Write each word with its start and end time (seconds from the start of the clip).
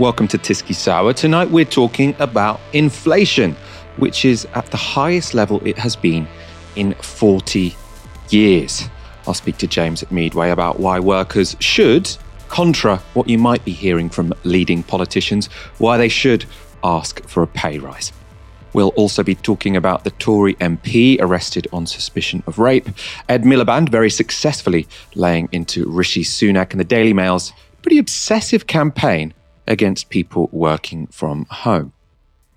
Welcome 0.00 0.28
to 0.28 0.38
Tysky 0.38 0.74
Sour. 0.74 1.12
Tonight 1.12 1.50
we're 1.50 1.66
talking 1.66 2.16
about 2.20 2.58
inflation, 2.72 3.54
which 3.98 4.24
is 4.24 4.46
at 4.54 4.64
the 4.70 4.78
highest 4.78 5.34
level 5.34 5.60
it 5.66 5.76
has 5.76 5.94
been 5.94 6.26
in 6.74 6.94
40 6.94 7.76
years. 8.30 8.88
I'll 9.26 9.34
speak 9.34 9.58
to 9.58 9.66
James 9.66 10.02
at 10.02 10.10
Meadway 10.10 10.52
about 10.52 10.80
why 10.80 11.00
workers 11.00 11.54
should, 11.60 12.16
contra 12.48 12.96
what 13.12 13.28
you 13.28 13.36
might 13.36 13.62
be 13.66 13.72
hearing 13.72 14.08
from 14.08 14.32
leading 14.44 14.82
politicians, 14.82 15.48
why 15.76 15.98
they 15.98 16.08
should 16.08 16.46
ask 16.82 17.22
for 17.28 17.42
a 17.42 17.46
pay 17.46 17.78
rise. 17.78 18.10
We'll 18.72 18.94
also 18.96 19.22
be 19.22 19.34
talking 19.34 19.76
about 19.76 20.04
the 20.04 20.12
Tory 20.12 20.54
MP 20.54 21.20
arrested 21.20 21.68
on 21.74 21.84
suspicion 21.84 22.42
of 22.46 22.58
rape, 22.58 22.88
Ed 23.28 23.42
Miliband 23.42 23.90
very 23.90 24.08
successfully 24.08 24.88
laying 25.14 25.50
into 25.52 25.90
Rishi 25.90 26.24
Sunak 26.24 26.70
and 26.70 26.80
the 26.80 26.84
Daily 26.84 27.12
Mail's 27.12 27.52
pretty 27.82 27.98
obsessive 27.98 28.66
campaign 28.66 29.34
against 29.70 30.10
people 30.10 30.50
working 30.52 31.06
from 31.06 31.46
home. 31.48 31.92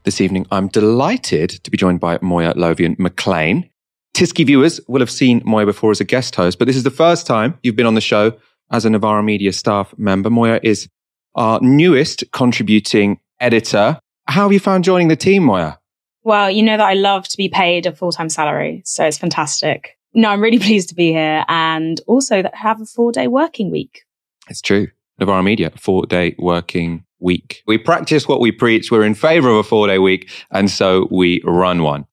This 0.04 0.20
evening, 0.20 0.46
I'm 0.52 0.68
delighted 0.68 1.52
to 1.52 1.72
be 1.72 1.78
joined 1.78 2.02
by 2.02 2.20
Moya 2.22 2.54
Lothian 2.58 2.98
McLean. 3.00 3.70
Tysky 4.14 4.46
viewers 4.46 4.82
will 4.88 5.00
have 5.00 5.12
seen 5.12 5.42
Moya 5.46 5.66
before 5.66 5.92
as 5.92 6.02
a 6.02 6.04
guest 6.04 6.36
host, 6.36 6.60
but 6.60 6.66
this 6.66 6.76
is 6.76 6.84
the 6.84 6.92
first 6.92 7.26
time 7.26 7.58
you've 7.64 7.78
been 7.78 7.86
on 7.86 7.96
the 7.96 8.02
show 8.02 8.34
as 8.72 8.84
a 8.84 8.90
Novara 8.90 9.24
Media 9.24 9.54
staff 9.54 9.94
member. 9.98 10.30
Moya 10.30 10.60
is 10.62 10.90
our 11.36 11.60
newest 11.62 12.24
contributing 12.32 13.20
editor. 13.40 13.98
How 14.28 14.44
have 14.44 14.54
you 14.54 14.60
found 14.60 14.84
joining 14.84 15.08
the 15.08 15.16
team, 15.16 15.44
Moya? 15.44 15.80
Well, 16.24 16.50
you 16.50 16.64
know 16.64 16.78
that 16.78 16.88
I 16.88 16.94
love 16.94 17.28
to 17.28 17.38
be 17.38 17.48
paid 17.48 17.86
a 17.86 17.94
full 17.94 18.12
time 18.12 18.30
salary, 18.30 18.82
so 18.86 19.06
it's 19.06 19.18
fantastic. 19.18 19.98
No, 20.14 20.30
I'm 20.30 20.42
really 20.42 20.60
pleased 20.68 20.90
to 20.90 20.96
be 20.96 21.12
here 21.12 21.46
and 21.48 22.02
also 22.08 22.42
that 22.42 22.56
have 22.56 22.82
a 22.82 22.86
four 22.86 23.12
day 23.12 23.28
working 23.28 23.72
week. 23.72 24.02
It's 24.50 24.62
true. 24.62 24.88
Novara 25.20 25.44
Media, 25.44 25.72
four 25.78 26.06
day 26.06 26.36
working 26.38 27.06
week. 27.20 27.64
We 27.66 27.78
practice 27.78 28.28
what 28.28 28.40
we 28.40 28.52
preach. 28.52 28.92
We're 28.92 29.06
in 29.06 29.16
favor 29.16 29.50
of 29.50 29.58
a 29.58 29.64
four 29.64 29.88
day 29.88 30.00
week. 30.00 30.30
And 30.52 30.70
so 30.70 31.08
we 31.12 31.42
run 31.46 31.84
one. 31.84 32.06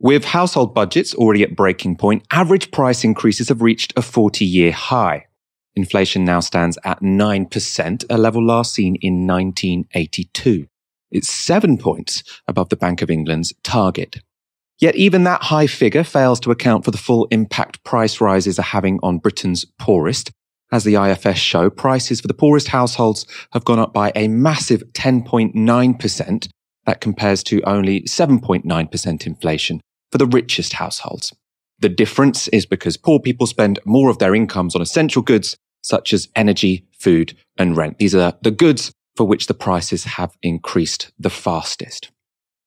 With 0.00 0.24
household 0.24 0.74
budgets 0.74 1.14
already 1.14 1.44
at 1.44 1.54
breaking 1.54 1.96
point, 1.96 2.24
average 2.32 2.72
price 2.72 3.04
increases 3.04 3.48
have 3.50 3.62
reached 3.62 3.92
a 3.96 4.02
40 4.02 4.44
year 4.44 4.72
high. 4.72 5.26
Inflation 5.74 6.24
now 6.24 6.40
stands 6.40 6.76
at 6.84 7.00
9%, 7.00 8.04
a 8.10 8.18
level 8.18 8.44
last 8.44 8.74
seen 8.74 8.96
in 8.96 9.26
1982. 9.26 10.66
It's 11.12 11.30
seven 11.30 11.78
points 11.78 12.24
above 12.48 12.68
the 12.68 12.76
Bank 12.76 13.00
of 13.00 13.10
England's 13.10 13.54
target. 13.62 14.16
Yet 14.78 14.96
even 14.96 15.24
that 15.24 15.44
high 15.44 15.68
figure 15.68 16.02
fails 16.02 16.40
to 16.40 16.50
account 16.50 16.84
for 16.84 16.90
the 16.90 16.98
full 16.98 17.28
impact 17.30 17.84
price 17.84 18.20
rises 18.20 18.58
are 18.58 18.62
having 18.62 18.98
on 19.02 19.18
Britain's 19.18 19.64
poorest. 19.78 20.32
As 20.72 20.84
the 20.84 20.94
IFS 20.94 21.38
show, 21.38 21.68
prices 21.68 22.22
for 22.22 22.28
the 22.28 22.34
poorest 22.34 22.68
households 22.68 23.26
have 23.52 23.64
gone 23.64 23.78
up 23.78 23.92
by 23.92 24.10
a 24.16 24.26
massive 24.26 24.82
10.9%. 24.94 26.48
That 26.86 27.00
compares 27.02 27.42
to 27.44 27.62
only 27.62 28.00
7.9% 28.02 29.26
inflation 29.26 29.80
for 30.10 30.18
the 30.18 30.26
richest 30.26 30.72
households. 30.72 31.32
The 31.78 31.90
difference 31.90 32.48
is 32.48 32.64
because 32.64 32.96
poor 32.96 33.20
people 33.20 33.46
spend 33.46 33.80
more 33.84 34.08
of 34.08 34.18
their 34.18 34.34
incomes 34.34 34.74
on 34.74 34.80
essential 34.80 35.20
goods 35.20 35.56
such 35.82 36.12
as 36.12 36.28
energy, 36.34 36.86
food, 36.98 37.36
and 37.58 37.76
rent. 37.76 37.98
These 37.98 38.14
are 38.14 38.34
the 38.42 38.50
goods 38.50 38.92
for 39.14 39.26
which 39.26 39.48
the 39.48 39.54
prices 39.54 40.04
have 40.04 40.36
increased 40.42 41.12
the 41.18 41.30
fastest. 41.30 42.10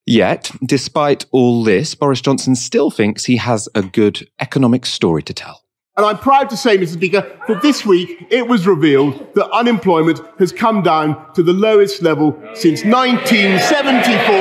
Yet, 0.04 0.52
despite 0.64 1.26
all 1.32 1.64
this, 1.64 1.96
Boris 1.96 2.20
Johnson 2.20 2.54
still 2.54 2.92
thinks 2.92 3.24
he 3.24 3.38
has 3.38 3.68
a 3.74 3.82
good 3.82 4.28
economic 4.40 4.86
story 4.86 5.22
to 5.24 5.34
tell. 5.34 5.65
And 5.96 6.04
I'm 6.04 6.18
proud 6.18 6.50
to 6.50 6.58
say, 6.58 6.76
Mr. 6.76 6.92
Speaker, 6.92 7.38
that 7.48 7.62
this 7.62 7.86
week 7.86 8.26
it 8.28 8.46
was 8.46 8.66
revealed 8.66 9.34
that 9.34 9.50
unemployment 9.50 10.20
has 10.38 10.52
come 10.52 10.82
down 10.82 11.32
to 11.32 11.42
the 11.42 11.54
lowest 11.54 12.02
level 12.02 12.38
since 12.52 12.84
1974. 12.84 14.34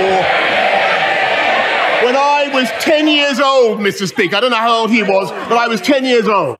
When 2.05 2.15
I 2.17 2.49
was 2.53 2.69
10 2.83 3.07
years 3.07 3.39
old, 3.39 3.79
Mr. 3.79 4.05
Speaker, 4.05 4.35
I 4.35 4.41
don't 4.41 4.51
know 4.51 4.57
how 4.57 4.81
old 4.81 4.91
he 4.91 5.01
was, 5.01 5.31
but 5.31 5.57
I 5.57 5.69
was 5.69 5.79
10 5.79 6.03
years 6.03 6.27
old. 6.27 6.57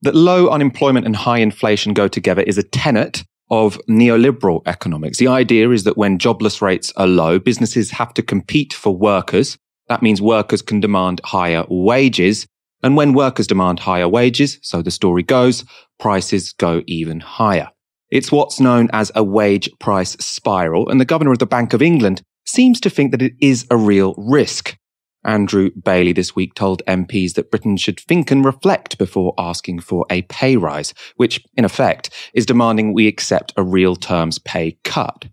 That 0.00 0.14
low 0.14 0.48
unemployment 0.48 1.04
and 1.04 1.14
high 1.14 1.38
inflation 1.38 1.92
go 1.92 2.08
together 2.08 2.40
is 2.40 2.56
a 2.56 2.62
tenet 2.62 3.24
of 3.50 3.78
neoliberal 3.90 4.62
economics. 4.64 5.18
The 5.18 5.28
idea 5.28 5.68
is 5.68 5.84
that 5.84 5.98
when 5.98 6.18
jobless 6.18 6.62
rates 6.62 6.94
are 6.96 7.06
low, 7.06 7.38
businesses 7.38 7.90
have 7.90 8.14
to 8.14 8.22
compete 8.22 8.72
for 8.72 8.96
workers. 8.96 9.58
That 9.88 10.02
means 10.02 10.22
workers 10.22 10.62
can 10.62 10.80
demand 10.80 11.20
higher 11.24 11.66
wages 11.68 12.46
and 12.84 12.98
when 12.98 13.14
workers 13.14 13.46
demand 13.46 13.80
higher 13.80 14.06
wages, 14.06 14.58
so 14.60 14.82
the 14.82 14.90
story 14.90 15.22
goes, 15.22 15.64
prices 15.98 16.52
go 16.52 16.82
even 16.86 17.18
higher. 17.18 17.70
It's 18.10 18.30
what's 18.30 18.60
known 18.60 18.90
as 18.92 19.10
a 19.14 19.24
wage 19.24 19.70
price 19.80 20.12
spiral, 20.20 20.90
and 20.90 21.00
the 21.00 21.06
governor 21.06 21.32
of 21.32 21.38
the 21.38 21.46
Bank 21.46 21.72
of 21.72 21.80
England 21.80 22.20
seems 22.44 22.78
to 22.80 22.90
think 22.90 23.10
that 23.12 23.22
it 23.22 23.32
is 23.40 23.66
a 23.70 23.76
real 23.78 24.14
risk. 24.18 24.76
Andrew 25.24 25.70
Bailey 25.82 26.12
this 26.12 26.36
week 26.36 26.52
told 26.52 26.82
MPs 26.86 27.32
that 27.34 27.50
Britain 27.50 27.78
should 27.78 27.98
think 27.98 28.30
and 28.30 28.44
reflect 28.44 28.98
before 28.98 29.32
asking 29.38 29.80
for 29.80 30.04
a 30.10 30.20
pay 30.22 30.58
rise, 30.58 30.92
which, 31.16 31.42
in 31.56 31.64
effect, 31.64 32.10
is 32.34 32.44
demanding 32.44 32.92
we 32.92 33.08
accept 33.08 33.54
a 33.56 33.62
real 33.62 33.96
terms 33.96 34.38
pay 34.38 34.78
cut. 34.84 35.24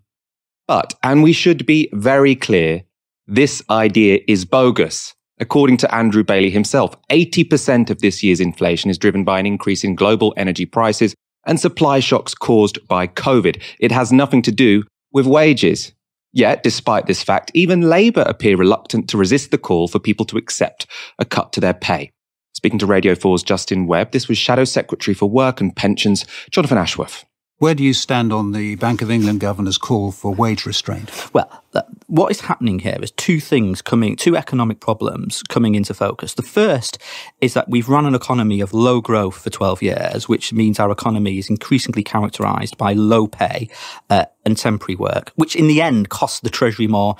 But, 0.66 0.94
and 1.02 1.22
we 1.22 1.34
should 1.34 1.66
be 1.66 1.90
very 1.92 2.34
clear, 2.34 2.84
this 3.26 3.62
idea 3.68 4.20
is 4.26 4.46
bogus. 4.46 5.14
According 5.42 5.78
to 5.78 5.92
Andrew 5.92 6.22
Bailey 6.22 6.50
himself, 6.50 6.94
80% 7.08 7.90
of 7.90 8.00
this 8.00 8.22
year's 8.22 8.38
inflation 8.38 8.90
is 8.90 8.96
driven 8.96 9.24
by 9.24 9.40
an 9.40 9.44
increase 9.44 9.82
in 9.82 9.96
global 9.96 10.32
energy 10.36 10.64
prices 10.64 11.16
and 11.48 11.58
supply 11.58 11.98
shocks 11.98 12.32
caused 12.32 12.78
by 12.86 13.08
COVID. 13.08 13.60
It 13.80 13.90
has 13.90 14.12
nothing 14.12 14.42
to 14.42 14.52
do 14.52 14.84
with 15.12 15.26
wages. 15.26 15.90
Yet, 16.32 16.62
despite 16.62 17.06
this 17.06 17.24
fact, 17.24 17.50
even 17.54 17.90
Labour 17.90 18.22
appear 18.24 18.56
reluctant 18.56 19.08
to 19.08 19.18
resist 19.18 19.50
the 19.50 19.58
call 19.58 19.88
for 19.88 19.98
people 19.98 20.24
to 20.26 20.38
accept 20.38 20.86
a 21.18 21.24
cut 21.24 21.52
to 21.54 21.60
their 21.60 21.74
pay. 21.74 22.12
Speaking 22.54 22.78
to 22.78 22.86
Radio 22.86 23.16
4's 23.16 23.42
Justin 23.42 23.88
Webb, 23.88 24.12
this 24.12 24.28
was 24.28 24.38
Shadow 24.38 24.62
Secretary 24.62 25.12
for 25.12 25.28
Work 25.28 25.60
and 25.60 25.74
Pensions, 25.74 26.24
Jonathan 26.52 26.78
Ashworth. 26.78 27.24
Where 27.62 27.76
do 27.76 27.84
you 27.84 27.94
stand 27.94 28.32
on 28.32 28.50
the 28.50 28.74
Bank 28.74 29.02
of 29.02 29.10
England 29.12 29.38
governor's 29.38 29.78
call 29.78 30.10
for 30.10 30.34
wage 30.34 30.66
restraint? 30.66 31.32
Well, 31.32 31.62
what 32.08 32.32
is 32.32 32.40
happening 32.40 32.80
here 32.80 32.98
is 33.00 33.12
two 33.12 33.38
things 33.38 33.80
coming, 33.80 34.16
two 34.16 34.36
economic 34.36 34.80
problems 34.80 35.44
coming 35.44 35.76
into 35.76 35.94
focus. 35.94 36.34
The 36.34 36.42
first 36.42 36.98
is 37.40 37.54
that 37.54 37.68
we've 37.68 37.88
run 37.88 38.04
an 38.04 38.16
economy 38.16 38.60
of 38.62 38.74
low 38.74 39.00
growth 39.00 39.40
for 39.40 39.50
12 39.50 39.80
years, 39.80 40.28
which 40.28 40.52
means 40.52 40.80
our 40.80 40.90
economy 40.90 41.38
is 41.38 41.48
increasingly 41.48 42.02
characterized 42.02 42.76
by 42.78 42.94
low 42.94 43.28
pay 43.28 43.68
uh, 44.10 44.24
and 44.44 44.58
temporary 44.58 44.96
work, 44.96 45.30
which 45.36 45.54
in 45.54 45.68
the 45.68 45.80
end 45.80 46.08
costs 46.08 46.40
the 46.40 46.50
Treasury 46.50 46.88
more 46.88 47.14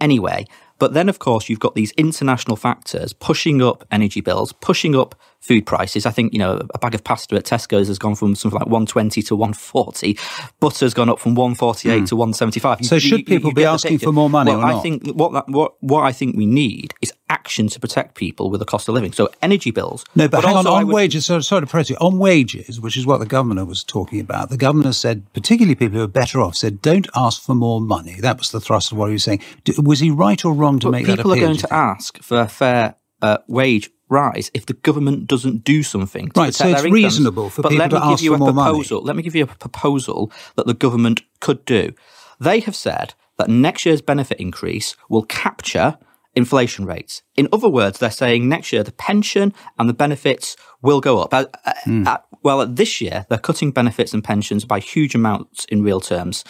anyway. 0.00 0.46
But 0.78 0.94
then, 0.94 1.08
of 1.08 1.18
course, 1.18 1.48
you've 1.48 1.58
got 1.58 1.74
these 1.74 1.90
international 1.96 2.56
factors 2.56 3.12
pushing 3.12 3.60
up 3.60 3.84
energy 3.90 4.20
bills, 4.20 4.52
pushing 4.52 4.94
up 4.94 5.16
food 5.40 5.66
prices. 5.66 6.04
I 6.04 6.10
think, 6.10 6.32
you 6.32 6.38
know, 6.38 6.60
a 6.74 6.78
bag 6.78 6.94
of 6.94 7.04
pasta 7.04 7.36
at 7.36 7.44
Tesco's 7.44 7.88
has 7.88 7.98
gone 7.98 8.14
from 8.14 8.34
something 8.34 8.58
like 8.58 8.66
120 8.66 9.22
to 9.22 9.36
140. 9.36 10.18
Butter's 10.60 10.94
gone 10.94 11.08
up 11.08 11.20
from 11.20 11.34
148 11.34 12.02
mm. 12.02 12.08
to 12.08 12.16
175. 12.16 12.84
So 12.84 12.96
you, 12.96 13.00
should 13.00 13.18
you, 13.20 13.24
people 13.24 13.50
you 13.50 13.54
be 13.54 13.64
asking 13.64 13.98
for 13.98 14.12
more 14.12 14.28
money 14.28 14.50
well, 14.50 14.60
or 14.60 14.66
not? 14.66 14.74
I 14.76 14.80
think 14.80 15.06
what, 15.08 15.32
that, 15.32 15.48
what, 15.48 15.82
what 15.82 16.02
I 16.02 16.12
think 16.12 16.36
we 16.36 16.46
need 16.46 16.92
is 17.00 17.12
action 17.30 17.68
to 17.68 17.78
protect 17.80 18.14
people 18.14 18.50
with 18.50 18.58
the 18.58 18.64
cost 18.64 18.88
of 18.88 18.94
living. 18.94 19.12
So 19.12 19.30
energy 19.40 19.70
bills. 19.70 20.04
No, 20.16 20.28
but, 20.28 20.42
but 20.42 20.44
hang 20.44 20.56
on, 20.56 20.66
on 20.66 20.86
would, 20.86 20.94
wages, 20.94 21.26
so, 21.26 21.40
sorry 21.40 21.62
to 21.62 21.66
press 21.66 21.88
you, 21.88 21.96
on 22.00 22.18
wages, 22.18 22.80
which 22.80 22.96
is 22.96 23.06
what 23.06 23.20
the 23.20 23.26
governor 23.26 23.64
was 23.64 23.84
talking 23.84 24.20
about, 24.20 24.50
the 24.50 24.56
governor 24.56 24.92
said, 24.92 25.32
particularly 25.34 25.74
people 25.74 25.98
who 25.98 26.04
are 26.04 26.08
better 26.08 26.40
off, 26.40 26.56
said, 26.56 26.82
don't 26.82 27.06
ask 27.14 27.40
for 27.42 27.54
more 27.54 27.80
money. 27.80 28.16
That 28.20 28.38
was 28.38 28.50
the 28.50 28.60
thrust 28.60 28.92
of 28.92 28.98
what 28.98 29.06
he 29.06 29.12
was 29.12 29.24
saying. 29.24 29.42
Was 29.78 30.00
he 30.00 30.10
right 30.10 30.44
or 30.44 30.52
wrong 30.52 30.78
to 30.80 30.88
but 30.88 30.92
make 30.92 31.06
that 31.06 31.18
People 31.18 31.32
are 31.32 31.40
going 31.40 31.56
to 31.56 31.72
ask 31.72 32.20
for 32.22 32.40
a 32.40 32.48
fair 32.48 32.96
uh, 33.22 33.38
wage 33.46 33.90
rise 34.08 34.50
if 34.54 34.66
the 34.66 34.72
government 34.72 35.26
doesn't 35.26 35.64
do 35.64 35.82
something 35.82 36.30
right, 36.34 36.54
so 36.54 36.66
it's 36.68 36.82
reasonable 36.84 37.50
for 37.50 37.62
but 37.62 37.70
people 37.70 37.84
let 37.84 37.92
me 37.92 37.98
to 37.98 38.04
ask 38.04 38.18
give 38.18 38.24
you 38.24 38.30
for 38.30 38.36
a 38.36 38.38
more 38.38 38.52
proposal. 38.52 38.98
money. 38.98 39.06
Let 39.06 39.16
me 39.16 39.22
give 39.22 39.36
you 39.36 39.44
a 39.44 39.46
proposal 39.46 40.32
that 40.56 40.66
the 40.66 40.74
government 40.74 41.22
could 41.40 41.64
do. 41.64 41.92
They 42.40 42.60
have 42.60 42.76
said 42.76 43.14
that 43.36 43.48
next 43.48 43.84
year's 43.84 44.00
benefit 44.00 44.38
increase 44.38 44.96
will 45.08 45.24
capture 45.24 45.98
inflation 46.34 46.84
rates. 46.86 47.22
In 47.36 47.48
other 47.52 47.68
words, 47.68 47.98
they're 47.98 48.10
saying 48.10 48.48
next 48.48 48.72
year 48.72 48.82
the 48.82 48.92
pension 48.92 49.52
and 49.78 49.88
the 49.88 49.94
benefits 49.94 50.56
will 50.82 51.00
go 51.00 51.20
up. 51.20 51.30
mm. 51.30 52.06
at, 52.06 52.24
well, 52.42 52.64
this 52.66 53.00
year 53.00 53.26
they're 53.28 53.38
cutting 53.38 53.72
benefits 53.72 54.14
and 54.14 54.22
pensions 54.22 54.64
by 54.64 54.78
huge 54.78 55.14
amounts 55.14 55.64
in 55.66 55.82
real 55.82 56.00
terms 56.00 56.44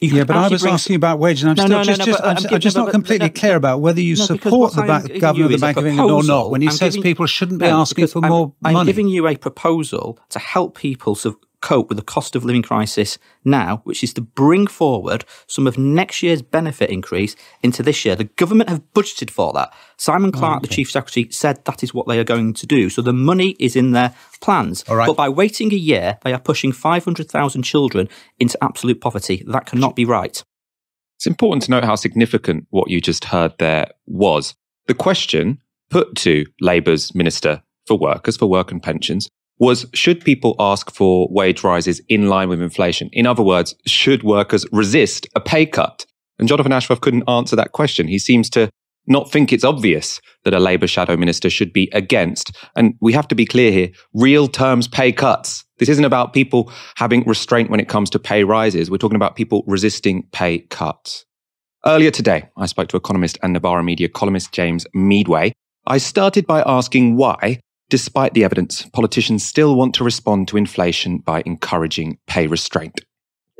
yeah, 0.00 0.24
but 0.24 0.36
I 0.36 0.48
was 0.48 0.64
asking 0.64 0.96
about 0.96 1.18
wages, 1.18 1.42
and 1.44 1.50
I'm 1.50 1.56
no, 1.56 1.64
still 1.64 1.78
no, 1.78 1.84
just, 1.84 1.98
no, 1.98 2.04
just, 2.04 2.22
I'm, 2.22 2.36
I'm, 2.36 2.54
I'm 2.54 2.60
just 2.60 2.76
not 2.76 2.90
completely 2.90 3.30
clear 3.30 3.56
about 3.56 3.80
whether 3.80 4.00
you 4.00 4.14
support 4.14 4.74
the 4.74 4.82
ba- 4.82 5.18
governor 5.18 5.46
of 5.46 5.50
the 5.50 5.58
Bank 5.58 5.76
of 5.76 5.86
England 5.86 6.10
or 6.10 6.22
not 6.22 6.50
when 6.50 6.62
he 6.62 6.70
says 6.70 6.96
people 6.96 7.26
shouldn't 7.26 7.60
be 7.60 7.66
asking 7.66 8.06
for 8.06 8.20
more 8.20 8.52
money. 8.60 8.76
I'm 8.76 8.86
giving 8.86 9.08
you 9.08 9.26
a 9.26 9.36
proposal 9.36 10.18
to 10.30 10.38
help 10.38 10.76
people 10.76 11.14
cope 11.60 11.88
with 11.88 11.98
the 11.98 12.04
cost 12.04 12.36
of 12.36 12.44
living 12.44 12.62
crisis 12.62 13.18
now, 13.44 13.80
which 13.84 14.04
is 14.04 14.12
to 14.14 14.20
bring 14.20 14.66
forward 14.66 15.24
some 15.46 15.66
of 15.66 15.78
next 15.78 16.22
year's 16.22 16.42
benefit 16.42 16.90
increase 16.90 17.34
into 17.62 17.82
this 17.82 18.04
year. 18.04 18.14
The 18.16 18.24
government 18.24 18.68
have 18.68 18.82
budgeted 18.92 19.30
for 19.30 19.52
that. 19.54 19.72
Simon 19.96 20.32
Clarke, 20.32 20.54
oh, 20.54 20.56
okay. 20.58 20.68
the 20.68 20.74
chief 20.74 20.90
secretary, 20.90 21.28
said 21.30 21.64
that 21.64 21.82
is 21.82 21.92
what 21.92 22.06
they 22.06 22.18
are 22.18 22.24
going 22.24 22.54
to 22.54 22.66
do. 22.66 22.88
So 22.88 23.02
the 23.02 23.12
money 23.12 23.56
is 23.58 23.76
in 23.76 23.92
their 23.92 24.14
plans. 24.40 24.84
But 25.06 25.16
by 25.16 25.28
waiting 25.28 25.72
a 25.72 25.76
year, 25.76 26.18
they 26.22 26.32
are 26.32 26.40
pushing 26.40 26.72
500,000 26.72 27.62
children 27.62 28.08
into 28.38 28.62
absolute 28.62 29.00
poverty. 29.00 29.42
That 29.46 29.66
cannot 29.66 29.96
be 29.96 30.04
right. 30.04 30.42
It's 31.16 31.26
important 31.26 31.64
to 31.64 31.70
note 31.72 31.84
how 31.84 31.96
significant 31.96 32.66
what 32.70 32.90
you 32.90 33.00
just 33.00 33.24
heard 33.26 33.52
there 33.58 33.90
was. 34.06 34.54
The 34.86 34.94
question 34.94 35.60
put 35.90 36.14
to 36.16 36.46
Labour's 36.60 37.14
Minister 37.14 37.62
for 37.86 37.98
Workers, 37.98 38.36
for 38.36 38.46
Work 38.46 38.70
and 38.70 38.82
Pensions, 38.82 39.28
was 39.58 39.86
should 39.92 40.24
people 40.24 40.54
ask 40.58 40.90
for 40.90 41.28
wage 41.30 41.64
rises 41.64 42.00
in 42.08 42.28
line 42.28 42.48
with 42.48 42.62
inflation? 42.62 43.10
In 43.12 43.26
other 43.26 43.42
words, 43.42 43.74
should 43.86 44.22
workers 44.22 44.64
resist 44.72 45.26
a 45.34 45.40
pay 45.40 45.66
cut? 45.66 46.06
And 46.38 46.48
Jonathan 46.48 46.72
Ashworth 46.72 47.00
couldn't 47.00 47.28
answer 47.28 47.56
that 47.56 47.72
question. 47.72 48.06
He 48.06 48.18
seems 48.18 48.48
to 48.50 48.70
not 49.08 49.30
think 49.30 49.52
it's 49.52 49.64
obvious 49.64 50.20
that 50.44 50.54
a 50.54 50.60
Labour 50.60 50.86
shadow 50.86 51.16
minister 51.16 51.50
should 51.50 51.72
be 51.72 51.88
against. 51.92 52.56
And 52.76 52.94
we 53.00 53.12
have 53.14 53.26
to 53.28 53.34
be 53.34 53.46
clear 53.46 53.72
here 53.72 53.90
real 54.12 54.48
terms 54.48 54.86
pay 54.86 55.12
cuts. 55.12 55.64
This 55.78 55.88
isn't 55.88 56.04
about 56.04 56.34
people 56.34 56.70
having 56.96 57.24
restraint 57.24 57.70
when 57.70 57.80
it 57.80 57.88
comes 57.88 58.10
to 58.10 58.18
pay 58.18 58.44
rises. 58.44 58.90
We're 58.90 58.98
talking 58.98 59.16
about 59.16 59.36
people 59.36 59.64
resisting 59.66 60.24
pay 60.32 60.58
cuts. 60.58 61.24
Earlier 61.86 62.10
today, 62.10 62.48
I 62.56 62.66
spoke 62.66 62.88
to 62.88 62.96
economist 62.96 63.38
and 63.42 63.52
Novara 63.52 63.82
Media 63.82 64.08
columnist 64.08 64.52
James 64.52 64.86
Meadway. 64.94 65.52
I 65.86 65.98
started 65.98 66.46
by 66.46 66.62
asking 66.66 67.16
why 67.16 67.60
Despite 67.90 68.34
the 68.34 68.44
evidence, 68.44 68.84
politicians 68.92 69.46
still 69.46 69.74
want 69.74 69.94
to 69.94 70.04
respond 70.04 70.48
to 70.48 70.58
inflation 70.58 71.18
by 71.18 71.42
encouraging 71.46 72.18
pay 72.26 72.46
restraint 72.46 73.00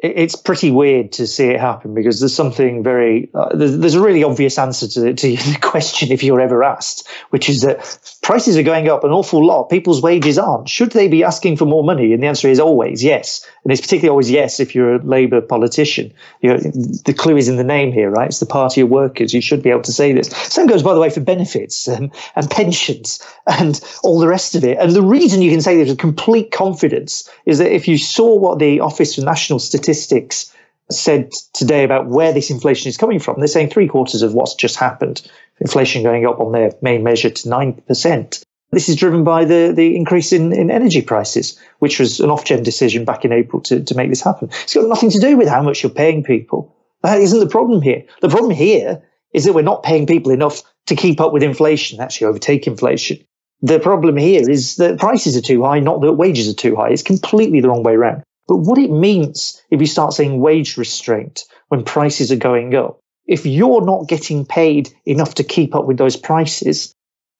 it's 0.02 0.36
pretty 0.36 0.70
weird 0.70 1.10
to 1.12 1.26
see 1.26 1.46
it 1.46 1.58
happen 1.58 1.92
because 1.92 2.20
there's 2.20 2.34
something 2.34 2.82
very 2.82 3.28
uh, 3.34 3.54
there's, 3.54 3.78
there's, 3.78 3.94
a 3.94 4.00
really 4.00 4.22
obvious 4.22 4.56
answer 4.56 4.86
to 4.86 5.00
the, 5.00 5.14
to 5.14 5.36
the 5.36 5.58
question 5.60 6.12
if 6.12 6.22
you're 6.22 6.40
ever 6.40 6.62
asked 6.62 7.08
which 7.30 7.48
is 7.48 7.62
that 7.62 7.98
prices 8.22 8.56
are 8.58 8.62
going 8.62 8.88
up 8.88 9.04
an 9.04 9.10
awful 9.10 9.44
lot. 9.44 9.70
People's 9.70 10.02
wages 10.02 10.38
aren't. 10.38 10.68
Should 10.68 10.92
they 10.92 11.08
be 11.08 11.24
asking 11.24 11.56
for 11.56 11.64
more 11.64 11.82
money? 11.82 12.12
And 12.12 12.22
the 12.22 12.26
answer 12.26 12.48
is 12.48 12.60
always 12.60 13.02
yes. 13.02 13.46
And 13.64 13.72
it's 13.72 13.80
particularly 13.80 14.10
always 14.10 14.30
yes 14.30 14.60
if 14.60 14.74
you're 14.74 14.96
a 14.96 15.02
labor 15.02 15.40
politician. 15.40 16.12
You 16.42 16.50
know, 16.50 16.58
the 16.58 17.14
clue 17.16 17.38
is 17.38 17.48
in 17.48 17.56
the 17.56 17.64
name 17.64 17.90
here 17.90 18.10
right? 18.10 18.28
It's 18.28 18.40
the 18.40 18.46
party 18.46 18.82
of 18.82 18.90
workers. 18.90 19.32
You 19.32 19.40
should 19.40 19.62
be 19.62 19.70
able 19.70 19.82
to 19.82 19.92
say 19.92 20.12
this. 20.12 20.28
Same 20.28 20.66
goes 20.66 20.82
by 20.82 20.92
the 20.92 21.00
way 21.00 21.08
for 21.08 21.20
benefits 21.20 21.88
and, 21.88 22.12
and 22.36 22.50
pensions 22.50 23.18
and 23.46 23.80
all 24.02 24.18
the 24.18 24.28
rest 24.28 24.54
of 24.54 24.62
it. 24.62 24.76
And 24.78 24.92
the 24.92 25.02
reason 25.02 25.40
you 25.40 25.50
can 25.50 25.62
say 25.62 25.76
this 25.76 25.88
with 25.88 25.98
complete 25.98 26.50
confidence 26.50 27.30
is 27.46 27.56
that 27.58 27.74
if 27.74 27.88
you 27.88 27.96
saw 27.96 28.36
what 28.36 28.58
the 28.58 28.80
office 28.80 29.14
for 29.14 29.22
national 29.22 29.58
statistics 29.58 29.87
statistics 29.88 30.54
said 30.90 31.32
today 31.54 31.84
about 31.84 32.06
where 32.06 32.32
this 32.32 32.50
inflation 32.50 32.88
is 32.88 32.96
coming 32.96 33.18
from. 33.18 33.36
They're 33.38 33.48
saying 33.48 33.70
three 33.70 33.88
quarters 33.88 34.22
of 34.22 34.34
what's 34.34 34.54
just 34.54 34.76
happened, 34.76 35.22
inflation 35.60 36.02
going 36.02 36.26
up 36.26 36.40
on 36.40 36.52
their 36.52 36.72
main 36.82 37.02
measure 37.02 37.30
to 37.30 37.48
9%. 37.48 38.44
This 38.70 38.88
is 38.88 38.96
driven 38.96 39.24
by 39.24 39.44
the, 39.46 39.72
the 39.74 39.96
increase 39.96 40.32
in, 40.32 40.52
in 40.52 40.70
energy 40.70 41.00
prices, 41.00 41.58
which 41.78 41.98
was 41.98 42.20
an 42.20 42.28
Ofgem 42.28 42.62
decision 42.62 43.04
back 43.04 43.24
in 43.24 43.32
April 43.32 43.62
to, 43.62 43.82
to 43.82 43.94
make 43.94 44.10
this 44.10 44.22
happen. 44.22 44.50
It's 44.62 44.74
got 44.74 44.88
nothing 44.88 45.10
to 45.10 45.20
do 45.20 45.36
with 45.38 45.48
how 45.48 45.62
much 45.62 45.82
you're 45.82 45.90
paying 45.90 46.22
people. 46.22 46.74
That 47.02 47.20
isn't 47.20 47.40
the 47.40 47.46
problem 47.46 47.80
here. 47.80 48.04
The 48.20 48.28
problem 48.28 48.50
here 48.50 49.02
is 49.32 49.44
that 49.44 49.54
we're 49.54 49.62
not 49.62 49.82
paying 49.82 50.06
people 50.06 50.32
enough 50.32 50.62
to 50.86 50.96
keep 50.96 51.20
up 51.20 51.32
with 51.32 51.42
inflation, 51.42 52.00
actually 52.00 52.26
overtake 52.26 52.66
inflation. 52.66 53.18
The 53.62 53.80
problem 53.80 54.16
here 54.16 54.48
is 54.48 54.76
that 54.76 54.98
prices 54.98 55.36
are 55.36 55.42
too 55.42 55.64
high, 55.64 55.80
not 55.80 56.00
that 56.02 56.12
wages 56.12 56.48
are 56.48 56.54
too 56.54 56.76
high. 56.76 56.90
It's 56.90 57.02
completely 57.02 57.60
the 57.60 57.68
wrong 57.68 57.82
way 57.82 57.94
around. 57.94 58.22
But 58.48 58.56
what 58.56 58.78
it 58.78 58.90
means 58.90 59.62
if 59.70 59.80
you 59.80 59.86
start 59.86 60.14
saying 60.14 60.40
wage 60.40 60.76
restraint 60.76 61.44
when 61.68 61.84
prices 61.84 62.32
are 62.32 62.36
going 62.36 62.74
up, 62.74 62.98
if 63.26 63.44
you're 63.44 63.84
not 63.84 64.08
getting 64.08 64.46
paid 64.46 64.88
enough 65.04 65.34
to 65.34 65.44
keep 65.44 65.74
up 65.74 65.84
with 65.84 65.98
those 65.98 66.16
prices, 66.16 66.94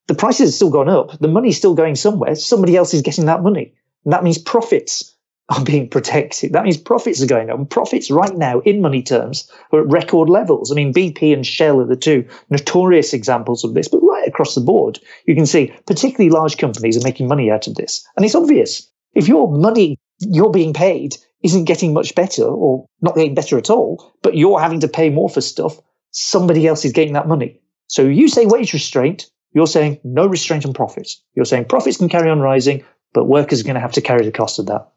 the 0.07 0.13
prices 0.13 0.49
have 0.49 0.53
still 0.53 0.69
gone 0.69 0.87
up. 0.87 1.19
The 1.19 1.27
money's 1.27 1.57
still 1.57 1.73
going 1.73 1.95
somewhere. 1.95 2.35
Somebody 2.35 2.77
else 2.77 2.93
is 2.93 3.01
getting 3.01 3.25
that 3.25 3.41
money. 3.41 3.73
And 4.05 4.13
that 4.13 4.23
means 4.23 4.37
profits 4.37 5.15
are 5.49 5.63
being 5.63 5.89
protected. 5.89 6.53
That 6.53 6.63
means 6.63 6.77
profits 6.77 7.23
are 7.23 7.27
going 7.27 7.49
up. 7.49 7.57
And 7.57 7.67
profits 7.67 8.11
right 8.11 8.35
now, 8.37 8.59
in 8.59 8.81
money 8.81 9.01
terms, 9.01 9.51
are 9.71 9.81
at 9.81 9.87
record 9.87 10.29
levels. 10.29 10.71
I 10.71 10.75
mean, 10.75 10.93
BP 10.93 11.33
and 11.33 11.45
Shell 11.45 11.81
are 11.81 11.87
the 11.87 11.95
two 11.95 12.23
notorious 12.51 13.13
examples 13.13 13.63
of 13.63 13.73
this, 13.73 13.87
but 13.87 14.01
right 14.01 14.27
across 14.27 14.53
the 14.53 14.61
board, 14.61 14.99
you 15.25 15.33
can 15.33 15.47
see 15.47 15.73
particularly 15.87 16.29
large 16.29 16.57
companies 16.57 16.97
are 16.97 17.07
making 17.07 17.27
money 17.27 17.49
out 17.49 17.65
of 17.65 17.75
this. 17.75 18.07
And 18.15 18.23
it's 18.23 18.35
obvious. 18.35 18.87
If 19.15 19.27
your 19.27 19.51
money 19.51 19.97
you're 20.19 20.51
being 20.51 20.73
paid 20.73 21.17
isn't 21.43 21.65
getting 21.65 21.93
much 21.93 22.15
better 22.15 22.43
or 22.43 22.85
not 23.01 23.15
getting 23.15 23.35
better 23.35 23.57
at 23.57 23.69
all, 23.69 24.13
but 24.21 24.35
you're 24.35 24.59
having 24.59 24.81
to 24.81 24.87
pay 24.87 25.09
more 25.09 25.29
for 25.29 25.41
stuff, 25.41 25.79
somebody 26.11 26.67
else 26.67 26.85
is 26.85 26.91
getting 26.91 27.13
that 27.13 27.27
money. 27.27 27.61
So 27.87 28.03
you 28.03 28.27
say 28.27 28.45
wage 28.45 28.73
restraint, 28.73 29.29
you're 29.53 29.67
saying 29.67 29.99
no 30.03 30.27
restraint 30.27 30.65
on 30.65 30.73
profits. 30.73 31.23
You're 31.33 31.45
saying 31.45 31.65
profits 31.65 31.97
can 31.97 32.09
carry 32.09 32.29
on 32.29 32.39
rising, 32.39 32.83
but 33.13 33.25
workers 33.25 33.61
are 33.61 33.63
going 33.63 33.75
to 33.75 33.81
have 33.81 33.93
to 33.93 34.01
carry 34.01 34.25
the 34.25 34.31
cost 34.31 34.59
of 34.59 34.67
that. 34.67 34.91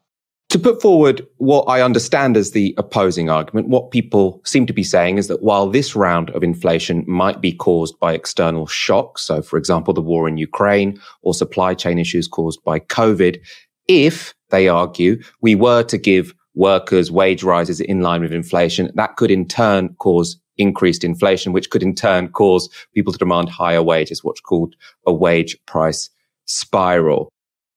To 0.49 0.59
put 0.59 0.83
forward 0.83 1.25
what 1.37 1.63
I 1.63 1.81
understand 1.81 2.37
as 2.37 2.51
the 2.51 2.75
opposing 2.77 3.27
argument, 3.27 3.69
what 3.69 3.89
people 3.89 4.39
seem 4.45 4.67
to 4.67 4.73
be 4.73 4.83
saying 4.83 5.17
is 5.17 5.27
that 5.27 5.41
while 5.41 5.67
this 5.67 5.95
round 5.95 6.29
of 6.29 6.43
inflation 6.43 7.03
might 7.07 7.41
be 7.41 7.51
caused 7.51 7.99
by 7.99 8.13
external 8.13 8.67
shocks, 8.67 9.23
so 9.23 9.41
for 9.41 9.57
example, 9.57 9.95
the 9.95 10.01
war 10.01 10.27
in 10.27 10.37
Ukraine 10.37 10.99
or 11.23 11.33
supply 11.33 11.73
chain 11.73 11.97
issues 11.97 12.27
caused 12.27 12.63
by 12.63 12.79
COVID, 12.79 13.39
if 13.87 14.33
they 14.49 14.67
argue, 14.67 15.21
we 15.41 15.55
were 15.55 15.83
to 15.83 15.97
give 15.97 16.33
workers 16.55 17.11
wage 17.11 17.43
rises 17.43 17.79
in 17.79 18.01
line 18.01 18.21
with 18.21 18.31
inflation, 18.31 18.91
that 18.95 19.15
could 19.15 19.31
in 19.31 19.47
turn 19.47 19.95
cause 19.95 20.39
increased 20.57 21.03
inflation, 21.03 21.51
which 21.51 21.69
could 21.69 21.83
in 21.83 21.95
turn 21.95 22.29
cause 22.29 22.69
people 22.93 23.11
to 23.11 23.19
demand 23.19 23.49
higher 23.49 23.81
wages, 23.81 24.23
what's 24.23 24.41
called 24.41 24.75
a 25.07 25.13
wage 25.13 25.57
price 25.65 26.09
spiral. 26.45 27.31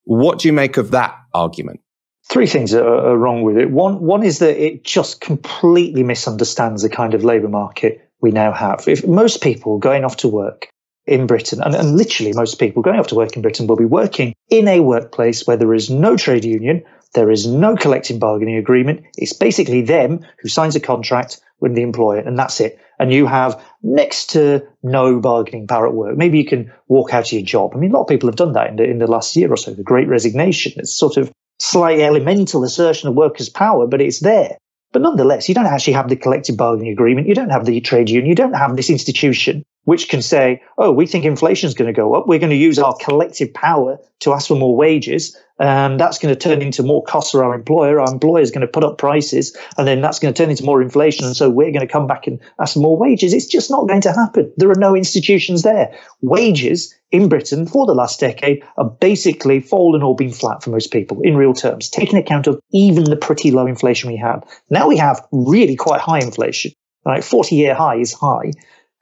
What 0.05 0.39
do 0.39 0.49
you 0.49 0.53
make 0.53 0.77
of 0.77 0.91
that 0.91 1.17
argument? 1.33 1.81
Three 2.29 2.47
things 2.47 2.75
are, 2.75 2.85
are 2.85 3.17
wrong 3.17 3.43
with 3.43 3.57
it. 3.57 3.71
One, 3.71 4.01
one 4.01 4.23
is 4.23 4.41
that 4.41 4.63
it 4.63 4.85
just 4.85 5.21
completely 5.21 6.03
misunderstands 6.03 6.83
the 6.83 6.89
kind 6.89 7.15
of 7.15 7.25
labour 7.25 7.49
market 7.49 8.11
we 8.21 8.31
now 8.31 8.53
have. 8.53 8.85
If 8.87 9.07
most 9.07 9.43
people 9.43 9.79
going 9.79 10.05
off 10.05 10.17
to 10.19 10.29
work 10.29 10.69
in 11.07 11.27
Britain, 11.27 11.61
and, 11.63 11.75
and 11.75 11.97
literally 11.97 12.33
most 12.33 12.59
people 12.59 12.83
going 12.83 12.99
off 12.99 13.07
to 13.09 13.15
work 13.15 13.37
in 13.37 13.43
Britain 13.43 13.67
will 13.67 13.77
be 13.77 13.85
working 13.85 14.35
in 14.51 14.67
a 14.67 14.81
workplace 14.81 15.47
where 15.47 15.57
there 15.57 15.75
is 15.75 15.89
no 15.89 16.17
trade 16.17 16.45
union, 16.45 16.83
there 17.15 17.31
is 17.31 17.47
no 17.47 17.77
collective 17.77 18.19
bargaining 18.19 18.57
agreement. 18.57 19.05
It's 19.17 19.33
basically 19.33 19.83
them 19.83 20.21
who 20.41 20.49
signs 20.49 20.77
a 20.77 20.81
contract 20.81 21.41
with 21.61 21.75
the 21.75 21.83
employer, 21.83 22.19
and 22.19 22.39
that's 22.39 22.61
it. 22.61 22.79
And 22.99 23.13
you 23.13 23.27
have 23.27 23.63
next 23.83 24.31
to 24.31 24.67
no 24.83 25.21
bargaining 25.21 25.67
power 25.67 25.87
at 25.87 25.95
work. 25.95 26.17
Maybe 26.17 26.39
you 26.39 26.47
can 26.47 26.73
walk 26.89 27.15
out 27.15 27.27
of 27.27 27.33
your 27.33 27.43
job. 27.43 27.73
I 27.75 27.79
mean, 27.79 27.91
a 27.91 27.95
lot 27.95 28.03
of 28.03 28.09
people 28.09 28.29
have 28.29 28.37
done 28.37 28.53
that 28.53 28.69
in 28.69 28.77
the, 28.77 28.85
in 28.85 28.99
the 28.99 29.07
last 29.07 29.37
year 29.37 29.53
or 29.53 29.57
so. 29.57 29.73
The 29.73 29.83
Great 29.83 30.09
Resignation. 30.09 30.73
It's 30.77 30.97
sort 30.97 31.17
of 31.17 31.31
slight 31.59 32.01
elemental 32.01 32.65
assertion 32.65 33.09
of 33.09 33.15
workers' 33.15 33.49
power, 33.49 33.87
but 33.87 34.01
it's 34.01 34.21
there. 34.21 34.57
But 34.93 35.03
nonetheless, 35.03 35.49
you 35.49 35.55
don't 35.55 35.67
actually 35.67 35.95
have 35.95 36.09
the 36.09 36.17
collective 36.17 36.57
bargaining 36.57 36.93
agreement. 36.93 37.29
You 37.29 37.35
don't 37.35 37.51
have 37.51 37.67
the 37.67 37.81
trade 37.81 38.09
union. 38.09 38.29
You 38.29 38.35
don't 38.35 38.55
have 38.55 38.77
this 38.77 38.91
institution 38.91 39.65
which 39.87 40.09
can 40.09 40.21
say, 40.21 40.61
oh, 40.79 40.91
we 40.91 41.07
think 41.07 41.25
inflation 41.25 41.69
is 41.69 41.75
going 41.75 41.87
to 41.87 41.97
go 41.97 42.15
up. 42.15 42.27
We're 42.27 42.41
going 42.41 42.51
to 42.51 42.57
use 42.57 42.79
our 42.79 42.95
collective 43.01 43.55
power 43.55 43.99
to 44.19 44.33
ask 44.33 44.49
for 44.49 44.57
more 44.57 44.77
wages. 44.77 45.37
And 45.61 45.99
that's 45.99 46.19
going 46.19 46.35
to 46.35 46.39
turn 46.39 46.61
into 46.61 46.83
more 46.83 47.05
costs 47.05 47.31
for 47.31 47.45
our 47.45 47.55
employer. 47.55 48.01
Our 48.01 48.13
employer 48.13 48.43
is 48.43 48.51
going 48.51 48.67
to 48.67 48.71
put 48.71 48.83
up 48.83 48.99
prices 48.99 49.57
and 49.79 49.87
then 49.87 50.01
that's 50.01 50.19
going 50.19 50.35
to 50.35 50.37
turn 50.37 50.51
into 50.51 50.65
more 50.65 50.83
inflation. 50.83 51.25
And 51.25 51.37
so 51.37 51.49
we're 51.49 51.71
going 51.71 51.87
to 51.87 51.93
come 51.93 52.09
back 52.09 52.27
and 52.27 52.41
ask 52.59 52.75
for 52.75 52.81
more 52.81 52.99
wages. 52.99 53.33
It's 53.33 53.47
just 53.47 53.71
not 53.71 53.87
going 53.87 54.01
to 54.03 54.13
happen. 54.13 54.53
There 54.57 54.71
are 54.71 54.75
no 54.75 54.97
institutions 54.97 55.63
there. 55.63 55.97
Wages 56.21 56.93
in 57.13 57.29
Britain 57.29 57.65
for 57.65 57.87
the 57.87 57.95
last 57.95 58.19
decade 58.19 58.65
are 58.77 58.91
basically 58.91 59.61
fallen 59.61 60.03
or 60.03 60.17
been 60.17 60.33
flat 60.33 60.65
for 60.65 60.71
most 60.71 60.91
people 60.91 61.21
in 61.23 61.37
real 61.37 61.55
terms, 61.55 61.89
taking 61.89 62.19
account 62.19 62.49
of 62.49 62.61
even 62.73 63.05
the 63.05 63.17
pretty 63.17 63.53
low 63.53 63.69
inflation 63.69 64.11
we 64.11 64.17
had. 64.17 64.41
Now 64.69 64.89
we 64.89 64.97
have 64.97 65.25
really 65.31 65.77
quite 65.77 66.01
high 66.01 66.21
inflation. 66.21 66.73
Right, 67.07 67.23
40 67.23 67.55
year 67.55 67.73
high 67.73 67.99
is 67.99 68.13
high. 68.13 68.51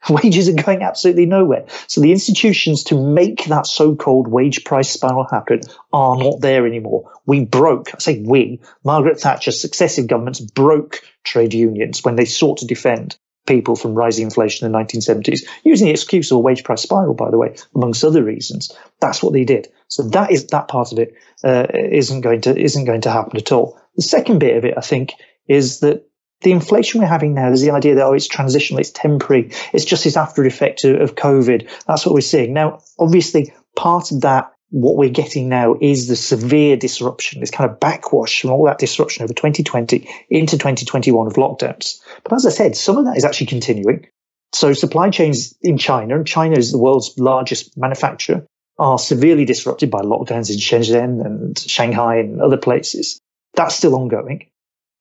Wages 0.09 0.49
are 0.49 0.53
going 0.63 0.83
absolutely 0.83 1.25
nowhere. 1.25 1.65
So 1.87 2.01
the 2.01 2.11
institutions 2.11 2.83
to 2.85 3.01
make 3.01 3.45
that 3.45 3.67
so-called 3.67 4.27
wage 4.27 4.63
price 4.63 4.89
spiral 4.89 5.27
happen 5.29 5.61
are 5.91 6.17
not 6.17 6.41
there 6.41 6.67
anymore. 6.67 7.11
We 7.25 7.45
broke, 7.45 7.93
I 7.95 7.99
say 7.99 8.21
we, 8.21 8.61
Margaret 8.83 9.19
Thatcher's 9.19 9.59
successive 9.59 10.07
governments 10.07 10.39
broke 10.39 11.01
trade 11.23 11.53
unions 11.53 12.03
when 12.03 12.15
they 12.15 12.25
sought 12.25 12.59
to 12.59 12.67
defend 12.67 13.17
people 13.45 13.75
from 13.75 13.93
rising 13.93 14.25
inflation 14.25 14.65
in 14.65 14.71
the 14.71 14.77
1970s, 14.77 15.41
using 15.63 15.85
the 15.85 15.93
excuse 15.93 16.31
of 16.31 16.37
a 16.37 16.39
wage 16.39 16.63
price 16.63 16.81
spiral, 16.81 17.13
by 17.13 17.29
the 17.29 17.37
way, 17.37 17.55
amongst 17.75 18.03
other 18.03 18.23
reasons. 18.23 18.75
That's 18.99 19.21
what 19.21 19.33
they 19.33 19.43
did. 19.43 19.67
So 19.87 20.03
that 20.09 20.31
is 20.31 20.47
that 20.47 20.67
part 20.67 20.91
of 20.91 20.99
it 20.99 21.13
uh, 21.43 21.67
not 21.71 22.21
going 22.23 22.41
to 22.41 22.57
isn't 22.57 22.85
going 22.85 23.01
to 23.01 23.11
happen 23.11 23.37
at 23.37 23.51
all. 23.51 23.79
The 23.95 24.01
second 24.01 24.39
bit 24.39 24.57
of 24.57 24.65
it, 24.65 24.73
I 24.77 24.81
think, 24.81 25.13
is 25.47 25.79
that 25.81 26.07
the 26.45 26.51
inflation 26.51 27.01
we're 27.01 27.07
having 27.07 27.33
now, 27.33 27.47
there's 27.47 27.61
the 27.61 27.71
idea 27.71 27.95
that, 27.95 28.05
oh, 28.05 28.13
it's 28.13 28.27
transitional, 28.27 28.79
it's 28.79 28.91
temporary, 28.91 29.51
it's 29.73 29.83
just 29.83 30.05
this 30.05 30.15
after 30.15 30.45
effect 30.45 30.85
of, 30.85 31.01
of 31.01 31.15
COVID. 31.15 31.69
That's 31.87 32.05
what 32.05 32.15
we're 32.15 32.21
seeing. 32.21 32.53
Now, 32.53 32.81
obviously, 32.97 33.51
part 33.75 34.11
of 34.11 34.21
that 34.21 34.53
what 34.69 34.95
we're 34.95 35.09
getting 35.09 35.49
now 35.49 35.75
is 35.79 36.07
the 36.07 36.15
severe 36.15 36.75
disruption, 36.77 37.39
this 37.39 37.51
kind 37.51 37.69
of 37.69 37.79
backwash 37.79 38.41
from 38.41 38.51
all 38.51 38.65
that 38.65 38.77
disruption 38.77 39.23
over 39.23 39.33
2020 39.33 40.07
into 40.29 40.57
2021 40.57 41.27
of 41.27 41.33
lockdowns. 41.33 41.99
But 42.23 42.33
as 42.33 42.45
I 42.45 42.49
said, 42.49 42.75
some 42.75 42.97
of 42.97 43.05
that 43.05 43.17
is 43.17 43.25
actually 43.25 43.47
continuing. 43.47 44.07
So 44.53 44.73
supply 44.73 45.09
chains 45.09 45.55
in 45.61 45.77
China, 45.77 46.15
and 46.15 46.27
China 46.27 46.57
is 46.57 46.71
the 46.71 46.77
world's 46.77 47.17
largest 47.17 47.77
manufacturer, 47.77 48.45
are 48.77 48.99
severely 48.99 49.45
disrupted 49.45 49.89
by 49.89 50.01
lockdowns 50.01 50.49
in 50.49 50.57
Shenzhen 50.57 51.25
and 51.25 51.57
Shanghai 51.57 52.17
and 52.17 52.41
other 52.41 52.57
places. 52.57 53.19
That's 53.55 53.75
still 53.75 53.95
ongoing. 53.95 54.49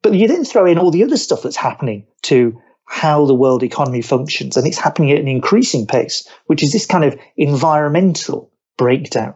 But 0.05 0.13
you 0.13 0.29
then 0.29 0.45
throw 0.45 0.67
in 0.67 0.79
all 0.79 0.91
the 0.91 1.03
other 1.03 1.17
stuff 1.17 1.43
that's 1.43 1.57
happening 1.57 2.07
to 2.25 2.61
how 2.85 3.25
the 3.25 3.35
world 3.35 3.63
economy 3.63 4.03
functions, 4.03 4.59
and 4.59 4.67
it's 4.67 4.77
happening 4.77 5.13
at 5.13 5.19
an 5.19 5.29
increasing 5.29 5.87
pace, 5.87 6.29
which 6.45 6.63
is 6.63 6.73
this 6.73 6.85
kind 6.85 7.05
of 7.05 7.19
environmental 7.39 8.53
breakdown. 8.77 9.35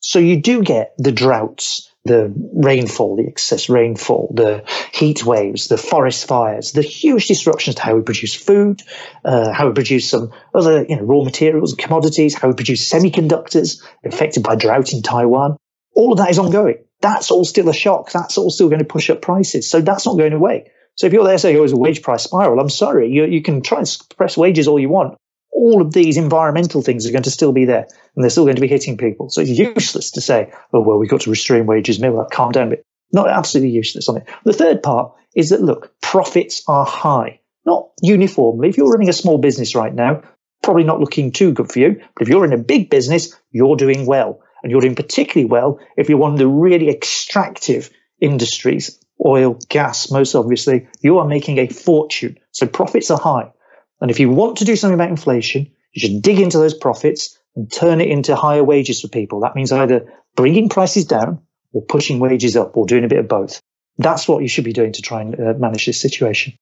So 0.00 0.18
you 0.18 0.42
do 0.42 0.62
get 0.62 0.92
the 0.98 1.12
droughts, 1.12 1.90
the 2.04 2.30
rainfall, 2.52 3.16
the 3.16 3.26
excess 3.26 3.70
rainfall, 3.70 4.34
the 4.36 4.64
heat 4.92 5.24
waves, 5.24 5.68
the 5.68 5.78
forest 5.78 6.26
fires, 6.26 6.72
the 6.72 6.82
huge 6.82 7.26
disruptions 7.26 7.76
to 7.76 7.82
how 7.82 7.96
we 7.96 8.02
produce 8.02 8.34
food, 8.34 8.82
uh, 9.24 9.50
how 9.50 9.68
we 9.68 9.72
produce 9.72 10.10
some 10.10 10.30
other 10.54 10.84
you 10.86 10.96
know, 10.96 11.04
raw 11.04 11.24
materials 11.24 11.72
and 11.72 11.80
commodities, 11.80 12.34
how 12.34 12.48
we 12.48 12.54
produce 12.54 12.86
semiconductors 12.92 13.82
affected 14.04 14.42
by 14.42 14.56
drought 14.56 14.92
in 14.92 15.00
Taiwan. 15.00 15.56
All 15.94 16.12
of 16.12 16.18
that 16.18 16.28
is 16.28 16.38
ongoing. 16.38 16.84
That's 17.02 17.30
all 17.30 17.44
still 17.44 17.68
a 17.68 17.74
shock. 17.74 18.10
That's 18.10 18.38
all 18.38 18.50
still 18.50 18.68
going 18.68 18.78
to 18.78 18.86
push 18.86 19.10
up 19.10 19.20
prices. 19.20 19.68
So 19.68 19.80
that's 19.80 20.06
not 20.06 20.16
going 20.16 20.32
away. 20.32 20.70
So 20.94 21.06
if 21.06 21.12
you're 21.12 21.24
there 21.24 21.38
saying, 21.38 21.56
oh, 21.56 21.64
it's 21.64 21.72
a 21.72 21.76
wage 21.76 22.02
price 22.02 22.22
spiral, 22.22 22.60
I'm 22.60 22.70
sorry. 22.70 23.10
You, 23.10 23.26
you 23.26 23.42
can 23.42 23.62
try 23.62 23.78
and 23.78 23.88
suppress 23.88 24.36
wages 24.36 24.68
all 24.68 24.78
you 24.78 24.88
want 24.88 25.18
all 25.62 25.80
of 25.80 25.92
these 25.92 26.16
environmental 26.16 26.82
things 26.82 27.06
are 27.06 27.12
going 27.12 27.22
to 27.22 27.30
still 27.30 27.52
be 27.52 27.66
there 27.66 27.86
and 28.16 28.22
they're 28.22 28.30
still 28.30 28.44
going 28.44 28.56
to 28.56 28.60
be 28.60 28.68
hitting 28.68 28.96
people. 28.96 29.30
So 29.30 29.42
it's 29.42 29.50
useless 29.50 30.10
to 30.12 30.20
say, 30.20 30.52
oh, 30.72 30.80
well, 30.80 30.98
we've 30.98 31.10
got 31.10 31.20
to 31.22 31.30
restrain 31.30 31.66
wages. 31.66 32.00
Maybe 32.00 32.16
that 32.16 32.30
calm 32.32 32.50
down 32.50 32.66
a 32.66 32.70
bit. 32.70 32.86
Not 33.12 33.28
absolutely 33.28 33.70
useless 33.70 34.08
on 34.08 34.16
it. 34.16 34.28
The 34.44 34.54
third 34.54 34.82
part 34.82 35.12
is 35.36 35.50
that, 35.50 35.62
look, 35.62 35.94
profits 36.00 36.64
are 36.66 36.84
high, 36.84 37.40
not 37.64 37.90
uniformly. 38.02 38.70
If 38.70 38.76
you're 38.76 38.90
running 38.90 39.08
a 39.08 39.14
small 39.14 39.38
business 39.38 39.74
right 39.74 39.94
now, 39.94 40.22
probably 40.62 40.84
not 40.84 41.00
looking 41.00 41.30
too 41.30 41.52
good 41.52 41.70
for 41.70 41.78
you. 41.78 42.00
But 42.14 42.22
if 42.22 42.28
you're 42.28 42.44
in 42.44 42.52
a 42.52 42.58
big 42.58 42.90
business, 42.90 43.36
you're 43.50 43.76
doing 43.76 44.06
well. 44.06 44.41
And 44.62 44.70
you're 44.70 44.80
doing 44.80 44.94
particularly 44.94 45.48
well 45.50 45.80
if 45.96 46.08
you're 46.08 46.18
one 46.18 46.32
of 46.32 46.38
the 46.38 46.46
really 46.46 46.88
extractive 46.88 47.90
industries, 48.20 48.98
oil, 49.24 49.58
gas, 49.68 50.10
most 50.10 50.34
obviously, 50.34 50.88
you 51.00 51.18
are 51.18 51.26
making 51.26 51.58
a 51.58 51.66
fortune. 51.68 52.38
So 52.52 52.66
profits 52.66 53.10
are 53.10 53.18
high. 53.18 53.52
And 54.00 54.10
if 54.10 54.20
you 54.20 54.30
want 54.30 54.58
to 54.58 54.64
do 54.64 54.76
something 54.76 54.94
about 54.94 55.10
inflation, 55.10 55.70
you 55.92 56.00
should 56.00 56.22
dig 56.22 56.40
into 56.40 56.58
those 56.58 56.74
profits 56.74 57.38
and 57.54 57.70
turn 57.70 58.00
it 58.00 58.08
into 58.08 58.34
higher 58.34 58.64
wages 58.64 59.00
for 59.00 59.08
people. 59.08 59.40
That 59.40 59.54
means 59.54 59.72
either 59.72 60.12
bringing 60.36 60.68
prices 60.68 61.04
down 61.04 61.40
or 61.72 61.82
pushing 61.82 62.18
wages 62.18 62.56
up 62.56 62.76
or 62.76 62.86
doing 62.86 63.04
a 63.04 63.08
bit 63.08 63.18
of 63.18 63.28
both. 63.28 63.60
That's 63.98 64.26
what 64.26 64.42
you 64.42 64.48
should 64.48 64.64
be 64.64 64.72
doing 64.72 64.92
to 64.92 65.02
try 65.02 65.20
and 65.20 65.34
uh, 65.38 65.54
manage 65.58 65.86
this 65.86 66.00
situation. 66.00 66.54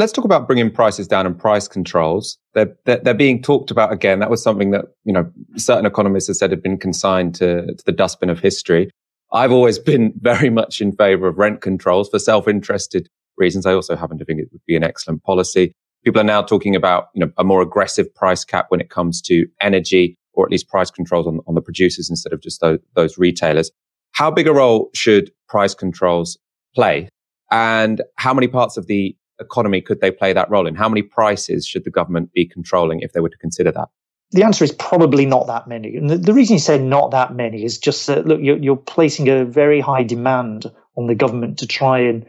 Let's 0.00 0.12
talk 0.12 0.24
about 0.24 0.46
bringing 0.46 0.70
prices 0.70 1.06
down 1.06 1.26
and 1.26 1.38
price 1.38 1.68
controls. 1.68 2.38
They're, 2.54 2.74
they're, 2.86 3.00
they're, 3.04 3.12
being 3.12 3.42
talked 3.42 3.70
about 3.70 3.92
again. 3.92 4.20
That 4.20 4.30
was 4.30 4.42
something 4.42 4.70
that, 4.70 4.86
you 5.04 5.12
know, 5.12 5.30
certain 5.56 5.84
economists 5.84 6.28
have 6.28 6.36
said 6.36 6.50
had 6.52 6.62
been 6.62 6.78
consigned 6.78 7.34
to, 7.34 7.66
to 7.66 7.84
the 7.84 7.92
dustbin 7.92 8.30
of 8.30 8.40
history. 8.40 8.90
I've 9.30 9.52
always 9.52 9.78
been 9.90 10.14
very 10.18 10.48
much 10.48 10.80
in 10.80 10.92
favor 10.92 11.28
of 11.28 11.36
rent 11.36 11.60
controls 11.60 12.08
for 12.08 12.18
self-interested 12.18 13.10
reasons. 13.36 13.66
I 13.66 13.74
also 13.74 13.94
happen 13.94 14.16
to 14.16 14.24
think 14.24 14.40
it 14.40 14.48
would 14.52 14.62
be 14.66 14.74
an 14.74 14.84
excellent 14.84 15.22
policy. 15.22 15.74
People 16.02 16.22
are 16.22 16.24
now 16.24 16.40
talking 16.40 16.74
about, 16.74 17.08
you 17.14 17.20
know, 17.20 17.30
a 17.36 17.44
more 17.44 17.60
aggressive 17.60 18.06
price 18.14 18.42
cap 18.42 18.66
when 18.70 18.80
it 18.80 18.88
comes 18.88 19.20
to 19.26 19.46
energy 19.60 20.16
or 20.32 20.46
at 20.46 20.50
least 20.50 20.70
price 20.70 20.90
controls 20.90 21.26
on, 21.26 21.40
on 21.46 21.54
the 21.54 21.60
producers 21.60 22.08
instead 22.08 22.32
of 22.32 22.40
just 22.40 22.62
those, 22.62 22.78
those 22.94 23.18
retailers. 23.18 23.70
How 24.12 24.30
big 24.30 24.48
a 24.48 24.54
role 24.54 24.88
should 24.94 25.30
price 25.46 25.74
controls 25.74 26.38
play? 26.74 27.10
And 27.50 28.00
how 28.16 28.32
many 28.32 28.48
parts 28.48 28.78
of 28.78 28.86
the 28.86 29.14
economy 29.40 29.80
could 29.80 30.00
they 30.00 30.10
play 30.10 30.32
that 30.32 30.50
role 30.50 30.66
in? 30.66 30.74
How 30.74 30.88
many 30.88 31.02
prices 31.02 31.66
should 31.66 31.84
the 31.84 31.90
government 31.90 32.32
be 32.32 32.46
controlling 32.46 33.00
if 33.00 33.12
they 33.12 33.20
were 33.20 33.28
to 33.28 33.38
consider 33.38 33.72
that? 33.72 33.88
The 34.32 34.44
answer 34.44 34.64
is 34.64 34.72
probably 34.72 35.26
not 35.26 35.48
that 35.48 35.66
many. 35.66 35.96
And 35.96 36.08
the, 36.08 36.16
the 36.16 36.32
reason 36.32 36.54
you 36.54 36.60
say 36.60 36.78
not 36.78 37.10
that 37.10 37.34
many 37.34 37.64
is 37.64 37.78
just 37.78 38.06
that, 38.06 38.26
look, 38.26 38.40
you're, 38.40 38.58
you're 38.58 38.76
placing 38.76 39.28
a 39.28 39.44
very 39.44 39.80
high 39.80 40.04
demand 40.04 40.70
on 40.96 41.06
the 41.08 41.16
government 41.16 41.58
to 41.58 41.66
try 41.66 42.00
and 42.00 42.26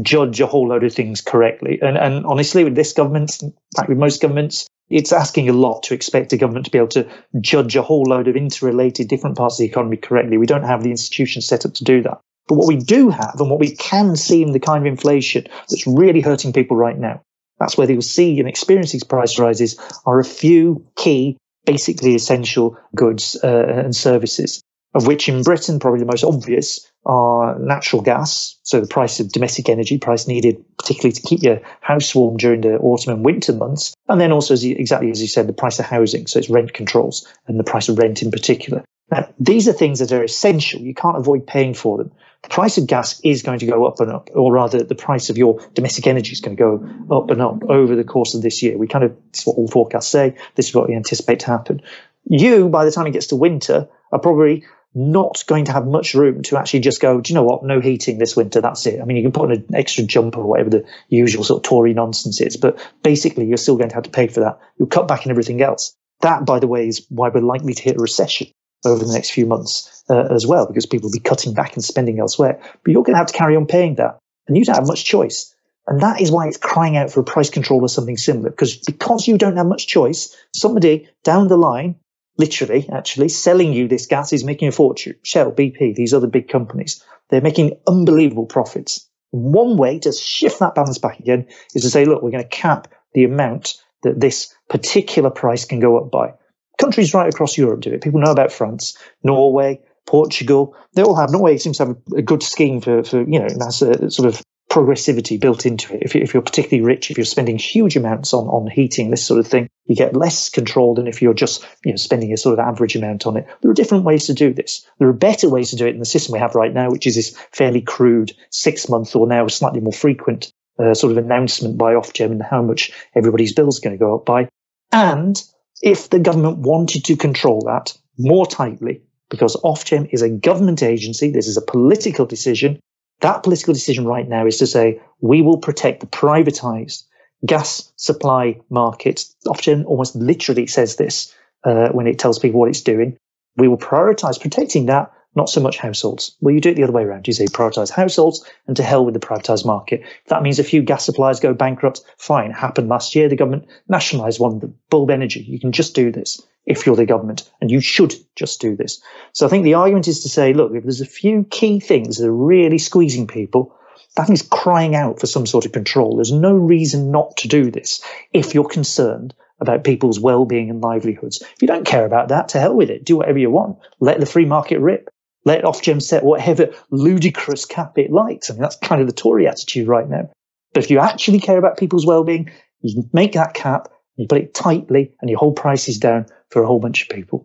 judge 0.00 0.40
a 0.40 0.46
whole 0.46 0.68
load 0.68 0.84
of 0.84 0.94
things 0.94 1.20
correctly. 1.20 1.78
And, 1.82 1.98
and 1.98 2.24
honestly, 2.24 2.64
with 2.64 2.74
this 2.74 2.94
government, 2.94 3.42
in 3.42 3.52
fact, 3.76 3.90
with 3.90 3.98
most 3.98 4.22
governments, 4.22 4.66
it's 4.88 5.12
asking 5.12 5.48
a 5.48 5.52
lot 5.52 5.82
to 5.84 5.94
expect 5.94 6.32
a 6.32 6.38
government 6.38 6.64
to 6.66 6.70
be 6.70 6.78
able 6.78 6.88
to 6.88 7.08
judge 7.40 7.76
a 7.76 7.82
whole 7.82 8.04
load 8.04 8.28
of 8.28 8.36
interrelated 8.36 9.08
different 9.08 9.36
parts 9.36 9.56
of 9.56 9.58
the 9.58 9.66
economy 9.66 9.98
correctly. 9.98 10.38
We 10.38 10.46
don't 10.46 10.64
have 10.64 10.82
the 10.82 10.90
institutions 10.90 11.46
set 11.46 11.66
up 11.66 11.74
to 11.74 11.84
do 11.84 12.02
that. 12.02 12.20
But 12.52 12.58
what 12.58 12.68
we 12.68 12.76
do 12.76 13.08
have 13.08 13.36
and 13.38 13.48
what 13.48 13.60
we 13.60 13.70
can 13.70 14.14
see 14.14 14.42
in 14.42 14.52
the 14.52 14.60
kind 14.60 14.86
of 14.86 14.86
inflation 14.86 15.46
that's 15.70 15.86
really 15.86 16.20
hurting 16.20 16.52
people 16.52 16.76
right 16.76 16.98
now, 16.98 17.22
that's 17.58 17.78
where 17.78 17.86
will 17.94 18.02
see 18.02 18.38
and 18.38 18.46
experience 18.46 18.92
these 18.92 19.04
price 19.04 19.38
rises 19.38 19.80
are 20.04 20.20
a 20.20 20.24
few 20.24 20.86
key, 20.94 21.38
basically 21.64 22.14
essential 22.14 22.76
goods 22.94 23.42
uh, 23.42 23.64
and 23.68 23.96
services, 23.96 24.60
of 24.92 25.06
which 25.06 25.30
in 25.30 25.42
Britain, 25.42 25.78
probably 25.78 26.00
the 26.00 26.04
most 26.04 26.24
obvious 26.24 26.86
are 27.06 27.58
natural 27.58 28.02
gas, 28.02 28.58
so 28.64 28.82
the 28.82 28.86
price 28.86 29.18
of 29.18 29.32
domestic 29.32 29.70
energy, 29.70 29.96
price 29.96 30.28
needed 30.28 30.62
particularly 30.76 31.12
to 31.12 31.22
keep 31.22 31.42
your 31.42 31.58
house 31.80 32.14
warm 32.14 32.36
during 32.36 32.60
the 32.60 32.76
autumn 32.80 33.14
and 33.14 33.24
winter 33.24 33.54
months, 33.54 33.94
and 34.10 34.20
then 34.20 34.30
also 34.30 34.52
as 34.52 34.62
you, 34.62 34.76
exactly 34.78 35.10
as 35.10 35.22
you 35.22 35.26
said, 35.26 35.46
the 35.46 35.54
price 35.54 35.78
of 35.78 35.86
housing, 35.86 36.26
so 36.26 36.38
it's 36.38 36.50
rent 36.50 36.74
controls 36.74 37.26
and 37.46 37.58
the 37.58 37.64
price 37.64 37.88
of 37.88 37.96
rent 37.96 38.20
in 38.20 38.30
particular. 38.30 38.84
Now, 39.10 39.26
these 39.38 39.68
are 39.68 39.72
things 39.72 40.00
that 40.00 40.12
are 40.12 40.22
essential. 40.22 40.80
You 40.80 40.94
can't 40.94 41.16
avoid 41.16 41.46
paying 41.46 41.72
for 41.72 41.96
them. 41.96 42.12
The 42.42 42.48
price 42.48 42.76
of 42.76 42.86
gas 42.86 43.20
is 43.20 43.42
going 43.42 43.60
to 43.60 43.66
go 43.66 43.86
up 43.86 44.00
and 44.00 44.10
up, 44.10 44.30
or 44.34 44.52
rather, 44.52 44.82
the 44.82 44.94
price 44.94 45.30
of 45.30 45.38
your 45.38 45.60
domestic 45.74 46.06
energy 46.06 46.32
is 46.32 46.40
going 46.40 46.56
to 46.56 46.60
go 46.60 47.16
up 47.16 47.30
and 47.30 47.40
up 47.40 47.62
over 47.68 47.94
the 47.94 48.04
course 48.04 48.34
of 48.34 48.42
this 48.42 48.62
year. 48.62 48.76
We 48.76 48.88
kind 48.88 49.04
of, 49.04 49.16
this 49.30 49.42
is 49.42 49.46
what 49.46 49.56
all 49.56 49.68
forecasts 49.68 50.08
say. 50.08 50.36
This 50.56 50.68
is 50.68 50.74
what 50.74 50.88
we 50.88 50.96
anticipate 50.96 51.40
to 51.40 51.46
happen. 51.46 51.82
You, 52.24 52.68
by 52.68 52.84
the 52.84 52.90
time 52.90 53.06
it 53.06 53.12
gets 53.12 53.28
to 53.28 53.36
winter, 53.36 53.88
are 54.10 54.18
probably 54.18 54.64
not 54.94 55.42
going 55.46 55.64
to 55.64 55.72
have 55.72 55.86
much 55.86 56.14
room 56.14 56.42
to 56.42 56.58
actually 56.58 56.80
just 56.80 57.00
go, 57.00 57.20
do 57.20 57.32
you 57.32 57.34
know 57.34 57.44
what? 57.44 57.64
No 57.64 57.80
heating 57.80 58.18
this 58.18 58.36
winter. 58.36 58.60
That's 58.60 58.84
it. 58.86 59.00
I 59.00 59.04
mean, 59.04 59.16
you 59.16 59.22
can 59.22 59.32
put 59.32 59.44
on 59.44 59.52
an 59.52 59.66
extra 59.74 60.04
jumper 60.04 60.40
or 60.40 60.46
whatever 60.46 60.70
the 60.70 60.84
usual 61.08 61.44
sort 61.44 61.58
of 61.58 61.68
Tory 61.68 61.94
nonsense 61.94 62.40
is, 62.40 62.56
but 62.56 62.78
basically 63.02 63.46
you're 63.46 63.56
still 63.56 63.76
going 63.76 63.88
to 63.88 63.94
have 63.94 64.04
to 64.04 64.10
pay 64.10 64.26
for 64.26 64.40
that. 64.40 64.58
You'll 64.78 64.88
cut 64.88 65.08
back 65.08 65.24
in 65.24 65.30
everything 65.30 65.62
else. 65.62 65.94
That, 66.20 66.44
by 66.44 66.58
the 66.58 66.66
way, 66.66 66.88
is 66.88 67.06
why 67.08 67.30
we're 67.30 67.40
likely 67.40 67.72
to 67.72 67.82
hit 67.82 67.96
a 67.96 68.00
recession 68.00 68.48
over 68.84 69.04
the 69.04 69.12
next 69.12 69.30
few 69.30 69.46
months 69.46 70.04
uh, 70.10 70.26
as 70.30 70.46
well, 70.46 70.66
because 70.66 70.86
people 70.86 71.08
will 71.08 71.12
be 71.12 71.20
cutting 71.20 71.54
back 71.54 71.74
and 71.74 71.84
spending 71.84 72.18
elsewhere. 72.18 72.60
But 72.82 72.92
you're 72.92 73.02
going 73.02 73.14
to 73.14 73.18
have 73.18 73.28
to 73.28 73.36
carry 73.36 73.56
on 73.56 73.66
paying 73.66 73.96
that, 73.96 74.18
and 74.46 74.56
you 74.56 74.64
don't 74.64 74.76
have 74.76 74.86
much 74.86 75.04
choice. 75.04 75.54
And 75.86 76.00
that 76.00 76.20
is 76.20 76.30
why 76.30 76.46
it's 76.46 76.56
crying 76.56 76.96
out 76.96 77.10
for 77.10 77.20
a 77.20 77.24
price 77.24 77.50
control 77.50 77.82
or 77.82 77.88
something 77.88 78.16
similar, 78.16 78.50
because 78.50 78.76
because 78.76 79.26
you 79.26 79.36
don't 79.38 79.56
have 79.56 79.66
much 79.66 79.86
choice, 79.86 80.36
somebody 80.54 81.08
down 81.24 81.48
the 81.48 81.56
line 81.56 81.96
literally, 82.38 82.88
actually, 82.90 83.28
selling 83.28 83.72
you 83.72 83.88
this 83.88 84.06
gas 84.06 84.32
is 84.32 84.44
making 84.44 84.68
a 84.68 84.72
fortune. 84.72 85.14
Shell, 85.22 85.52
BP, 85.52 85.94
these 85.94 86.14
other 86.14 86.26
big 86.26 86.48
companies, 86.48 87.02
they're 87.28 87.40
making 87.40 87.78
unbelievable 87.86 88.46
profits. 88.46 89.08
One 89.30 89.76
way 89.76 89.98
to 90.00 90.12
shift 90.12 90.58
that 90.60 90.74
balance 90.74 90.98
back 90.98 91.18
again 91.18 91.46
is 91.74 91.82
to 91.82 91.90
say, 91.90 92.04
look, 92.04 92.22
we're 92.22 92.30
going 92.30 92.42
to 92.42 92.48
cap 92.48 92.88
the 93.14 93.24
amount 93.24 93.74
that 94.02 94.20
this 94.20 94.54
particular 94.68 95.30
price 95.30 95.64
can 95.64 95.80
go 95.80 95.96
up 95.96 96.10
by. 96.10 96.34
Countries 96.82 97.14
right 97.14 97.32
across 97.32 97.56
Europe 97.56 97.80
do 97.80 97.92
it. 97.92 98.02
People 98.02 98.20
know 98.20 98.32
about 98.32 98.50
France, 98.50 98.98
Norway, 99.22 99.80
Portugal. 100.04 100.74
They 100.94 101.02
all 101.02 101.14
have. 101.14 101.30
Norway 101.30 101.56
seems 101.58 101.78
to 101.78 101.86
have 101.86 101.96
a 102.16 102.22
good 102.22 102.42
scheme 102.42 102.80
for, 102.80 103.04
for 103.04 103.20
you 103.20 103.38
know, 103.38 103.48
that's 103.48 103.82
a 103.82 104.10
sort 104.10 104.26
of 104.26 104.42
progressivity 104.68 105.38
built 105.38 105.64
into 105.64 105.94
it. 105.94 106.02
If, 106.02 106.14
you, 106.14 106.22
if 106.22 106.34
you're 106.34 106.42
particularly 106.42 106.84
rich, 106.84 107.10
if 107.10 107.16
you're 107.16 107.24
spending 107.24 107.56
huge 107.56 107.94
amounts 107.94 108.34
on, 108.34 108.46
on 108.48 108.68
heating, 108.68 109.10
this 109.10 109.24
sort 109.24 109.38
of 109.38 109.46
thing, 109.46 109.68
you 109.84 109.94
get 109.94 110.16
less 110.16 110.48
control 110.48 110.94
than 110.94 111.06
if 111.06 111.22
you're 111.22 111.34
just 111.34 111.64
you 111.84 111.92
know, 111.92 111.96
spending 111.96 112.32
a 112.32 112.36
sort 112.36 112.58
of 112.58 112.66
average 112.66 112.96
amount 112.96 113.26
on 113.26 113.36
it. 113.36 113.46
There 113.60 113.70
are 113.70 113.74
different 113.74 114.04
ways 114.04 114.26
to 114.26 114.34
do 114.34 114.52
this. 114.52 114.84
There 114.98 115.08
are 115.08 115.12
better 115.12 115.48
ways 115.48 115.70
to 115.70 115.76
do 115.76 115.86
it 115.86 115.94
in 115.94 116.00
the 116.00 116.04
system 116.04 116.32
we 116.32 116.38
have 116.40 116.54
right 116.56 116.72
now, 116.72 116.90
which 116.90 117.06
is 117.06 117.14
this 117.14 117.36
fairly 117.52 117.82
crude 117.82 118.32
six 118.50 118.88
month 118.88 119.14
or 119.14 119.26
now 119.28 119.46
slightly 119.46 119.80
more 119.80 119.92
frequent 119.92 120.52
uh, 120.80 120.94
sort 120.94 121.12
of 121.12 121.18
announcement 121.18 121.78
by 121.78 121.92
Ofgem 121.92 122.32
and 122.32 122.42
how 122.42 122.62
much 122.62 122.90
everybody's 123.14 123.52
bills 123.52 123.78
going 123.78 123.94
to 123.94 124.02
go 124.02 124.16
up 124.16 124.24
by. 124.24 124.48
And 124.90 125.40
if 125.82 126.10
the 126.10 126.18
government 126.18 126.58
wanted 126.58 127.04
to 127.04 127.16
control 127.16 127.60
that 127.66 127.96
more 128.18 128.46
tightly, 128.46 129.02
because 129.28 129.56
Ofgem 129.56 130.08
is 130.12 130.22
a 130.22 130.28
government 130.28 130.82
agency, 130.82 131.30
this 131.30 131.48
is 131.48 131.56
a 131.56 131.62
political 131.62 132.24
decision, 132.24 132.78
that 133.20 133.42
political 133.42 133.74
decision 133.74 134.06
right 134.06 134.28
now 134.28 134.46
is 134.46 134.58
to 134.58 134.66
say 134.66 135.00
we 135.20 135.42
will 135.42 135.58
protect 135.58 136.00
the 136.00 136.06
privatized 136.06 137.04
gas 137.46 137.92
supply 137.96 138.58
market. 138.70 139.24
Ofgem 139.46 139.84
almost 139.86 140.14
literally 140.14 140.66
says 140.66 140.96
this 140.96 141.34
uh, 141.64 141.88
when 141.90 142.06
it 142.06 142.18
tells 142.18 142.38
people 142.38 142.60
what 142.60 142.68
it's 142.68 142.82
doing. 142.82 143.16
We 143.56 143.68
will 143.68 143.78
prioritize 143.78 144.40
protecting 144.40 144.86
that 144.86 145.12
not 145.34 145.48
so 145.48 145.60
much 145.60 145.78
households. 145.78 146.36
Well, 146.40 146.54
you 146.54 146.60
do 146.60 146.70
it 146.70 146.74
the 146.74 146.82
other 146.82 146.92
way 146.92 147.04
around. 147.04 147.26
You 147.26 147.32
say 147.32 147.46
prioritise 147.46 147.90
households 147.90 148.44
and 148.66 148.76
to 148.76 148.82
hell 148.82 149.04
with 149.04 149.14
the 149.14 149.20
privatised 149.20 149.64
market. 149.64 150.02
If 150.02 150.26
that 150.28 150.42
means 150.42 150.58
a 150.58 150.64
few 150.64 150.82
gas 150.82 151.04
suppliers 151.04 151.40
go 151.40 151.54
bankrupt, 151.54 152.02
fine. 152.18 152.50
It 152.50 152.56
happened 152.56 152.88
last 152.88 153.14
year. 153.14 153.28
The 153.28 153.36
government 153.36 153.66
nationalised 153.88 154.40
one, 154.40 154.58
the 154.58 154.72
Bulb 154.90 155.10
Energy. 155.10 155.40
You 155.40 155.58
can 155.58 155.72
just 155.72 155.94
do 155.94 156.12
this 156.12 156.40
if 156.64 156.86
you're 156.86 156.96
the 156.96 157.06
government, 157.06 157.50
and 157.60 157.70
you 157.72 157.80
should 157.80 158.14
just 158.36 158.60
do 158.60 158.76
this. 158.76 159.02
So 159.32 159.46
I 159.46 159.48
think 159.48 159.64
the 159.64 159.74
argument 159.74 160.06
is 160.06 160.20
to 160.20 160.28
say, 160.28 160.52
look, 160.52 160.72
if 160.74 160.84
there's 160.84 161.00
a 161.00 161.06
few 161.06 161.44
key 161.50 161.80
things 161.80 162.18
that 162.18 162.28
are 162.28 162.32
really 162.32 162.78
squeezing 162.78 163.26
people, 163.26 163.74
that 164.16 164.30
is 164.30 164.42
crying 164.42 164.94
out 164.94 165.18
for 165.18 165.26
some 165.26 165.46
sort 165.46 165.66
of 165.66 165.72
control. 165.72 166.16
There's 166.16 166.30
no 166.30 166.52
reason 166.52 167.10
not 167.10 167.36
to 167.38 167.48
do 167.48 167.70
this 167.70 168.00
if 168.32 168.54
you're 168.54 168.68
concerned 168.68 169.34
about 169.60 169.84
people's 169.84 170.20
well-being 170.20 170.70
and 170.70 170.80
livelihoods. 170.80 171.40
If 171.40 171.62
you 171.62 171.68
don't 171.68 171.86
care 171.86 172.04
about 172.04 172.28
that, 172.28 172.48
to 172.50 172.60
hell 172.60 172.74
with 172.74 172.90
it. 172.90 173.04
Do 173.04 173.16
whatever 173.16 173.38
you 173.38 173.50
want. 173.50 173.78
Let 174.00 174.20
the 174.20 174.26
free 174.26 174.44
market 174.44 174.80
rip. 174.80 175.11
Let 175.44 175.64
Ofgem 175.64 176.00
set 176.00 176.24
whatever 176.24 176.72
ludicrous 176.90 177.64
cap 177.64 177.98
it 177.98 178.10
likes. 178.10 178.48
I 178.48 178.54
mean, 178.54 178.62
that's 178.62 178.76
kind 178.76 179.00
of 179.00 179.06
the 179.08 179.12
Tory 179.12 179.48
attitude 179.48 179.88
right 179.88 180.08
now. 180.08 180.30
But 180.72 180.84
if 180.84 180.90
you 180.90 180.98
actually 180.98 181.40
care 181.40 181.58
about 181.58 181.76
people's 181.76 182.06
well-being, 182.06 182.50
you 182.80 183.08
make 183.12 183.32
that 183.32 183.54
cap, 183.54 183.88
you 184.16 184.26
put 184.26 184.38
it 184.38 184.54
tightly, 184.54 185.12
and 185.20 185.30
you 185.30 185.36
hold 185.36 185.56
prices 185.56 185.98
down 185.98 186.26
for 186.50 186.62
a 186.62 186.66
whole 186.66 186.80
bunch 186.80 187.02
of 187.02 187.08
people. 187.08 187.44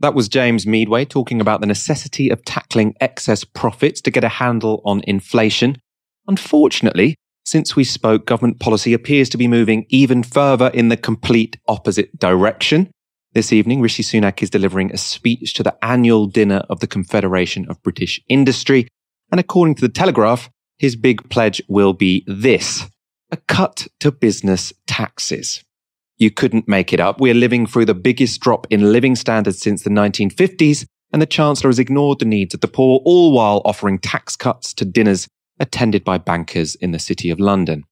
That 0.00 0.14
was 0.14 0.28
James 0.28 0.66
Meadway 0.66 1.04
talking 1.04 1.40
about 1.40 1.60
the 1.60 1.66
necessity 1.66 2.28
of 2.28 2.44
tackling 2.44 2.94
excess 3.00 3.44
profits 3.44 4.00
to 4.02 4.10
get 4.10 4.24
a 4.24 4.28
handle 4.28 4.82
on 4.84 5.02
inflation. 5.06 5.76
Unfortunately, 6.26 7.16
since 7.44 7.76
we 7.76 7.84
spoke, 7.84 8.26
government 8.26 8.60
policy 8.60 8.92
appears 8.92 9.28
to 9.30 9.38
be 9.38 9.46
moving 9.46 9.86
even 9.88 10.22
further 10.22 10.68
in 10.68 10.88
the 10.88 10.96
complete 10.96 11.56
opposite 11.68 12.18
direction. 12.18 12.90
This 13.36 13.52
evening, 13.52 13.82
Rishi 13.82 14.02
Sunak 14.02 14.42
is 14.42 14.48
delivering 14.48 14.90
a 14.90 14.96
speech 14.96 15.52
to 15.52 15.62
the 15.62 15.76
annual 15.84 16.24
dinner 16.24 16.62
of 16.70 16.80
the 16.80 16.86
Confederation 16.86 17.66
of 17.68 17.82
British 17.82 18.18
Industry. 18.30 18.88
And 19.30 19.38
according 19.38 19.74
to 19.74 19.82
the 19.82 19.92
Telegraph, 19.92 20.48
his 20.78 20.96
big 20.96 21.28
pledge 21.28 21.60
will 21.68 21.92
be 21.92 22.24
this 22.26 22.88
a 23.30 23.36
cut 23.36 23.88
to 24.00 24.10
business 24.10 24.72
taxes. 24.86 25.62
You 26.16 26.30
couldn't 26.30 26.66
make 26.66 26.94
it 26.94 26.98
up. 26.98 27.20
We're 27.20 27.34
living 27.34 27.66
through 27.66 27.84
the 27.84 27.92
biggest 27.92 28.40
drop 28.40 28.66
in 28.70 28.90
living 28.90 29.14
standards 29.14 29.60
since 29.60 29.82
the 29.82 29.90
1950s, 29.90 30.86
and 31.12 31.20
the 31.20 31.26
Chancellor 31.26 31.68
has 31.68 31.78
ignored 31.78 32.20
the 32.20 32.24
needs 32.24 32.54
of 32.54 32.62
the 32.62 32.68
poor, 32.68 33.02
all 33.04 33.32
while 33.32 33.60
offering 33.66 33.98
tax 33.98 34.34
cuts 34.34 34.72
to 34.72 34.86
dinners 34.86 35.28
attended 35.60 36.04
by 36.04 36.16
bankers 36.16 36.74
in 36.76 36.92
the 36.92 36.98
City 36.98 37.28
of 37.28 37.38
London. 37.38 37.84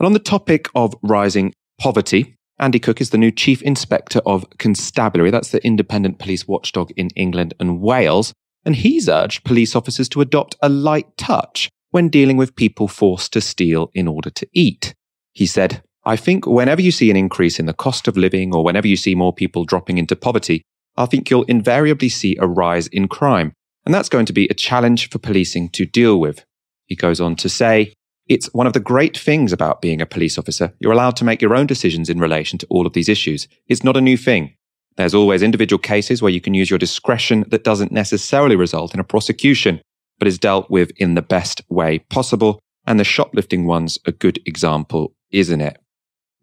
And 0.00 0.06
on 0.06 0.14
the 0.14 0.18
topic 0.18 0.68
of 0.74 0.96
rising 1.00 1.52
poverty, 1.78 2.34
Andy 2.60 2.78
Cook 2.78 3.00
is 3.00 3.08
the 3.08 3.18
new 3.18 3.30
Chief 3.30 3.62
Inspector 3.62 4.20
of 4.26 4.44
Constabulary. 4.58 5.30
That's 5.30 5.50
the 5.50 5.64
independent 5.64 6.18
police 6.18 6.46
watchdog 6.46 6.90
in 6.92 7.08
England 7.16 7.54
and 7.58 7.80
Wales. 7.80 8.34
And 8.66 8.76
he's 8.76 9.08
urged 9.08 9.44
police 9.44 9.74
officers 9.74 10.10
to 10.10 10.20
adopt 10.20 10.56
a 10.60 10.68
light 10.68 11.16
touch 11.16 11.70
when 11.90 12.10
dealing 12.10 12.36
with 12.36 12.54
people 12.54 12.86
forced 12.86 13.32
to 13.32 13.40
steal 13.40 13.90
in 13.94 14.06
order 14.06 14.28
to 14.28 14.46
eat. 14.52 14.94
He 15.32 15.46
said, 15.46 15.82
I 16.04 16.16
think 16.16 16.46
whenever 16.46 16.82
you 16.82 16.92
see 16.92 17.10
an 17.10 17.16
increase 17.16 17.58
in 17.58 17.64
the 17.64 17.72
cost 17.72 18.06
of 18.06 18.18
living 18.18 18.54
or 18.54 18.62
whenever 18.62 18.86
you 18.86 18.96
see 18.96 19.14
more 19.14 19.32
people 19.32 19.64
dropping 19.64 19.96
into 19.96 20.14
poverty, 20.14 20.62
I 20.96 21.06
think 21.06 21.30
you'll 21.30 21.44
invariably 21.44 22.10
see 22.10 22.36
a 22.36 22.46
rise 22.46 22.88
in 22.88 23.08
crime. 23.08 23.54
And 23.86 23.94
that's 23.94 24.10
going 24.10 24.26
to 24.26 24.34
be 24.34 24.46
a 24.48 24.54
challenge 24.54 25.08
for 25.08 25.18
policing 25.18 25.70
to 25.70 25.86
deal 25.86 26.20
with. 26.20 26.44
He 26.84 26.94
goes 26.94 27.22
on 27.22 27.36
to 27.36 27.48
say, 27.48 27.94
it's 28.30 28.46
one 28.54 28.68
of 28.68 28.72
the 28.74 28.80
great 28.80 29.18
things 29.18 29.52
about 29.52 29.82
being 29.82 30.00
a 30.00 30.06
police 30.06 30.38
officer. 30.38 30.72
You're 30.78 30.92
allowed 30.92 31.16
to 31.16 31.24
make 31.24 31.42
your 31.42 31.56
own 31.56 31.66
decisions 31.66 32.08
in 32.08 32.20
relation 32.20 32.58
to 32.60 32.66
all 32.70 32.86
of 32.86 32.92
these 32.92 33.08
issues. 33.08 33.48
It's 33.66 33.82
not 33.82 33.96
a 33.96 34.00
new 34.00 34.16
thing. 34.16 34.54
There's 34.96 35.14
always 35.14 35.42
individual 35.42 35.80
cases 35.80 36.22
where 36.22 36.30
you 36.30 36.40
can 36.40 36.54
use 36.54 36.70
your 36.70 36.78
discretion 36.78 37.44
that 37.48 37.64
doesn't 37.64 37.90
necessarily 37.90 38.54
result 38.54 38.94
in 38.94 39.00
a 39.00 39.04
prosecution, 39.04 39.80
but 40.20 40.28
is 40.28 40.38
dealt 40.38 40.70
with 40.70 40.92
in 40.96 41.14
the 41.14 41.22
best 41.22 41.60
way 41.68 41.98
possible. 41.98 42.60
And 42.86 43.00
the 43.00 43.04
shoplifting 43.04 43.66
one's 43.66 43.98
a 44.06 44.12
good 44.12 44.38
example, 44.46 45.12
isn't 45.32 45.60
it? 45.60 45.78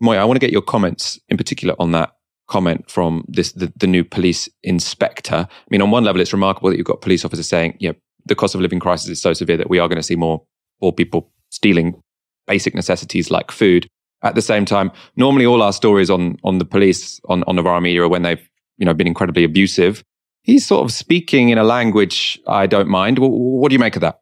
Moya, 0.02 0.20
I 0.20 0.26
want 0.26 0.36
to 0.36 0.46
get 0.46 0.52
your 0.52 0.62
comments 0.62 1.18
in 1.30 1.38
particular 1.38 1.74
on 1.80 1.94
that 1.94 2.12
comment 2.48 2.92
from 2.92 3.24
this 3.30 3.54
the, 3.54 3.72
the 3.78 3.88
new 3.88 4.04
police 4.04 4.50
inspector. 4.62 5.48
I 5.50 5.68
mean, 5.70 5.82
on 5.82 5.92
one 5.92 6.04
level, 6.04 6.20
it's 6.20 6.34
remarkable 6.34 6.70
that 6.70 6.76
you've 6.76 6.86
got 6.86 7.00
police 7.00 7.24
officers 7.24 7.48
saying, 7.48 7.78
you 7.80 7.90
know, 7.90 7.96
the 8.26 8.36
cost 8.36 8.56
of 8.56 8.62
living 8.62 8.80
crisis 8.80 9.08
is 9.08 9.22
so 9.22 9.32
severe 9.32 9.56
that 9.56 9.70
we 9.70 9.80
are 9.80 9.88
going 9.88 9.96
to 9.96 10.04
see 10.04 10.18
more 10.18 10.44
poor 10.82 10.92
people 10.92 11.32
stealing 11.58 12.02
basic 12.46 12.74
necessities 12.74 13.30
like 13.30 13.52
food. 13.52 13.88
At 14.24 14.36
the 14.36 14.42
same 14.42 14.66
time, 14.66 14.92
normally 15.16 15.46
all 15.46 15.62
our 15.62 15.74
stories 15.74 16.10
on 16.10 16.38
on 16.44 16.58
the 16.58 16.66
police 16.66 17.20
on 17.30 17.44
on 17.44 17.56
Novara 17.56 17.82
Media 17.82 18.04
are 18.04 18.08
when 18.08 18.24
they've 18.24 18.50
you 18.78 18.86
know 18.86 18.94
been 18.94 19.08
incredibly 19.08 19.44
abusive. 19.44 20.04
He's 20.42 20.66
sort 20.66 20.86
of 20.86 20.92
speaking 20.92 21.50
in 21.50 21.58
a 21.58 21.64
language 21.64 22.40
I 22.48 22.68
don't 22.68 22.88
mind. 22.88 23.20
What 23.20 23.70
do 23.70 23.74
you 23.74 23.80
make 23.80 23.96
of 23.96 24.02
that? 24.02 24.20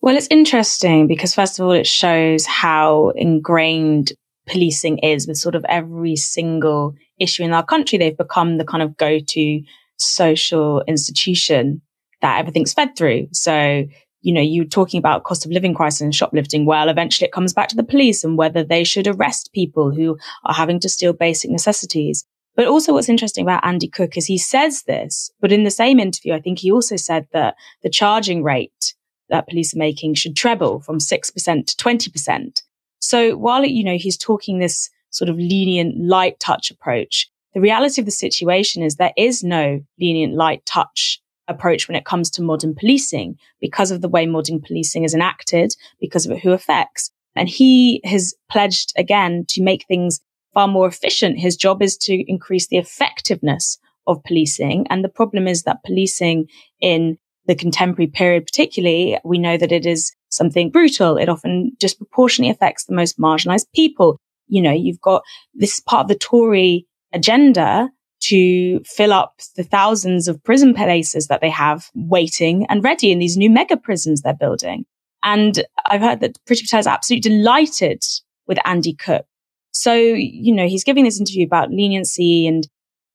Well, 0.00 0.16
it's 0.16 0.28
interesting 0.30 1.06
because 1.06 1.34
first 1.34 1.58
of 1.58 1.66
all, 1.66 1.72
it 1.72 1.86
shows 1.86 2.46
how 2.46 3.10
ingrained 3.16 4.12
policing 4.46 4.98
is 4.98 5.26
with 5.26 5.36
sort 5.36 5.54
of 5.54 5.64
every 5.68 6.16
single 6.16 6.94
issue 7.18 7.42
in 7.42 7.52
our 7.52 7.64
country. 7.64 7.98
They've 7.98 8.16
become 8.16 8.58
the 8.58 8.64
kind 8.64 8.82
of 8.82 8.96
go-to 8.96 9.62
social 9.98 10.82
institution 10.86 11.82
that 12.22 12.38
everything's 12.38 12.72
fed 12.72 12.96
through. 12.96 13.28
So, 13.32 13.84
you 14.26 14.32
know, 14.32 14.40
you're 14.40 14.64
talking 14.64 14.98
about 14.98 15.22
cost 15.22 15.46
of 15.46 15.52
living 15.52 15.72
crisis 15.72 16.00
and 16.00 16.12
shoplifting. 16.12 16.66
Well, 16.66 16.88
eventually 16.88 17.28
it 17.28 17.32
comes 17.32 17.52
back 17.52 17.68
to 17.68 17.76
the 17.76 17.84
police 17.84 18.24
and 18.24 18.36
whether 18.36 18.64
they 18.64 18.82
should 18.82 19.06
arrest 19.06 19.52
people 19.54 19.92
who 19.94 20.18
are 20.44 20.52
having 20.52 20.80
to 20.80 20.88
steal 20.88 21.12
basic 21.12 21.48
necessities. 21.48 22.24
But 22.56 22.66
also 22.66 22.92
what's 22.92 23.08
interesting 23.08 23.44
about 23.44 23.64
Andy 23.64 23.86
Cook 23.86 24.16
is 24.16 24.26
he 24.26 24.36
says 24.36 24.82
this, 24.82 25.30
but 25.40 25.52
in 25.52 25.62
the 25.62 25.70
same 25.70 26.00
interview, 26.00 26.34
I 26.34 26.40
think 26.40 26.58
he 26.58 26.72
also 26.72 26.96
said 26.96 27.28
that 27.32 27.54
the 27.84 27.88
charging 27.88 28.42
rate 28.42 28.94
that 29.28 29.46
police 29.46 29.76
are 29.76 29.78
making 29.78 30.14
should 30.14 30.34
treble 30.34 30.80
from 30.80 30.98
6% 30.98 31.32
to 31.66 31.76
20%. 31.76 32.62
So 32.98 33.36
while, 33.36 33.64
you 33.64 33.84
know, 33.84 33.96
he's 33.96 34.18
talking 34.18 34.58
this 34.58 34.90
sort 35.10 35.28
of 35.28 35.36
lenient 35.36 36.04
light 36.04 36.40
touch 36.40 36.72
approach, 36.72 37.30
the 37.54 37.60
reality 37.60 38.02
of 38.02 38.06
the 38.06 38.10
situation 38.10 38.82
is 38.82 38.96
there 38.96 39.12
is 39.16 39.44
no 39.44 39.82
lenient 40.00 40.34
light 40.34 40.66
touch 40.66 41.22
approach 41.48 41.88
when 41.88 41.96
it 41.96 42.04
comes 42.04 42.30
to 42.30 42.42
modern 42.42 42.74
policing 42.74 43.36
because 43.60 43.90
of 43.90 44.00
the 44.00 44.08
way 44.08 44.26
modern 44.26 44.60
policing 44.60 45.04
is 45.04 45.14
enacted, 45.14 45.74
because 46.00 46.26
of 46.26 46.38
who 46.38 46.52
affects. 46.52 47.10
And 47.34 47.48
he 47.48 48.00
has 48.04 48.34
pledged 48.50 48.92
again 48.96 49.44
to 49.50 49.62
make 49.62 49.86
things 49.86 50.20
far 50.54 50.66
more 50.68 50.88
efficient. 50.88 51.38
His 51.38 51.56
job 51.56 51.82
is 51.82 51.96
to 51.98 52.24
increase 52.30 52.68
the 52.68 52.78
effectiveness 52.78 53.78
of 54.06 54.22
policing. 54.24 54.86
And 54.88 55.04
the 55.04 55.08
problem 55.08 55.46
is 55.46 55.64
that 55.64 55.84
policing 55.84 56.48
in 56.80 57.18
the 57.46 57.54
contemporary 57.54 58.08
period, 58.08 58.46
particularly, 58.46 59.18
we 59.24 59.38
know 59.38 59.56
that 59.56 59.72
it 59.72 59.86
is 59.86 60.14
something 60.30 60.70
brutal. 60.70 61.16
It 61.16 61.28
often 61.28 61.72
disproportionately 61.78 62.50
affects 62.50 62.84
the 62.84 62.94
most 62.94 63.18
marginalized 63.18 63.66
people. 63.74 64.18
You 64.48 64.62
know, 64.62 64.72
you've 64.72 65.00
got 65.00 65.22
this 65.54 65.80
part 65.80 66.04
of 66.04 66.08
the 66.08 66.14
Tory 66.14 66.86
agenda 67.12 67.90
to 68.28 68.80
fill 68.84 69.12
up 69.12 69.40
the 69.56 69.62
thousands 69.62 70.28
of 70.28 70.42
prison 70.42 70.74
places 70.74 71.26
that 71.28 71.40
they 71.40 71.50
have 71.50 71.90
waiting 71.94 72.66
and 72.68 72.84
ready 72.84 73.12
in 73.12 73.18
these 73.18 73.36
new 73.36 73.50
mega 73.50 73.76
prisons 73.76 74.22
they're 74.22 74.34
building. 74.34 74.84
And 75.22 75.64
I've 75.86 76.00
heard 76.00 76.20
that 76.20 76.38
Priti 76.48 76.62
Patel 76.62 76.80
is 76.80 76.86
absolutely 76.86 77.30
delighted 77.30 78.02
with 78.46 78.58
Andy 78.64 78.94
Cook. 78.94 79.26
So, 79.72 79.92
you 79.94 80.54
know, 80.54 80.66
he's 80.66 80.84
giving 80.84 81.04
this 81.04 81.20
interview 81.20 81.44
about 81.44 81.70
leniency 81.70 82.46
and 82.46 82.66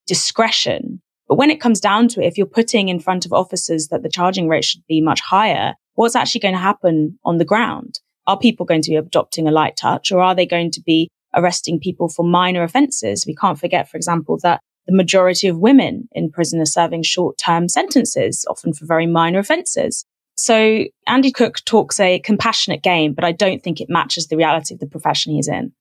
discretion. 0.08 1.02
But 1.28 1.38
when 1.38 1.50
it 1.50 1.62
comes 1.62 1.80
down 1.80 2.08
to 2.10 2.22
it, 2.22 2.28
if 2.28 2.38
you're 2.38 2.46
putting 2.46 2.90
in 2.90 3.00
front 3.00 3.26
of 3.26 3.34
officers 3.34 3.88
that 3.88 4.04
the 4.04 4.10
charging 4.10 4.48
rate 4.48 4.66
should 4.66 4.86
be 4.88 5.02
much 5.02 5.22
higher, 5.22 5.74
what's 5.96 6.16
actually 6.16 6.42
going 6.42 6.54
to 6.54 6.60
happen 6.60 7.18
on 7.24 7.38
the 7.38 7.46
ground? 7.46 8.00
Are 8.28 8.38
people 8.38 8.66
going 8.66 8.82
to 8.84 8.92
be 8.92 8.98
adopting 8.98 9.48
a 9.48 9.52
light 9.52 9.78
touch 9.78 10.12
or 10.12 10.20
are 10.20 10.36
they 10.36 10.46
going 10.46 10.72
to 10.72 10.82
be 10.82 11.10
arresting 11.34 11.80
people 11.80 12.10
for 12.10 12.24
minor 12.24 12.64
offences? 12.64 13.26
We 13.26 13.36
can't 13.36 13.60
forget, 13.60 13.90
for 13.90 13.98
example, 13.98 14.38
that 14.44 14.62
the 14.88 14.96
majority 14.96 15.48
of 15.48 15.60
women 15.60 16.08
in 16.12 16.32
prison 16.32 16.60
are 16.62 16.66
serving 16.66 17.04
short 17.04 17.38
term 17.38 17.70
sentences, 17.70 18.46
often 18.50 18.74
for 18.74 18.86
very 18.86 19.08
minor 19.08 19.40
offences. 19.40 20.06
So 20.36 20.86
Andy 21.08 21.32
Cook 21.32 21.64
talks 21.66 22.00
a 22.00 22.20
compassionate 22.20 22.82
game, 22.82 23.14
but 23.14 23.24
I 23.24 23.32
don't 23.32 23.62
think 23.62 23.80
it 23.80 23.90
matches 23.90 24.28
the 24.28 24.38
reality 24.38 24.74
of 24.74 24.80
the 24.80 24.88
profession 24.88 25.34
he's 25.34 25.48
in. 25.48 25.72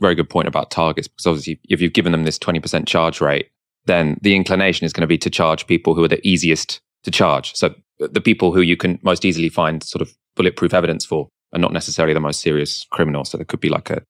Very 0.00 0.14
good 0.14 0.30
point 0.30 0.48
about 0.48 0.70
targets, 0.70 1.06
because 1.06 1.26
obviously, 1.26 1.60
if 1.68 1.80
you've 1.80 1.92
given 1.92 2.12
them 2.12 2.24
this 2.24 2.38
20% 2.38 2.86
charge 2.86 3.20
rate, 3.20 3.50
then 3.84 4.18
the 4.22 4.34
inclination 4.34 4.84
is 4.84 4.92
going 4.92 5.02
to 5.02 5.06
be 5.06 5.18
to 5.18 5.30
charge 5.30 5.66
people 5.66 5.94
who 5.94 6.02
are 6.02 6.08
the 6.08 6.26
easiest 6.26 6.80
to 7.04 7.10
charge. 7.10 7.54
So 7.54 7.74
the 7.98 8.20
people 8.20 8.52
who 8.52 8.62
you 8.62 8.76
can 8.76 8.98
most 9.02 9.24
easily 9.24 9.48
find 9.48 9.82
sort 9.82 10.02
of 10.02 10.14
bulletproof 10.36 10.74
evidence 10.74 11.04
for 11.04 11.28
are 11.52 11.58
not 11.58 11.72
necessarily 11.72 12.14
the 12.14 12.20
most 12.20 12.40
serious 12.40 12.86
criminals. 12.90 13.30
So 13.30 13.36
there 13.36 13.44
could 13.44 13.60
be 13.60 13.68
like 13.68 13.90
a 13.90 14.02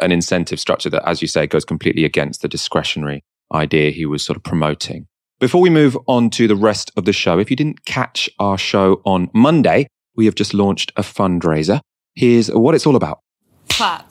an 0.00 0.12
incentive 0.12 0.60
structure 0.60 0.90
that, 0.90 1.08
as 1.08 1.20
you 1.20 1.28
say, 1.28 1.46
goes 1.46 1.64
completely 1.64 2.04
against 2.04 2.42
the 2.42 2.48
discretionary 2.48 3.24
idea 3.52 3.90
he 3.90 4.06
was 4.06 4.24
sort 4.24 4.36
of 4.36 4.42
promoting. 4.42 5.06
Before 5.40 5.60
we 5.60 5.70
move 5.70 5.96
on 6.06 6.30
to 6.30 6.48
the 6.48 6.56
rest 6.56 6.90
of 6.96 7.04
the 7.04 7.12
show, 7.12 7.38
if 7.38 7.50
you 7.50 7.56
didn't 7.56 7.84
catch 7.84 8.28
our 8.38 8.58
show 8.58 9.00
on 9.04 9.30
Monday, 9.32 9.86
we 10.16 10.24
have 10.24 10.34
just 10.34 10.52
launched 10.52 10.92
a 10.96 11.02
fundraiser. 11.02 11.80
Here's 12.14 12.50
what 12.50 12.74
it's 12.74 12.86
all 12.86 12.96
about. 12.96 13.20
Clap. 13.68 14.10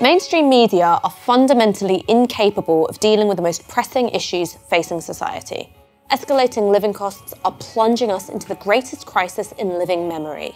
Mainstream 0.00 0.50
media 0.50 1.00
are 1.02 1.10
fundamentally 1.10 2.04
incapable 2.06 2.86
of 2.86 3.00
dealing 3.00 3.28
with 3.28 3.38
the 3.38 3.42
most 3.42 3.66
pressing 3.66 4.10
issues 4.10 4.54
facing 4.68 5.00
society 5.00 5.72
Escalating 6.10 6.70
living 6.70 6.92
costs 6.92 7.34
are 7.44 7.50
plunging 7.50 8.12
us 8.12 8.28
into 8.28 8.46
the 8.46 8.54
greatest 8.54 9.06
crisis 9.06 9.50
in 9.58 9.70
living 9.70 10.06
memory. 10.06 10.54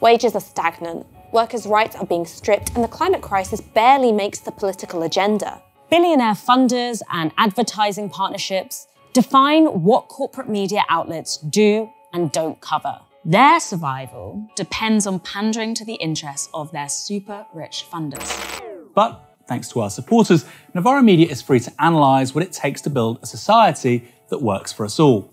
Wages 0.00 0.34
are 0.34 0.40
stagnant, 0.40 1.06
workers' 1.32 1.66
rights 1.66 1.94
are 1.94 2.04
being 2.04 2.26
stripped, 2.26 2.74
and 2.74 2.82
the 2.82 2.88
climate 2.88 3.22
crisis 3.22 3.60
barely 3.60 4.10
makes 4.10 4.40
the 4.40 4.50
political 4.50 5.04
agenda. 5.04 5.62
Billionaire 5.90 6.34
funders 6.34 7.00
and 7.10 7.32
advertising 7.38 8.10
partnerships 8.10 8.86
define 9.14 9.64
what 9.64 10.08
corporate 10.08 10.46
media 10.46 10.84
outlets 10.90 11.38
do 11.38 11.90
and 12.12 12.30
don't 12.30 12.60
cover. 12.60 13.00
Their 13.24 13.58
survival 13.58 14.50
depends 14.54 15.06
on 15.06 15.18
pandering 15.20 15.72
to 15.76 15.86
the 15.86 15.94
interests 15.94 16.50
of 16.52 16.70
their 16.72 16.90
super 16.90 17.46
rich 17.54 17.86
funders. 17.90 18.62
But 18.94 19.34
thanks 19.46 19.70
to 19.70 19.80
our 19.80 19.88
supporters, 19.88 20.44
Novara 20.74 21.02
Media 21.02 21.26
is 21.26 21.40
free 21.40 21.60
to 21.60 21.72
analyse 21.78 22.34
what 22.34 22.44
it 22.44 22.52
takes 22.52 22.82
to 22.82 22.90
build 22.90 23.20
a 23.22 23.26
society 23.26 24.12
that 24.28 24.42
works 24.42 24.70
for 24.74 24.84
us 24.84 25.00
all. 25.00 25.30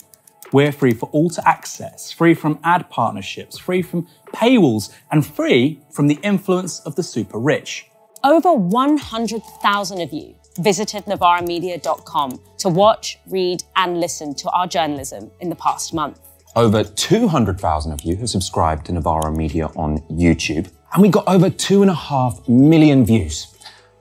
We're 0.53 0.71
free 0.71 0.93
for 0.93 1.09
all 1.11 1.29
to 1.31 1.45
access, 1.45 2.13
free 2.13 2.33
from 2.33 2.59
ad 2.63 2.89
partnerships, 2.89 3.57
free 3.57 3.81
from 3.81 4.07
paywalls, 4.27 4.89
and 5.11 5.25
free 5.25 5.81
from 5.91 6.07
the 6.07 6.17
influence 6.23 6.79
of 6.79 6.95
the 6.95 7.03
super 7.03 7.39
rich. 7.39 7.87
Over 8.23 8.53
100,000 8.53 10.01
of 10.01 10.13
you 10.13 10.35
visited 10.59 11.05
NovaraMedia.com 11.05 12.39
to 12.59 12.69
watch, 12.69 13.19
read, 13.27 13.63
and 13.75 13.99
listen 13.99 14.33
to 14.35 14.49
our 14.51 14.67
journalism 14.67 15.31
in 15.39 15.49
the 15.49 15.55
past 15.55 15.93
month. 15.93 16.19
Over 16.55 16.83
200,000 16.83 17.91
of 17.91 18.01
you 18.01 18.15
have 18.15 18.29
subscribed 18.29 18.85
to 18.85 18.93
Novara 18.93 19.31
Media 19.31 19.67
on 19.75 19.99
YouTube, 20.09 20.69
and 20.93 21.01
we 21.01 21.09
got 21.09 21.27
over 21.27 21.49
2.5 21.49 22.47
million 22.47 23.05
views 23.05 23.53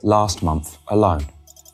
last 0.02 0.42
month 0.42 0.78
alone. 0.88 1.26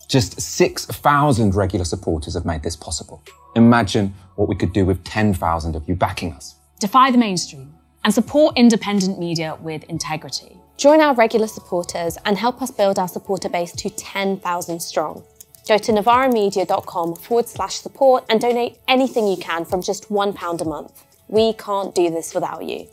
Just 0.08 0.40
6,000 0.40 1.54
regular 1.54 1.84
supporters 1.84 2.34
have 2.34 2.46
made 2.46 2.62
this 2.62 2.76
possible. 2.76 3.22
Imagine 3.56 4.14
what 4.36 4.48
we 4.48 4.56
could 4.56 4.72
do 4.72 4.86
with 4.86 5.04
10,000 5.04 5.76
of 5.76 5.86
you 5.88 5.94
backing 5.94 6.32
us. 6.32 6.54
Defy 6.78 7.10
the 7.10 7.18
mainstream 7.18 7.74
and 8.04 8.14
support 8.14 8.56
independent 8.56 9.18
media 9.18 9.58
with 9.60 9.84
integrity. 9.84 10.56
Join 10.80 11.02
our 11.02 11.12
regular 11.14 11.46
supporters 11.46 12.16
and 12.24 12.38
help 12.38 12.62
us 12.62 12.70
build 12.70 12.98
our 12.98 13.06
supporter 13.06 13.50
base 13.50 13.70
to 13.72 13.90
10,000 13.90 14.80
strong. 14.80 15.22
Go 15.68 15.76
to 15.76 15.92
novaramedia.com 15.92 17.16
forward 17.16 17.46
slash 17.46 17.74
support 17.74 18.24
and 18.30 18.40
donate 18.40 18.78
anything 18.88 19.28
you 19.28 19.36
can 19.36 19.66
from 19.66 19.82
just 19.82 20.08
£1 20.08 20.60
a 20.60 20.64
month. 20.64 21.04
We 21.28 21.52
can't 21.52 21.94
do 21.94 22.08
this 22.08 22.32
without 22.32 22.64
you. 22.64 22.88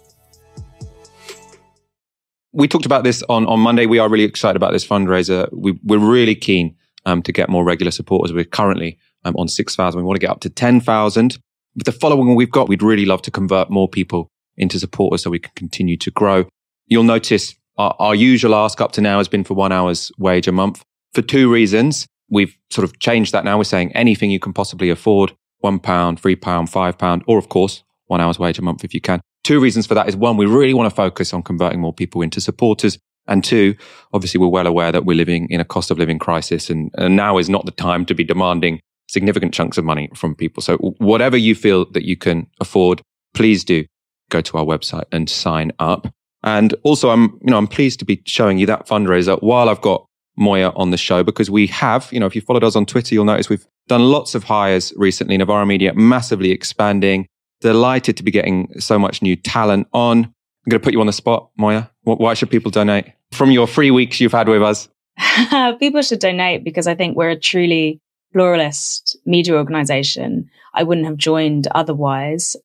We 2.51 2.67
talked 2.67 2.85
about 2.85 3.05
this 3.05 3.23
on, 3.29 3.45
on 3.45 3.61
Monday. 3.61 3.85
We 3.85 3.99
are 3.99 4.09
really 4.09 4.25
excited 4.25 4.57
about 4.57 4.73
this 4.73 4.85
fundraiser. 4.85 5.47
We, 5.53 5.79
we're 5.81 5.97
really 5.97 6.35
keen 6.35 6.75
um, 7.05 7.21
to 7.21 7.31
get 7.31 7.47
more 7.47 7.63
regular 7.63 7.91
supporters. 7.91 8.33
We're 8.33 8.43
currently 8.43 8.99
um, 9.23 9.33
on 9.37 9.47
6,000. 9.47 9.97
We 9.97 10.03
want 10.03 10.17
to 10.17 10.19
get 10.19 10.31
up 10.31 10.41
to 10.41 10.49
10,000. 10.49 11.37
With 11.73 11.85
the 11.85 11.93
following 11.93 12.35
we've 12.35 12.51
got, 12.51 12.67
we'd 12.67 12.83
really 12.83 13.05
love 13.05 13.21
to 13.21 13.31
convert 13.31 13.69
more 13.69 13.87
people 13.87 14.27
into 14.57 14.77
supporters 14.77 15.23
so 15.23 15.29
we 15.29 15.39
can 15.39 15.53
continue 15.55 15.95
to 15.95 16.11
grow. 16.11 16.49
You'll 16.87 17.03
notice 17.03 17.55
our, 17.77 17.95
our 17.99 18.15
usual 18.15 18.55
ask 18.55 18.81
up 18.81 18.91
to 18.93 19.01
now 19.01 19.17
has 19.17 19.27
been 19.27 19.43
for 19.43 19.53
one 19.53 19.71
hour's 19.71 20.11
wage 20.17 20.47
a 20.47 20.51
month 20.51 20.83
for 21.13 21.21
two 21.21 21.51
reasons. 21.51 22.07
We've 22.29 22.57
sort 22.69 22.83
of 22.83 22.99
changed 22.99 23.31
that 23.33 23.45
now. 23.45 23.57
We're 23.57 23.63
saying 23.63 23.91
anything 23.93 24.31
you 24.31 24.39
can 24.39 24.53
possibly 24.53 24.89
afford, 24.89 25.33
one 25.59 25.79
pound, 25.79 26.19
three 26.19 26.35
pound, 26.35 26.69
five 26.69 26.97
pound, 26.97 27.23
or 27.27 27.37
of 27.37 27.49
course, 27.49 27.83
one 28.07 28.21
hour's 28.21 28.39
wage 28.39 28.59
a 28.59 28.61
month 28.61 28.83
if 28.83 28.93
you 28.93 29.01
can. 29.01 29.21
Two 29.43 29.59
reasons 29.59 29.87
for 29.87 29.93
that 29.93 30.09
is 30.09 30.15
one, 30.15 30.35
we 30.35 30.45
really 30.45 30.73
want 30.73 30.89
to 30.89 30.95
focus 30.95 31.33
on 31.33 31.41
converting 31.43 31.79
more 31.79 31.93
people 31.93 32.21
into 32.21 32.41
supporters. 32.41 32.97
And 33.27 33.43
two, 33.43 33.75
obviously 34.13 34.39
we're 34.39 34.47
well 34.47 34.67
aware 34.67 34.91
that 34.91 35.05
we're 35.05 35.15
living 35.15 35.47
in 35.49 35.59
a 35.59 35.65
cost 35.65 35.91
of 35.91 35.99
living 35.99 36.19
crisis 36.19 36.69
and, 36.69 36.91
and 36.95 37.15
now 37.15 37.37
is 37.37 37.49
not 37.49 37.65
the 37.65 37.71
time 37.71 38.05
to 38.05 38.13
be 38.13 38.23
demanding 38.23 38.79
significant 39.09 39.53
chunks 39.53 39.77
of 39.77 39.85
money 39.85 40.09
from 40.15 40.35
people. 40.35 40.61
So 40.61 40.77
whatever 40.77 41.37
you 41.37 41.55
feel 41.55 41.89
that 41.91 42.03
you 42.03 42.17
can 42.17 42.47
afford, 42.59 43.01
please 43.33 43.63
do 43.63 43.85
go 44.29 44.41
to 44.41 44.57
our 44.57 44.65
website 44.65 45.05
and 45.11 45.29
sign 45.29 45.71
up. 45.79 46.07
And 46.43 46.73
also 46.83 47.09
I'm, 47.09 47.39
you 47.41 47.51
know, 47.51 47.57
I'm 47.57 47.67
pleased 47.67 47.99
to 47.99 48.05
be 48.05 48.21
showing 48.25 48.57
you 48.57 48.65
that 48.67 48.87
fundraiser 48.87 49.41
while 49.41 49.69
I've 49.69 49.81
got 49.81 50.05
Moya 50.37 50.71
on 50.75 50.91
the 50.91 50.97
show 50.97 51.23
because 51.23 51.49
we 51.49 51.67
have, 51.67 52.07
you 52.11 52.19
know, 52.19 52.25
if 52.25 52.35
you 52.35 52.41
followed 52.41 52.63
us 52.63 52.75
on 52.75 52.85
Twitter, 52.85 53.15
you'll 53.15 53.25
notice 53.25 53.49
we've 53.49 53.65
done 53.87 54.03
lots 54.03 54.35
of 54.35 54.43
hires 54.43 54.93
recently. 54.95 55.37
Novara 55.37 55.65
Media 55.65 55.93
massively 55.93 56.51
expanding. 56.51 57.27
Delighted 57.61 58.15
to 58.17 58.23
be 58.23 58.29
getting 58.29 58.79
so 58.79 58.99
much 58.99 59.21
new 59.21 59.35
talent 59.35 59.87
on. 59.91 60.25
I'm 60.25 60.69
going 60.69 60.79
to 60.79 60.83
put 60.83 60.93
you 60.93 61.01
on 61.01 61.07
the 61.07 61.13
spot, 61.13 61.49
Moya. 61.57 61.89
Why 62.03 62.35
should 62.35 62.51
people 62.51 62.69
donate 62.69 63.05
from 63.31 63.49
your 63.51 63.67
free 63.67 63.89
weeks 63.89 64.19
you've 64.19 64.31
had 64.31 64.47
with 64.47 64.61
us? 64.61 64.87
people 65.79 66.03
should 66.03 66.19
donate 66.19 66.63
because 66.63 66.85
I 66.85 66.93
think 66.93 67.17
we're 67.17 67.31
a 67.31 67.39
truly 67.39 67.99
pluralist 68.31 69.17
media 69.25 69.55
organization. 69.55 70.49
I 70.75 70.83
wouldn't 70.83 71.07
have 71.07 71.17
joined 71.17 71.67
otherwise. 71.73 72.55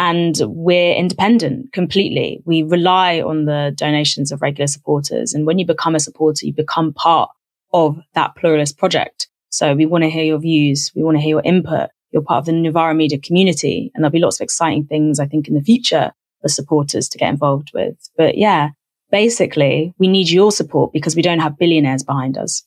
And 0.00 0.34
we're 0.46 0.94
independent 0.94 1.74
completely. 1.74 2.42
We 2.46 2.62
rely 2.62 3.20
on 3.20 3.44
the 3.44 3.74
donations 3.76 4.32
of 4.32 4.40
regular 4.40 4.66
supporters. 4.66 5.34
And 5.34 5.44
when 5.44 5.58
you 5.58 5.66
become 5.66 5.94
a 5.94 6.00
supporter, 6.00 6.46
you 6.46 6.54
become 6.54 6.94
part 6.94 7.28
of 7.74 7.98
that 8.14 8.34
pluralist 8.34 8.78
project. 8.78 9.28
So 9.50 9.74
we 9.74 9.84
want 9.84 10.04
to 10.04 10.10
hear 10.10 10.24
your 10.24 10.38
views. 10.38 10.90
We 10.96 11.02
want 11.02 11.18
to 11.18 11.20
hear 11.20 11.28
your 11.28 11.42
input. 11.44 11.90
You're 12.12 12.22
part 12.22 12.38
of 12.38 12.46
the 12.46 12.52
Novara 12.52 12.94
Media 12.94 13.18
community. 13.18 13.90
And 13.94 14.02
there'll 14.02 14.10
be 14.10 14.20
lots 14.20 14.40
of 14.40 14.44
exciting 14.44 14.86
things, 14.86 15.20
I 15.20 15.26
think, 15.26 15.48
in 15.48 15.54
the 15.54 15.60
future 15.60 16.12
for 16.40 16.48
supporters 16.48 17.06
to 17.10 17.18
get 17.18 17.28
involved 17.28 17.72
with. 17.74 17.96
But 18.16 18.38
yeah, 18.38 18.70
basically, 19.10 19.92
we 19.98 20.08
need 20.08 20.30
your 20.30 20.50
support 20.50 20.94
because 20.94 21.14
we 21.14 21.20
don't 21.20 21.40
have 21.40 21.58
billionaires 21.58 22.04
behind 22.04 22.38
us. 22.38 22.64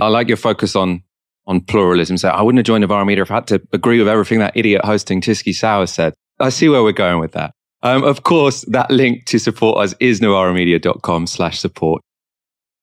I 0.00 0.08
like 0.08 0.26
your 0.26 0.36
focus 0.36 0.74
on 0.74 1.04
on 1.46 1.60
pluralism. 1.60 2.18
So 2.18 2.28
I 2.28 2.42
wouldn't 2.42 2.58
have 2.58 2.66
joined 2.66 2.82
Novara 2.82 3.04
Media 3.04 3.22
if 3.22 3.30
I 3.30 3.34
had 3.34 3.46
to 3.48 3.62
agree 3.72 3.98
with 3.98 4.08
everything 4.08 4.40
that 4.40 4.56
idiot 4.56 4.84
hosting 4.84 5.20
Tysky 5.20 5.54
Sour 5.54 5.86
said. 5.86 6.14
I 6.42 6.48
see 6.48 6.68
where 6.68 6.82
we're 6.82 6.92
going 6.92 7.20
with 7.20 7.32
that. 7.32 7.54
Um, 7.82 8.02
of 8.02 8.24
course, 8.24 8.62
that 8.62 8.90
link 8.90 9.26
to 9.26 9.38
support 9.38 9.78
us 9.78 9.94
is 10.00 10.20
novaramedia.com 10.20 11.28
slash 11.28 11.60
support. 11.60 12.02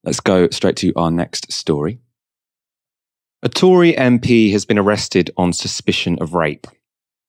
Let's 0.03 0.21
go 0.21 0.49
straight 0.49 0.77
to 0.77 0.93
our 0.95 1.11
next 1.11 1.51
story. 1.51 1.99
A 3.43 3.49
Tory 3.49 3.93
MP 3.93 4.51
has 4.53 4.65
been 4.65 4.79
arrested 4.79 5.31
on 5.37 5.51
suspicion 5.51 6.17
of 6.21 6.33
rape. 6.33 6.67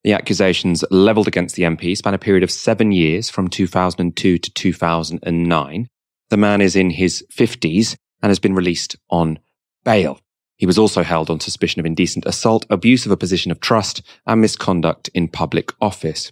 The 0.03 0.13
accusations 0.13 0.83
levelled 0.89 1.27
against 1.27 1.55
the 1.55 1.63
MP 1.63 1.95
span 1.97 2.13
a 2.13 2.17
period 2.17 2.43
of 2.43 2.51
seven 2.51 2.93
years 2.93 3.29
from 3.29 3.49
2002 3.49 4.37
to 4.37 4.51
2009. 4.53 5.87
The 6.29 6.37
man 6.37 6.61
is 6.61 6.75
in 6.77 6.91
his 6.91 7.25
50s 7.33 7.95
and 8.21 8.29
has 8.29 8.39
been 8.39 8.55
released 8.55 8.95
on 9.09 9.39
bail. 9.83 10.19
He 10.61 10.67
was 10.67 10.77
also 10.77 11.01
held 11.01 11.31
on 11.31 11.39
suspicion 11.39 11.79
of 11.79 11.87
indecent 11.87 12.23
assault, 12.27 12.67
abuse 12.69 13.07
of 13.07 13.11
a 13.11 13.17
position 13.17 13.51
of 13.51 13.59
trust, 13.59 14.03
and 14.27 14.41
misconduct 14.41 15.09
in 15.15 15.27
public 15.27 15.73
office. 15.81 16.31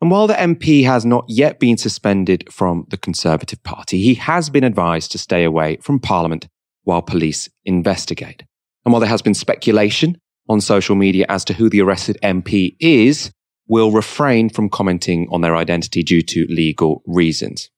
And 0.00 0.12
while 0.12 0.28
the 0.28 0.34
MP 0.34 0.84
has 0.84 1.04
not 1.04 1.24
yet 1.26 1.58
been 1.58 1.76
suspended 1.76 2.46
from 2.52 2.86
the 2.90 2.96
Conservative 2.96 3.60
Party, 3.64 4.00
he 4.00 4.14
has 4.14 4.48
been 4.48 4.62
advised 4.62 5.10
to 5.10 5.18
stay 5.18 5.42
away 5.42 5.78
from 5.78 5.98
Parliament 5.98 6.46
while 6.84 7.02
police 7.02 7.48
investigate. 7.64 8.44
And 8.84 8.92
while 8.92 9.00
there 9.00 9.08
has 9.08 9.22
been 9.22 9.34
speculation 9.34 10.18
on 10.48 10.60
social 10.60 10.94
media 10.94 11.26
as 11.28 11.44
to 11.46 11.54
who 11.54 11.68
the 11.68 11.82
arrested 11.82 12.16
MP 12.22 12.76
is, 12.78 13.32
will 13.66 13.90
refrain 13.90 14.50
from 14.50 14.70
commenting 14.70 15.26
on 15.32 15.40
their 15.40 15.56
identity 15.56 16.04
due 16.04 16.22
to 16.22 16.46
legal 16.48 17.02
reasons. 17.06 17.70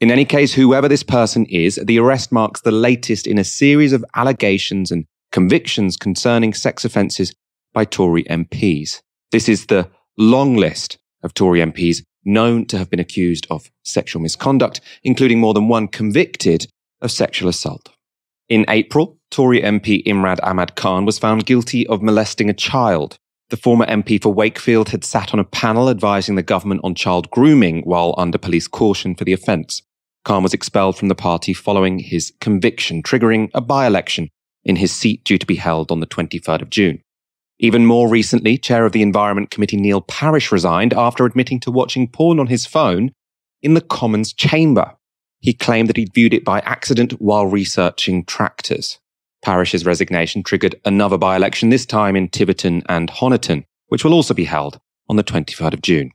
In 0.00 0.10
any 0.10 0.24
case, 0.24 0.54
whoever 0.54 0.88
this 0.88 1.02
person 1.02 1.44
is, 1.50 1.78
the 1.84 1.98
arrest 1.98 2.32
marks 2.32 2.62
the 2.62 2.72
latest 2.72 3.26
in 3.26 3.36
a 3.36 3.44
series 3.44 3.92
of 3.92 4.06
allegations 4.14 4.90
and 4.90 5.04
convictions 5.34 5.96
concerning 5.96 6.54
sex 6.54 6.84
offences 6.84 7.34
by 7.72 7.84
Tory 7.84 8.22
MPs. 8.24 9.00
This 9.32 9.48
is 9.48 9.66
the 9.66 9.90
long 10.16 10.54
list 10.54 10.96
of 11.24 11.34
Tory 11.34 11.58
MPs 11.58 12.04
known 12.24 12.66
to 12.66 12.78
have 12.78 12.88
been 12.88 13.00
accused 13.00 13.44
of 13.50 13.68
sexual 13.82 14.22
misconduct, 14.22 14.80
including 15.02 15.40
more 15.40 15.52
than 15.52 15.66
one 15.66 15.88
convicted 15.88 16.68
of 17.02 17.10
sexual 17.10 17.48
assault. 17.48 17.90
In 18.48 18.64
April, 18.68 19.18
Tory 19.32 19.60
MP 19.60 20.04
Imran 20.04 20.38
Ahmad 20.44 20.76
Khan 20.76 21.04
was 21.04 21.18
found 21.18 21.46
guilty 21.46 21.84
of 21.88 22.00
molesting 22.00 22.48
a 22.48 22.54
child. 22.54 23.16
The 23.50 23.56
former 23.56 23.86
MP 23.86 24.22
for 24.22 24.32
Wakefield 24.32 24.90
had 24.90 25.02
sat 25.02 25.34
on 25.34 25.40
a 25.40 25.44
panel 25.44 25.90
advising 25.90 26.36
the 26.36 26.44
government 26.44 26.82
on 26.84 26.94
child 26.94 27.28
grooming 27.32 27.82
while 27.82 28.14
under 28.16 28.38
police 28.38 28.68
caution 28.68 29.16
for 29.16 29.24
the 29.24 29.32
offence. 29.32 29.82
Khan 30.24 30.44
was 30.44 30.54
expelled 30.54 30.96
from 30.96 31.08
the 31.08 31.16
party 31.16 31.52
following 31.52 31.98
his 31.98 32.32
conviction, 32.40 33.02
triggering 33.02 33.50
a 33.52 33.60
by 33.60 33.88
election 33.88 34.30
in 34.64 34.76
his 34.76 34.92
seat 34.92 35.22
due 35.24 35.38
to 35.38 35.46
be 35.46 35.56
held 35.56 35.90
on 35.90 36.00
the 36.00 36.06
23rd 36.06 36.62
of 36.62 36.70
June. 36.70 37.02
Even 37.58 37.86
more 37.86 38.08
recently, 38.08 38.58
Chair 38.58 38.84
of 38.84 38.92
the 38.92 39.02
Environment 39.02 39.50
Committee 39.50 39.76
Neil 39.76 40.00
Parish 40.00 40.50
resigned 40.50 40.92
after 40.92 41.24
admitting 41.24 41.60
to 41.60 41.70
watching 41.70 42.08
porn 42.08 42.40
on 42.40 42.48
his 42.48 42.66
phone 42.66 43.12
in 43.62 43.74
the 43.74 43.80
Commons 43.80 44.32
chamber. 44.32 44.92
He 45.40 45.52
claimed 45.52 45.88
that 45.88 45.96
he'd 45.96 46.14
viewed 46.14 46.34
it 46.34 46.44
by 46.44 46.60
accident 46.60 47.12
while 47.20 47.46
researching 47.46 48.24
tractors. 48.24 48.98
Parish's 49.42 49.84
resignation 49.84 50.42
triggered 50.42 50.74
another 50.84 51.18
by 51.18 51.36
election, 51.36 51.68
this 51.68 51.86
time 51.86 52.16
in 52.16 52.28
Tiverton 52.28 52.82
and 52.88 53.10
Honiton, 53.10 53.64
which 53.88 54.02
will 54.02 54.14
also 54.14 54.34
be 54.34 54.44
held 54.44 54.80
on 55.08 55.16
the 55.16 55.24
23rd 55.24 55.74
of 55.74 55.82
June. 55.82 56.10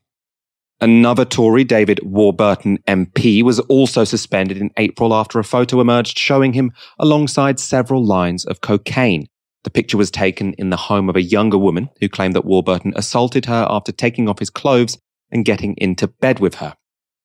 Another 0.81 1.25
Tory, 1.25 1.65
David 1.65 1.99
Warburton 2.03 2.77
MP, 2.87 3.43
was 3.43 3.59
also 3.61 4.05
suspended 4.05 4.57
in 4.57 4.71
April 4.77 5.13
after 5.13 5.37
a 5.37 5.43
photo 5.43 5.81
emerged 5.81 6.17
showing 6.17 6.53
him 6.53 6.71
alongside 6.97 7.59
several 7.59 8.05
lines 8.05 8.45
of 8.45 8.61
cocaine. 8.61 9.27
The 9.65 9.71
picture 9.71 9.97
was 9.97 10.09
taken 10.09 10.53
in 10.53 10.69
the 10.69 10.77
home 10.77 11.09
of 11.09 11.17
a 11.17 11.21
younger 11.21 11.57
woman 11.57 11.89
who 11.99 12.07
claimed 12.07 12.33
that 12.35 12.45
Warburton 12.45 12.93
assaulted 12.95 13.45
her 13.45 13.67
after 13.69 13.91
taking 13.91 14.29
off 14.29 14.39
his 14.39 14.49
clothes 14.49 14.97
and 15.29 15.43
getting 15.43 15.75
into 15.77 16.07
bed 16.07 16.39
with 16.39 16.55
her. 16.55 16.75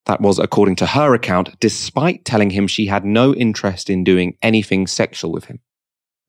That 0.05 0.19
was, 0.19 0.37
according 0.37 0.75
to 0.77 0.87
her 0.87 1.13
account, 1.13 1.57
despite 1.61 2.25
telling 2.25 2.49
him 2.49 2.67
she 2.67 2.87
had 2.87 3.05
no 3.05 3.33
interest 3.33 3.89
in 3.89 4.03
doing 4.03 4.37
anything 4.41 4.85
sexual 4.85 5.31
with 5.31 5.45
him. 5.45 5.61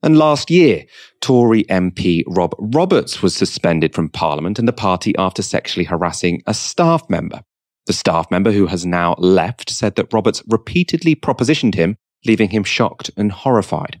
And 0.03 0.17
last 0.17 0.51
year, 0.51 0.85
Tory 1.21 1.63
MP 1.65 2.23
Rob 2.27 2.53
Roberts 2.59 3.21
was 3.21 3.35
suspended 3.35 3.95
from 3.95 4.09
Parliament 4.09 4.59
and 4.59 4.67
the 4.67 4.73
party 4.73 5.15
after 5.17 5.41
sexually 5.41 5.85
harassing 5.85 6.41
a 6.45 6.53
staff 6.53 7.09
member. 7.09 7.41
The 7.87 7.93
staff 7.93 8.29
member 8.29 8.51
who 8.51 8.67
has 8.67 8.85
now 8.85 9.15
left 9.17 9.69
said 9.69 9.95
that 9.95 10.13
Roberts 10.13 10.43
repeatedly 10.47 11.15
propositioned 11.15 11.75
him, 11.75 11.95
leaving 12.25 12.49
him 12.49 12.63
shocked 12.63 13.09
and 13.17 13.31
horrified. 13.31 13.99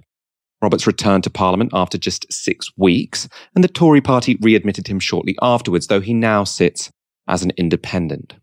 Roberts 0.61 0.87
returned 0.87 1.23
to 1.23 1.29
Parliament 1.29 1.71
after 1.73 1.97
just 1.97 2.31
six 2.31 2.67
weeks, 2.77 3.29
and 3.55 3.63
the 3.63 3.69
Tory 3.69 4.01
party 4.01 4.37
readmitted 4.41 4.87
him 4.87 4.99
shortly 4.99 5.35
afterwards, 5.41 5.87
though 5.87 6.01
he 6.01 6.13
now 6.13 6.43
sits 6.43 6.91
as 7.27 7.43
an 7.43 7.51
independent. 7.57 8.35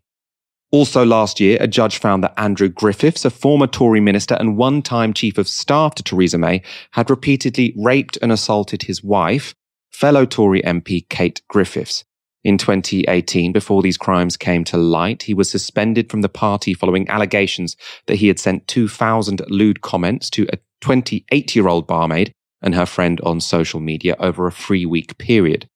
Also 0.71 1.05
last 1.05 1.39
year, 1.39 1.57
a 1.61 1.67
judge 1.67 1.99
found 1.99 2.23
that 2.23 2.33
Andrew 2.37 2.67
Griffiths, 2.67 3.23
a 3.23 3.29
former 3.29 3.67
Tory 3.67 3.99
minister 4.01 4.35
and 4.35 4.57
one 4.57 4.81
time 4.81 5.13
chief 5.13 5.37
of 5.37 5.47
staff 5.47 5.95
to 5.95 6.03
Theresa 6.03 6.37
May, 6.37 6.63
had 6.91 7.09
repeatedly 7.09 7.73
raped 7.77 8.17
and 8.21 8.31
assaulted 8.31 8.83
his 8.83 9.03
wife, 9.03 9.53
fellow 9.91 10.25
Tory 10.25 10.61
MP 10.63 11.07
Kate 11.07 11.41
Griffiths. 11.47 12.03
In 12.43 12.59
2018, 12.59 13.53
before 13.53 13.81
these 13.81 13.97
crimes 13.97 14.37
came 14.37 14.63
to 14.65 14.77
light, 14.77 15.23
he 15.23 15.33
was 15.33 15.49
suspended 15.49 16.11
from 16.11 16.21
the 16.21 16.29
party 16.29 16.75
following 16.75 17.09
allegations 17.09 17.75
that 18.05 18.17
he 18.17 18.27
had 18.27 18.39
sent 18.39 18.67
2,000 18.67 19.41
lewd 19.47 19.81
comments 19.81 20.29
to 20.29 20.45
a 20.53 20.59
28 20.81 21.55
year 21.55 21.67
old 21.67 21.87
barmaid 21.87 22.31
and 22.61 22.75
her 22.75 22.85
friend 22.85 23.19
on 23.21 23.41
social 23.41 23.79
media 23.79 24.15
over 24.19 24.45
a 24.45 24.51
three 24.51 24.85
week 24.85 25.17
period. 25.17 25.67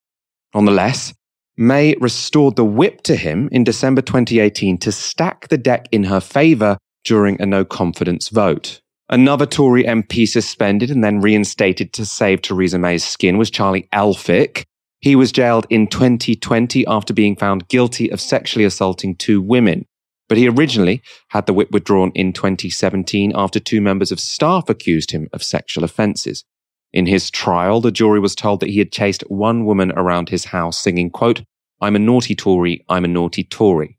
Nonetheless, 0.53 1.13
May 1.61 1.93
restored 1.99 2.55
the 2.55 2.63
whip 2.63 3.01
to 3.01 3.17
him 3.17 3.49
in 3.51 3.65
December 3.65 4.01
2018 4.01 4.77
to 4.77 4.93
stack 4.93 5.49
the 5.49 5.57
deck 5.57 5.89
in 5.91 6.05
her 6.05 6.21
favour 6.21 6.77
during 7.03 7.41
a 7.41 7.45
no 7.45 7.65
confidence 7.65 8.29
vote. 8.29 8.79
Another 9.09 9.45
Tory 9.45 9.83
MP 9.83 10.25
suspended 10.25 10.89
and 10.89 11.03
then 11.03 11.19
reinstated 11.19 11.91
to 11.91 12.05
save 12.05 12.41
Theresa 12.41 12.79
May's 12.79 13.03
skin 13.03 13.37
was 13.37 13.51
Charlie 13.51 13.89
Elphicke. 13.91 14.63
He 15.01 15.17
was 15.17 15.33
jailed 15.33 15.67
in 15.69 15.87
2020 15.87 16.87
after 16.87 17.13
being 17.13 17.35
found 17.35 17.67
guilty 17.67 18.09
of 18.09 18.21
sexually 18.21 18.63
assaulting 18.63 19.17
two 19.17 19.41
women. 19.41 19.85
But 20.29 20.37
he 20.37 20.47
originally 20.47 21.01
had 21.27 21.45
the 21.45 21.53
whip 21.53 21.71
withdrawn 21.71 22.13
in 22.15 22.31
2017 22.31 23.33
after 23.35 23.59
two 23.59 23.81
members 23.81 24.13
of 24.13 24.21
staff 24.21 24.69
accused 24.69 25.11
him 25.11 25.27
of 25.33 25.43
sexual 25.43 25.83
offences. 25.83 26.45
In 26.91 27.05
his 27.05 27.29
trial, 27.29 27.81
the 27.81 27.91
jury 27.91 28.19
was 28.19 28.35
told 28.35 28.59
that 28.59 28.69
he 28.69 28.79
had 28.79 28.91
chased 28.91 29.21
one 29.27 29.65
woman 29.65 29.91
around 29.91 30.29
his 30.29 30.45
house 30.45 30.79
singing, 30.79 31.09
quote, 31.09 31.43
I'm 31.81 31.95
a 31.95 31.99
naughty 31.99 32.35
Tory, 32.35 32.83
I'm 32.89 33.05
a 33.05 33.09
naughty 33.09 33.43
Tory. 33.43 33.97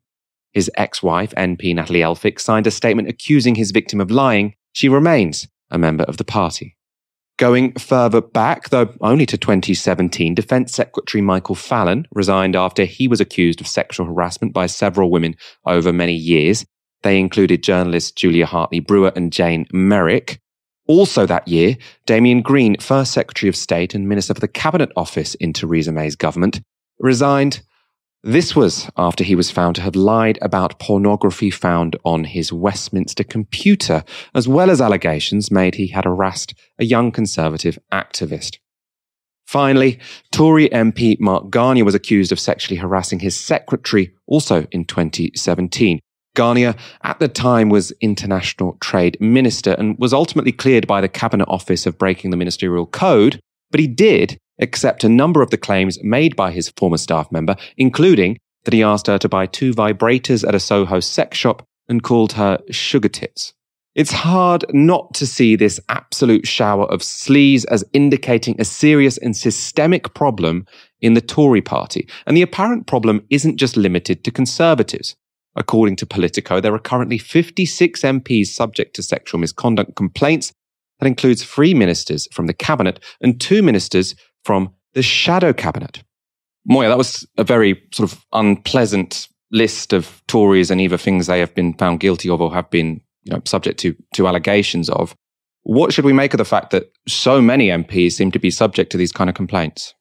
His 0.53 0.70
ex-wife, 0.76 1.33
MP 1.37 1.74
Natalie 1.74 2.00
Elphicke, 2.00 2.40
signed 2.40 2.66
a 2.66 2.70
statement 2.70 3.09
accusing 3.09 3.55
his 3.55 3.70
victim 3.70 4.00
of 4.00 4.11
lying. 4.11 4.55
She 4.72 4.88
remains 4.88 5.46
a 5.70 5.79
member 5.79 6.05
of 6.05 6.16
the 6.16 6.24
party. 6.24 6.76
Going 7.38 7.72
further 7.79 8.20
back, 8.20 8.68
though 8.68 8.92
only 9.00 9.24
to 9.26 9.38
2017, 9.38 10.35
Defence 10.35 10.72
Secretary 10.72 11.22
Michael 11.22 11.55
Fallon 11.55 12.07
resigned 12.12 12.55
after 12.55 12.85
he 12.85 13.09
was 13.09 13.20
accused 13.20 13.61
of 13.61 13.66
sexual 13.66 14.05
harassment 14.05 14.53
by 14.53 14.66
several 14.66 15.11
women 15.11 15.37
over 15.64 15.92
many 15.92 16.12
years. 16.12 16.66
They 17.03 17.18
included 17.18 17.62
journalists 17.62 18.11
Julia 18.11 18.44
Hartley 18.44 18.81
Brewer 18.81 19.12
and 19.16 19.33
Jane 19.33 19.66
Merrick. 19.72 20.40
Also 20.90 21.24
that 21.24 21.46
year, 21.46 21.76
Damian 22.05 22.42
Green, 22.42 22.76
First 22.81 23.12
Secretary 23.12 23.48
of 23.48 23.55
State 23.55 23.94
and 23.94 24.09
Minister 24.09 24.35
for 24.35 24.40
the 24.40 24.48
Cabinet 24.48 24.90
Office 24.96 25.37
in 25.37 25.53
Theresa 25.53 25.92
May's 25.92 26.16
government, 26.16 26.61
resigned 26.98 27.62
this 28.24 28.57
was 28.57 28.90
after 28.96 29.22
he 29.22 29.37
was 29.37 29.53
found 29.53 29.76
to 29.76 29.83
have 29.83 29.94
lied 29.94 30.37
about 30.42 30.81
pornography 30.81 31.48
found 31.48 31.94
on 32.05 32.24
his 32.24 32.53
Westminster 32.53 33.22
computer, 33.22 34.03
as 34.35 34.48
well 34.48 34.68
as 34.68 34.81
allegations 34.81 35.48
made 35.48 35.76
he 35.76 35.87
had 35.87 36.07
harassed 36.07 36.55
a 36.81 36.85
young 36.85 37.12
Conservative 37.12 37.79
activist. 37.92 38.59
Finally, 39.46 40.00
Tory 40.33 40.68
MP 40.70 41.20
Mark 41.20 41.50
Garnier 41.50 41.85
was 41.85 41.94
accused 41.94 42.33
of 42.33 42.40
sexually 42.40 42.81
harassing 42.81 43.20
his 43.20 43.38
secretary, 43.38 44.12
also 44.26 44.66
in 44.72 44.85
2017. 44.85 46.00
Garnier, 46.40 46.74
at 47.03 47.18
the 47.18 47.29
time, 47.29 47.68
was 47.68 47.92
International 48.00 48.79
Trade 48.81 49.18
Minister 49.20 49.72
and 49.72 49.94
was 49.98 50.14
ultimately 50.14 50.53
cleared 50.53 50.87
by 50.87 51.03
the 51.03 51.09
Cabinet 51.22 51.44
Office 51.48 51.85
of 51.85 51.98
breaking 51.98 52.31
the 52.31 52.37
ministerial 52.38 52.87
code, 52.87 53.38
but 53.70 53.79
he 53.79 53.87
did 53.87 54.38
accept 54.59 55.05
a 55.05 55.09
number 55.11 55.42
of 55.42 55.50
the 55.50 55.59
claims 55.59 56.03
made 56.03 56.35
by 56.37 56.50
his 56.50 56.72
former 56.79 56.96
staff 56.96 57.31
member, 57.31 57.57
including 57.76 58.38
that 58.64 58.72
he 58.72 58.83
asked 58.83 59.07
her 59.07 59.18
to 59.18 59.29
buy 59.29 59.44
two 59.44 59.74
vibrators 59.74 60.42
at 60.48 60.55
a 60.55 60.61
Soho 60.61 60.98
sex 60.98 61.37
shop 61.37 61.62
and 61.90 62.03
called 62.03 62.33
her 62.33 62.59
sugar 62.70 63.11
tits. 63.11 63.53
It's 63.94 64.12
hard 64.12 64.64
not 64.72 65.12
to 65.16 65.26
see 65.26 65.57
this 65.57 65.79
absolute 65.90 66.46
shower 66.46 66.87
of 66.87 67.00
sleaze 67.00 67.66
as 67.66 67.85
indicating 67.92 68.59
a 68.59 68.64
serious 68.64 69.18
and 69.18 69.37
systemic 69.37 70.14
problem 70.14 70.64
in 71.03 71.12
the 71.12 71.20
Tory 71.20 71.61
party. 71.61 72.09
And 72.26 72.35
the 72.35 72.40
apparent 72.48 72.87
problem 72.87 73.26
isn't 73.29 73.59
just 73.59 73.76
limited 73.76 74.24
to 74.24 74.31
Conservatives. 74.31 75.16
According 75.57 75.97
to 75.97 76.07
Politico, 76.07 76.61
there 76.61 76.75
are 76.75 76.79
currently 76.79 77.19
56 77.19 78.03
MPs 78.03 78.47
subject 78.47 78.95
to 78.97 79.03
sexual 79.03 79.41
misconduct 79.41 79.97
complaints. 79.97 80.53
That 81.01 81.07
includes 81.07 81.45
three 81.45 81.75
ministers 81.75 82.29
from 82.33 82.47
the 82.47 82.55
cabinet 82.55 83.01
and 83.21 83.41
two 83.41 83.63
ministers 83.63 84.15
from 84.45 84.73
the 84.95 85.03
shadow 85.03 85.53
cabinet. 85.53 86.03
Moya, 86.67 86.89
that 86.89 86.99
was 86.99 87.27
a 87.37 87.45
very 87.45 87.83
sort 87.93 88.13
of 88.13 88.25
unpleasant 88.33 89.29
list 89.51 89.93
of 89.93 90.23
Tories 90.29 90.71
and 90.71 90.81
either 90.81 90.97
things 90.97 91.27
they 91.27 91.41
have 91.41 91.55
been 91.55 91.75
found 91.75 92.01
guilty 92.01 92.29
of 92.29 92.41
or 92.41 92.53
have 92.53 92.71
been 92.71 93.01
you 93.25 93.33
know, 93.33 93.43
subject 93.45 93.81
to, 93.81 93.97
to 94.15 94.29
allegations 94.29 94.89
of. 94.91 95.15
What 95.63 95.93
should 95.93 96.05
we 96.05 96.13
make 96.13 96.33
of 96.33 96.39
the 96.39 96.45
fact 96.45 96.71
that 96.71 96.93
so 97.09 97.43
many 97.43 97.69
MPs 97.69 98.13
seem 98.13 98.31
to 98.33 98.39
be 98.39 98.51
subject 98.51 98.93
to 98.93 98.99
these 98.99 99.13
kind 99.13 99.29
of 99.29 99.37
complaints? 99.37 99.95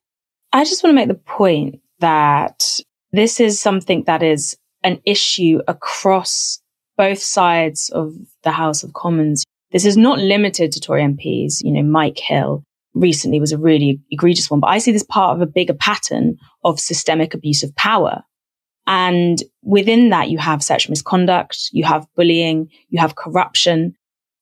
I 0.54 0.64
just 0.64 0.84
want 0.84 0.92
to 0.92 0.96
make 0.96 1.08
the 1.08 1.16
point 1.16 1.82
that 2.00 2.80
this 3.12 3.40
is 3.40 3.60
something 3.60 4.04
that 4.06 4.24
is 4.24 4.58
an 4.84 5.02
issue 5.06 5.60
across 5.68 6.60
both 6.98 7.20
sides 7.20 7.90
of 7.90 8.14
the 8.44 8.52
House 8.52 8.84
of 8.84 8.94
Commons. 8.94 9.46
This 9.72 9.86
is 9.86 9.98
not 9.98 10.20
limited 10.20 10.72
to 10.72 10.80
Tory 10.80 11.04
MPs. 11.04 11.62
You 11.62 11.72
know, 11.72 11.84
Mike 11.84 12.20
Hill 12.20 12.64
recently 12.94 13.40
was 13.40 13.52
a 13.52 13.58
really 13.58 14.02
egregious 14.12 14.50
one, 14.50 14.60
but 14.60 14.68
I 14.68 14.80
see 14.80 14.92
this 14.92 15.04
part 15.04 15.36
of 15.36 15.42
a 15.42 15.52
bigger 15.52 15.74
pattern 15.74 16.38
of 16.64 16.80
systemic 16.80 17.34
abuse 17.34 17.64
of 17.64 17.76
power. 17.76 18.24
And 18.88 19.42
within 19.62 20.10
that, 20.10 20.30
you 20.30 20.40
have 20.40 20.64
sexual 20.64 20.92
misconduct, 20.92 21.70
you 21.72 21.84
have 21.84 22.08
bullying, 22.16 22.70
you 22.90 23.00
have 23.00 23.16
corruption. 23.16 23.94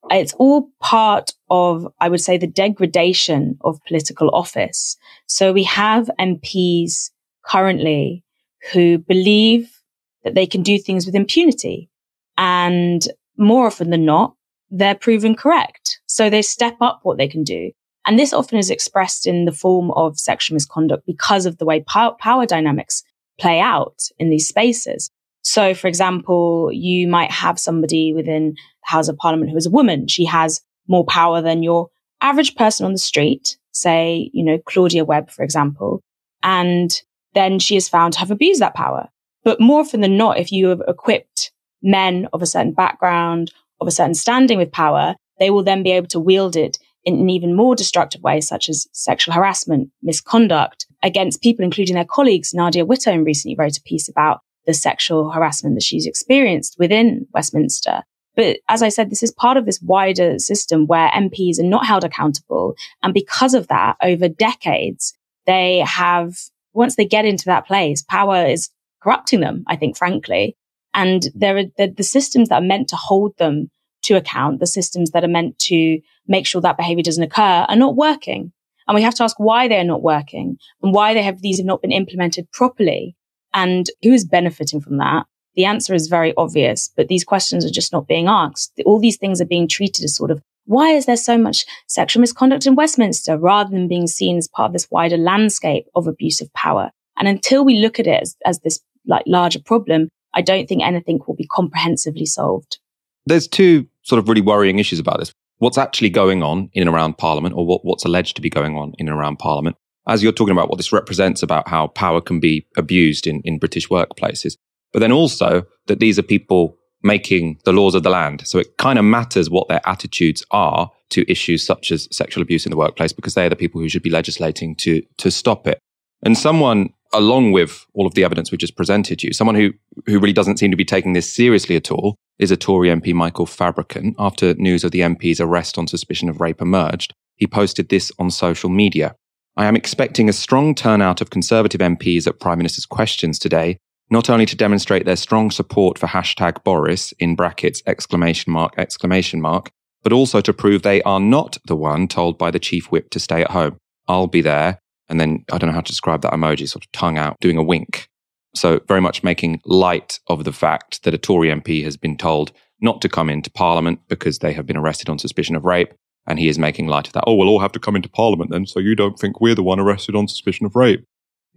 It's 0.09 0.33
all 0.35 0.69
part 0.79 1.33
of, 1.49 1.85
I 1.99 2.07
would 2.07 2.21
say, 2.21 2.37
the 2.37 2.47
degradation 2.47 3.57
of 3.61 3.83
political 3.85 4.29
office. 4.33 4.95
So 5.27 5.51
we 5.51 5.65
have 5.65 6.09
MPs 6.19 7.11
currently 7.45 8.23
who 8.71 8.97
believe 8.97 9.76
that 10.23 10.35
they 10.35 10.45
can 10.45 10.61
do 10.61 10.77
things 10.77 11.05
with 11.05 11.15
impunity. 11.15 11.89
And 12.37 13.01
more 13.37 13.67
often 13.67 13.89
than 13.89 14.05
not, 14.05 14.35
they're 14.69 14.95
proven 14.95 15.35
correct. 15.35 15.99
So 16.07 16.29
they 16.29 16.41
step 16.41 16.75
up 16.81 16.99
what 17.03 17.17
they 17.17 17.27
can 17.27 17.43
do. 17.43 17.71
And 18.05 18.17
this 18.17 18.33
often 18.33 18.57
is 18.57 18.69
expressed 18.69 19.27
in 19.27 19.45
the 19.45 19.51
form 19.51 19.91
of 19.91 20.19
sexual 20.19 20.55
misconduct 20.55 21.05
because 21.05 21.45
of 21.45 21.57
the 21.57 21.65
way 21.65 21.83
power, 21.87 22.45
dynamics 22.45 23.03
play 23.39 23.59
out 23.59 23.99
in 24.17 24.29
these 24.29 24.47
spaces. 24.47 25.11
So, 25.41 25.73
for 25.73 25.87
example, 25.87 26.71
you 26.73 27.07
might 27.07 27.31
have 27.31 27.59
somebody 27.59 28.13
within 28.13 28.51
the 28.55 28.57
House 28.83 29.07
of 29.07 29.17
Parliament 29.17 29.51
who 29.51 29.57
is 29.57 29.65
a 29.65 29.71
woman. 29.71 30.07
She 30.07 30.25
has 30.25 30.61
more 30.87 31.05
power 31.05 31.41
than 31.41 31.63
your 31.63 31.89
average 32.21 32.55
person 32.55 32.85
on 32.85 32.93
the 32.93 32.97
street, 32.97 33.57
say, 33.71 34.29
you 34.33 34.43
know, 34.43 34.57
Claudia 34.65 35.05
Webbe, 35.05 35.29
for 35.29 35.43
example. 35.43 36.01
And 36.43 36.91
then 37.33 37.59
she 37.59 37.75
is 37.75 37.89
found 37.89 38.13
to 38.13 38.19
have 38.19 38.31
abused 38.31 38.61
that 38.61 38.73
power. 38.73 39.09
But 39.47 39.61
more 39.61 39.79
often 39.79 40.01
than 40.01 40.17
not, 40.17 40.39
if 40.39 40.51
you 40.51 40.67
have 40.67 40.81
equipped 40.89 41.53
men 41.81 42.27
of 42.33 42.41
a 42.41 42.45
certain 42.45 42.73
background, 42.73 43.53
of 43.79 43.87
a 43.87 43.91
certain 43.91 44.13
standing 44.13 44.57
with 44.57 44.73
power, 44.73 45.15
they 45.39 45.49
will 45.49 45.63
then 45.63 45.83
be 45.83 45.91
able 45.91 46.09
to 46.09 46.19
wield 46.19 46.57
it 46.57 46.77
in 47.05 47.17
an 47.17 47.29
even 47.29 47.55
more 47.55 47.73
destructive 47.73 48.21
way, 48.21 48.41
such 48.41 48.67
as 48.67 48.87
sexual 48.91 49.33
harassment, 49.33 49.89
misconduct 50.03 50.85
against 51.01 51.41
people, 51.41 51.63
including 51.63 51.95
their 51.95 52.03
colleagues. 52.03 52.53
Nadia 52.53 52.85
Whittome 52.85 53.23
recently 53.23 53.55
wrote 53.57 53.77
a 53.77 53.81
piece 53.83 54.09
about 54.09 54.41
the 54.65 54.73
sexual 54.73 55.31
harassment 55.31 55.75
that 55.75 55.83
she's 55.83 56.05
experienced 56.05 56.75
within 56.77 57.25
Westminster. 57.33 58.03
But 58.35 58.57
as 58.67 58.83
I 58.83 58.89
said, 58.89 59.09
this 59.09 59.23
is 59.23 59.31
part 59.31 59.55
of 59.55 59.65
this 59.65 59.81
wider 59.81 60.39
system 60.39 60.87
where 60.87 61.07
MPs 61.11 61.57
are 61.57 61.63
not 61.63 61.85
held 61.85 62.03
accountable. 62.03 62.75
And 63.01 63.13
because 63.13 63.53
of 63.53 63.69
that, 63.69 63.95
over 64.03 64.27
decades, 64.27 65.13
they 65.45 65.85
have, 65.87 66.35
once 66.73 66.97
they 66.97 67.05
get 67.05 67.23
into 67.23 67.45
that 67.45 67.65
place, 67.65 68.03
power 68.03 68.45
is 68.45 68.69
corrupting 69.07 69.39
them, 69.39 69.63
I 69.67 69.77
think, 69.77 69.95
frankly. 69.97 70.57
And 70.93 71.27
there 71.33 71.57
are 71.57 71.63
the, 71.77 72.03
systems 72.03 72.49
that 72.49 72.61
are 72.61 72.65
meant 72.65 72.89
to 72.89 72.97
hold 72.97 73.37
them 73.37 73.69
to 74.03 74.15
account, 74.15 74.59
the 74.59 74.67
systems 74.67 75.11
that 75.11 75.23
are 75.23 75.29
meant 75.29 75.57
to 75.59 75.99
make 76.27 76.45
sure 76.45 76.61
that 76.61 76.75
behavior 76.75 77.03
doesn't 77.03 77.23
occur 77.23 77.65
are 77.69 77.75
not 77.75 77.95
working. 77.95 78.51
And 78.87 78.95
we 78.95 79.01
have 79.03 79.15
to 79.15 79.23
ask 79.23 79.39
why 79.39 79.67
they're 79.67 79.83
not 79.83 80.01
working 80.01 80.57
and 80.81 80.93
why 80.93 81.13
they 81.13 81.23
have 81.23 81.41
these 81.41 81.57
have 81.57 81.65
not 81.65 81.81
been 81.81 81.91
implemented 81.91 82.51
properly 82.51 83.15
and 83.53 83.89
who 84.03 84.11
is 84.11 84.25
benefiting 84.25 84.81
from 84.81 84.97
that. 84.97 85.25
The 85.55 85.65
answer 85.65 85.93
is 85.93 86.07
very 86.07 86.33
obvious, 86.35 86.91
but 86.95 87.07
these 87.07 87.23
questions 87.23 87.65
are 87.65 87.71
just 87.71 87.93
not 87.93 88.07
being 88.07 88.27
asked. 88.27 88.79
All 88.85 88.99
these 88.99 89.17
things 89.17 89.39
are 89.39 89.45
being 89.45 89.67
treated 89.67 90.03
as 90.03 90.15
sort 90.15 90.31
of 90.31 90.41
why 90.65 90.91
is 90.91 91.05
there 91.05 91.15
so 91.15 91.37
much 91.37 91.65
sexual 91.87 92.19
misconduct 92.19 92.65
in 92.65 92.75
Westminster 92.75 93.37
rather 93.37 93.69
than 93.69 93.87
being 93.87 94.07
seen 94.07 94.37
as 94.37 94.49
part 94.49 94.69
of 94.69 94.73
this 94.73 94.91
wider 94.91 95.17
landscape 95.17 95.85
of 95.95 96.07
abuse 96.07 96.41
of 96.41 96.51
power? 96.53 96.91
And 97.17 97.27
until 97.27 97.65
we 97.65 97.77
look 97.77 97.99
at 97.99 98.07
it 98.07 98.21
as, 98.21 98.35
as 98.45 98.59
this 98.59 98.79
like 99.07 99.23
larger 99.25 99.59
problem, 99.59 100.09
I 100.33 100.41
don't 100.41 100.67
think 100.67 100.83
anything 100.83 101.19
will 101.25 101.35
be 101.35 101.47
comprehensively 101.47 102.25
solved. 102.25 102.79
There's 103.25 103.47
two 103.47 103.87
sort 104.03 104.19
of 104.19 104.27
really 104.29 104.41
worrying 104.41 104.79
issues 104.79 104.99
about 104.99 105.19
this. 105.19 105.31
What's 105.59 105.77
actually 105.77 106.11
going 106.11 106.43
on 106.43 106.69
in 106.73 106.87
and 106.87 106.89
around 106.89 107.17
Parliament, 107.17 107.55
or 107.55 107.65
what, 107.65 107.83
what's 107.83 108.05
alleged 108.05 108.35
to 108.35 108.41
be 108.41 108.49
going 108.49 108.75
on 108.75 108.93
in 108.99 109.07
and 109.07 109.17
around 109.17 109.37
Parliament, 109.39 109.75
as 110.07 110.23
you're 110.23 110.31
talking 110.31 110.53
about 110.53 110.69
what 110.69 110.77
this 110.77 110.93
represents 110.93 111.43
about 111.43 111.67
how 111.67 111.87
power 111.87 112.21
can 112.21 112.39
be 112.39 112.65
abused 112.77 113.27
in, 113.27 113.41
in 113.43 113.57
British 113.57 113.89
workplaces. 113.89 114.55
But 114.93 114.99
then 114.99 115.11
also 115.11 115.63
that 115.87 115.99
these 115.99 116.17
are 116.17 116.23
people 116.23 116.77
making 117.03 117.59
the 117.65 117.71
laws 117.71 117.95
of 117.95 118.03
the 118.03 118.09
land. 118.09 118.47
So 118.47 118.59
it 118.59 118.77
kind 118.77 118.97
of 118.97 119.05
matters 119.05 119.49
what 119.49 119.67
their 119.67 119.81
attitudes 119.85 120.43
are 120.51 120.91
to 121.09 121.29
issues 121.31 121.65
such 121.65 121.91
as 121.91 122.07
sexual 122.11 122.41
abuse 122.41 122.65
in 122.65 122.69
the 122.69 122.77
workplace 122.77 123.13
because 123.13 123.33
they're 123.33 123.49
the 123.49 123.55
people 123.55 123.81
who 123.81 123.89
should 123.89 124.03
be 124.03 124.09
legislating 124.09 124.75
to, 124.75 125.01
to 125.17 125.31
stop 125.31 125.67
it. 125.67 125.79
And 126.23 126.37
someone, 126.37 126.89
along 127.13 127.51
with 127.51 127.85
all 127.93 128.05
of 128.05 128.13
the 128.13 128.23
evidence 128.23 128.51
we 128.51 128.57
just 128.57 128.75
presented 128.75 129.23
you, 129.23 129.33
someone 129.33 129.55
who, 129.55 129.73
who 130.05 130.19
really 130.19 130.33
doesn't 130.33 130.57
seem 130.57 130.71
to 130.71 130.77
be 130.77 130.85
taking 130.85 131.13
this 131.13 131.33
seriously 131.33 131.75
at 131.75 131.91
all 131.91 132.15
is 132.39 132.51
a 132.51 132.57
Tory 132.57 132.89
MP, 132.89 133.13
Michael 133.13 133.45
Fabricant. 133.45 134.15
After 134.19 134.53
news 134.55 134.83
of 134.83 134.91
the 134.91 135.01
MP's 135.01 135.39
arrest 135.39 135.77
on 135.77 135.87
suspicion 135.87 136.29
of 136.29 136.39
rape 136.41 136.61
emerged, 136.61 137.13
he 137.35 137.47
posted 137.47 137.89
this 137.89 138.11
on 138.19 138.31
social 138.31 138.69
media. 138.69 139.15
I 139.55 139.65
am 139.65 139.75
expecting 139.75 140.29
a 140.29 140.33
strong 140.33 140.75
turnout 140.75 141.21
of 141.21 141.29
Conservative 141.29 141.81
MPs 141.81 142.27
at 142.27 142.39
Prime 142.39 142.59
Minister's 142.59 142.85
questions 142.85 143.39
today 143.39 143.77
not 144.09 144.29
only 144.29 144.45
to 144.45 144.55
demonstrate 144.55 145.05
their 145.05 145.15
strong 145.15 145.51
support 145.51 145.97
for 145.97 146.07
hashtag 146.07 146.63
Boris 146.63 147.13
in 147.19 147.35
brackets 147.35 147.81
exclamation 147.85 148.53
mark 148.53 148.73
exclamation 148.77 149.41
mark, 149.41 149.69
but 150.03 150.13
also 150.13 150.41
to 150.41 150.53
prove 150.53 150.81
they 150.81 151.01
are 151.03 151.19
not 151.19 151.57
the 151.65 151.75
one 151.75 152.07
told 152.07 152.37
by 152.37 152.51
the 152.51 152.59
chief 152.59 152.91
whip 152.91 153.09
to 153.09 153.19
stay 153.19 153.41
at 153.41 153.51
home. 153.51 153.77
I'll 154.07 154.27
be 154.27 154.41
there. 154.41 154.79
And 155.09 155.19
then 155.19 155.45
I 155.51 155.57
don't 155.57 155.69
know 155.69 155.73
how 155.73 155.81
to 155.81 155.91
describe 155.91 156.21
that 156.21 156.33
emoji, 156.33 156.67
sort 156.67 156.83
of 156.83 156.91
tongue 156.91 157.17
out, 157.17 157.39
doing 157.39 157.57
a 157.57 157.63
wink. 157.63 158.09
So 158.55 158.81
very 158.87 159.01
much 159.01 159.23
making 159.23 159.61
light 159.65 160.19
of 160.27 160.43
the 160.43 160.51
fact 160.51 161.03
that 161.03 161.13
a 161.13 161.17
Tory 161.17 161.49
MP 161.49 161.83
has 161.83 161.97
been 161.97 162.17
told 162.17 162.51
not 162.81 163.01
to 163.01 163.09
come 163.09 163.29
into 163.29 163.49
Parliament 163.51 163.99
because 164.07 164.39
they 164.39 164.53
have 164.53 164.65
been 164.65 164.77
arrested 164.77 165.09
on 165.09 165.19
suspicion 165.19 165.55
of 165.55 165.65
rape. 165.65 165.93
And 166.29 166.39
he 166.39 166.49
is 166.49 166.59
making 166.59 166.87
light 166.87 167.07
of 167.07 167.13
that. 167.13 167.23
Oh, 167.25 167.35
we'll 167.35 167.47
all 167.47 167.59
have 167.59 167.71
to 167.71 167.79
come 167.79 167.95
into 167.95 168.09
Parliament 168.09 168.51
then, 168.51 168.65
so 168.65 168.79
you 168.79 168.95
don't 168.95 169.17
think 169.17 169.39
we're 169.39 169.55
the 169.55 169.63
one 169.63 169.79
arrested 169.79 170.13
on 170.13 170.27
suspicion 170.27 170.65
of 170.65 170.75
rape. 170.75 171.05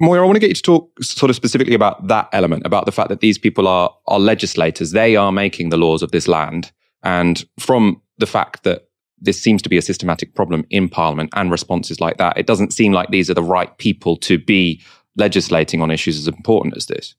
Moya, 0.01 0.23
I 0.23 0.25
want 0.25 0.37
to 0.37 0.41
get 0.41 0.49
you 0.49 0.55
to 0.55 0.63
talk 0.63 1.03
sort 1.03 1.29
of 1.29 1.37
specifically 1.37 1.75
about 1.75 2.07
that 2.07 2.29
element, 2.33 2.65
about 2.65 2.87
the 2.87 2.93
fact 2.93 3.09
that 3.11 3.21
these 3.21 3.37
people 3.37 3.67
are, 3.67 3.95
are 4.07 4.21
legislators. 4.21 4.93
They 4.93 5.17
are 5.17 5.33
making 5.33 5.71
the 5.71 5.77
laws 5.77 6.03
of 6.03 6.13
this 6.13 6.29
land. 6.29 6.73
And 7.03 7.45
from 7.59 8.01
the 8.17 8.27
fact 8.27 8.63
that 8.63 8.87
this 9.21 9.41
seems 9.41 9.63
to 9.63 9.69
be 9.69 9.79
a 9.79 9.83
systematic 9.83 10.35
problem 10.35 10.65
in 10.71 10.89
Parliament 10.89 11.31
and 11.35 11.51
responses 11.51 12.01
like 12.01 12.17
that, 12.19 12.37
it 12.37 12.47
doesn't 12.47 12.73
seem 12.73 12.93
like 12.93 13.11
these 13.11 13.31
are 13.31 13.35
the 13.35 13.43
right 13.43 13.77
people 13.79 14.17
to 14.19 14.39
be 14.39 14.81
legislating 15.17 15.83
on 15.83 15.91
issues 15.91 16.19
as 16.19 16.29
important 16.29 16.77
as 16.77 16.87
this. 16.87 17.15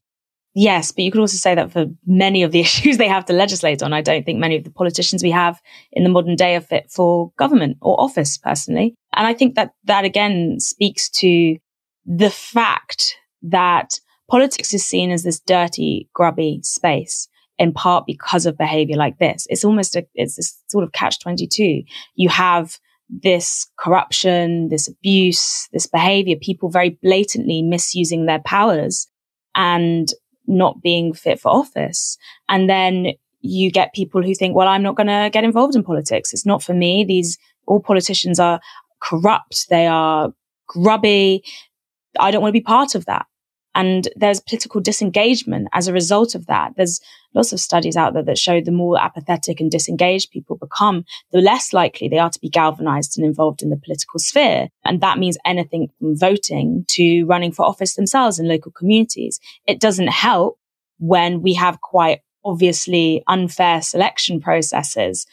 Yes, 0.53 0.91
but 0.91 1.05
you 1.05 1.11
could 1.11 1.21
also 1.21 1.37
say 1.37 1.55
that 1.55 1.71
for 1.71 1.85
many 2.05 2.43
of 2.43 2.51
the 2.51 2.59
issues 2.67 2.97
they 2.97 3.07
have 3.07 3.25
to 3.25 3.33
legislate 3.33 3.81
on, 3.81 3.93
I 3.93 4.01
don't 4.01 4.25
think 4.25 4.39
many 4.39 4.57
of 4.57 4.63
the 4.63 4.71
politicians 4.71 5.23
we 5.23 5.31
have 5.31 5.61
in 5.91 6.03
the 6.03 6.09
modern 6.09 6.35
day 6.35 6.55
are 6.55 6.61
fit 6.61 6.91
for 6.91 7.31
government 7.37 7.77
or 7.81 7.99
office 7.99 8.37
personally. 8.37 8.95
And 9.13 9.27
I 9.27 9.33
think 9.33 9.55
that 9.55 9.73
that 9.85 10.05
again 10.05 10.59
speaks 10.59 11.09
to 11.11 11.57
the 12.05 12.29
fact 12.29 13.15
that 13.43 13.99
politics 14.29 14.73
is 14.73 14.85
seen 14.85 15.11
as 15.11 15.23
this 15.23 15.39
dirty, 15.39 16.09
grubby 16.13 16.59
space 16.63 17.27
in 17.61 17.71
part 17.71 18.07
because 18.07 18.47
of 18.47 18.57
behavior 18.57 18.97
like 18.97 19.19
this. 19.19 19.45
It's 19.47 19.63
almost 19.63 19.95
a, 19.95 20.03
it's 20.15 20.35
this 20.35 20.59
sort 20.67 20.83
of 20.83 20.93
catch 20.93 21.19
22. 21.19 21.83
You 22.15 22.29
have 22.29 22.79
this 23.07 23.67
corruption, 23.77 24.69
this 24.69 24.87
abuse, 24.87 25.69
this 25.71 25.85
behavior, 25.85 26.37
people 26.41 26.69
very 26.69 26.97
blatantly 27.03 27.61
misusing 27.61 28.25
their 28.25 28.39
powers 28.39 29.07
and 29.53 30.11
not 30.47 30.81
being 30.81 31.13
fit 31.13 31.39
for 31.39 31.49
office. 31.49 32.17
And 32.49 32.67
then 32.67 33.11
you 33.41 33.69
get 33.69 33.93
people 33.93 34.23
who 34.23 34.33
think, 34.33 34.55
well, 34.55 34.67
I'm 34.67 34.81
not 34.81 34.95
going 34.95 35.05
to 35.05 35.29
get 35.31 35.43
involved 35.43 35.75
in 35.75 35.83
politics. 35.83 36.33
It's 36.33 36.47
not 36.47 36.63
for 36.63 36.73
me. 36.73 37.05
These 37.05 37.37
all 37.67 37.79
politicians 37.79 38.39
are 38.39 38.59
corrupt. 39.03 39.69
They 39.69 39.85
are 39.85 40.33
grubby. 40.65 41.43
I 42.19 42.31
don't 42.31 42.41
want 42.41 42.49
to 42.53 42.59
be 42.59 42.63
part 42.63 42.95
of 42.95 43.05
that. 43.05 43.27
And 43.73 44.09
there's 44.15 44.41
political 44.41 44.81
disengagement 44.81 45.69
as 45.71 45.87
a 45.87 45.93
result 45.93 46.35
of 46.35 46.47
that. 46.47 46.73
There's 46.75 46.99
lots 47.33 47.53
of 47.53 47.59
studies 47.59 47.95
out 47.95 48.13
there 48.13 48.23
that 48.23 48.37
show 48.37 48.59
the 48.59 48.71
more 48.71 49.01
apathetic 49.01 49.61
and 49.61 49.71
disengaged 49.71 50.31
people 50.31 50.57
become, 50.57 51.05
the 51.31 51.39
less 51.39 51.71
likely 51.71 52.09
they 52.09 52.19
are 52.19 52.29
to 52.29 52.39
be 52.39 52.49
galvanized 52.49 53.17
and 53.17 53.25
involved 53.25 53.61
in 53.61 53.69
the 53.69 53.77
political 53.77 54.19
sphere. 54.19 54.67
And 54.83 54.99
that 55.01 55.17
means 55.17 55.37
anything 55.45 55.89
from 55.97 56.17
voting 56.17 56.85
to 56.89 57.23
running 57.25 57.53
for 57.53 57.65
office 57.65 57.95
themselves 57.95 58.39
in 58.39 58.47
local 58.47 58.71
communities. 58.71 59.39
It 59.65 59.79
doesn't 59.79 60.09
help 60.09 60.59
when 60.99 61.41
we 61.41 61.53
have 61.53 61.79
quite 61.81 62.19
obviously 62.43 63.23
unfair 63.27 63.81
selection 63.81 64.41
processes 64.41 65.25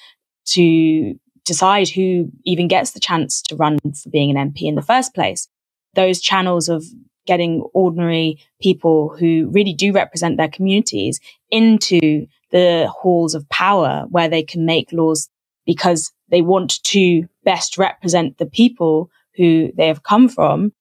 to 0.46 1.14
decide 1.44 1.88
who 1.88 2.30
even 2.44 2.68
gets 2.68 2.92
the 2.92 3.00
chance 3.00 3.42
to 3.42 3.56
run 3.56 3.78
for 3.78 4.10
being 4.10 4.36
an 4.36 4.52
MP 4.52 4.62
in 4.62 4.74
the 4.74 4.82
first 4.82 5.14
place 5.14 5.48
those 5.94 6.20
channels 6.20 6.68
of 6.68 6.84
getting 7.28 7.60
ordinary 7.74 8.38
people 8.60 9.14
who 9.18 9.50
really 9.52 9.74
do 9.74 9.92
represent 9.92 10.38
their 10.38 10.48
communities 10.48 11.20
into 11.50 12.26
the 12.50 12.90
halls 12.90 13.34
of 13.34 13.46
power 13.50 14.06
where 14.08 14.30
they 14.30 14.42
can 14.42 14.64
make 14.64 14.90
laws 14.92 15.28
because 15.66 16.10
they 16.30 16.40
want 16.40 16.82
to 16.82 17.24
best 17.44 17.76
represent 17.76 18.38
the 18.38 18.46
people 18.46 19.10
who 19.36 19.70
they 19.76 19.88
have 19.88 20.02
come 20.02 20.26
from. 20.26 20.72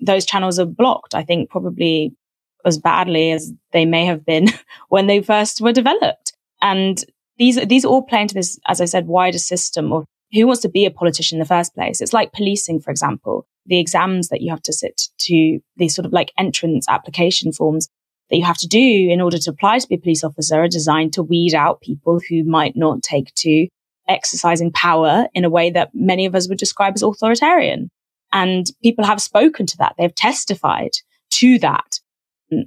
Those 0.00 0.24
channels 0.24 0.58
are 0.58 0.64
blocked, 0.64 1.14
I 1.14 1.22
think, 1.22 1.50
probably 1.50 2.16
as 2.64 2.78
badly 2.78 3.32
as 3.32 3.52
they 3.72 3.84
may 3.84 4.06
have 4.06 4.24
been 4.24 4.48
when 4.88 5.06
they 5.06 5.20
first 5.20 5.60
were 5.60 5.72
developed. 5.72 6.32
And 6.62 7.04
these, 7.36 7.56
these 7.66 7.84
all 7.84 8.02
play 8.02 8.22
into 8.22 8.34
this, 8.34 8.58
as 8.66 8.80
I 8.80 8.86
said, 8.86 9.06
wider 9.06 9.38
system 9.38 9.92
of 9.92 10.06
who 10.32 10.46
wants 10.46 10.62
to 10.62 10.68
be 10.68 10.84
a 10.84 10.90
politician 10.90 11.36
in 11.36 11.40
the 11.40 11.46
first 11.46 11.74
place. 11.74 12.00
It's 12.00 12.12
like 12.12 12.32
policing, 12.32 12.80
for 12.80 12.90
example 12.90 13.46
the 13.66 13.78
exams 13.78 14.28
that 14.28 14.40
you 14.40 14.50
have 14.50 14.62
to 14.62 14.72
sit 14.72 15.02
to, 15.18 15.60
these 15.76 15.94
sort 15.94 16.06
of 16.06 16.12
like 16.12 16.32
entrance 16.38 16.88
application 16.88 17.52
forms 17.52 17.88
that 18.30 18.36
you 18.36 18.44
have 18.44 18.58
to 18.58 18.68
do 18.68 19.08
in 19.10 19.20
order 19.20 19.38
to 19.38 19.50
apply 19.50 19.78
to 19.78 19.88
be 19.88 19.96
a 19.96 19.98
police 19.98 20.24
officer 20.24 20.62
are 20.62 20.68
designed 20.68 21.12
to 21.12 21.22
weed 21.22 21.54
out 21.54 21.80
people 21.80 22.20
who 22.28 22.44
might 22.44 22.76
not 22.76 23.02
take 23.02 23.34
to 23.34 23.66
exercising 24.08 24.72
power 24.72 25.26
in 25.34 25.44
a 25.44 25.50
way 25.50 25.70
that 25.70 25.90
many 25.94 26.26
of 26.26 26.34
us 26.34 26.48
would 26.48 26.58
describe 26.58 26.94
as 26.94 27.02
authoritarian. 27.02 27.90
And 28.32 28.66
people 28.82 29.04
have 29.04 29.20
spoken 29.20 29.66
to 29.66 29.76
that. 29.78 29.94
They've 29.98 30.14
testified 30.14 30.92
to 31.32 31.58
that 31.60 32.00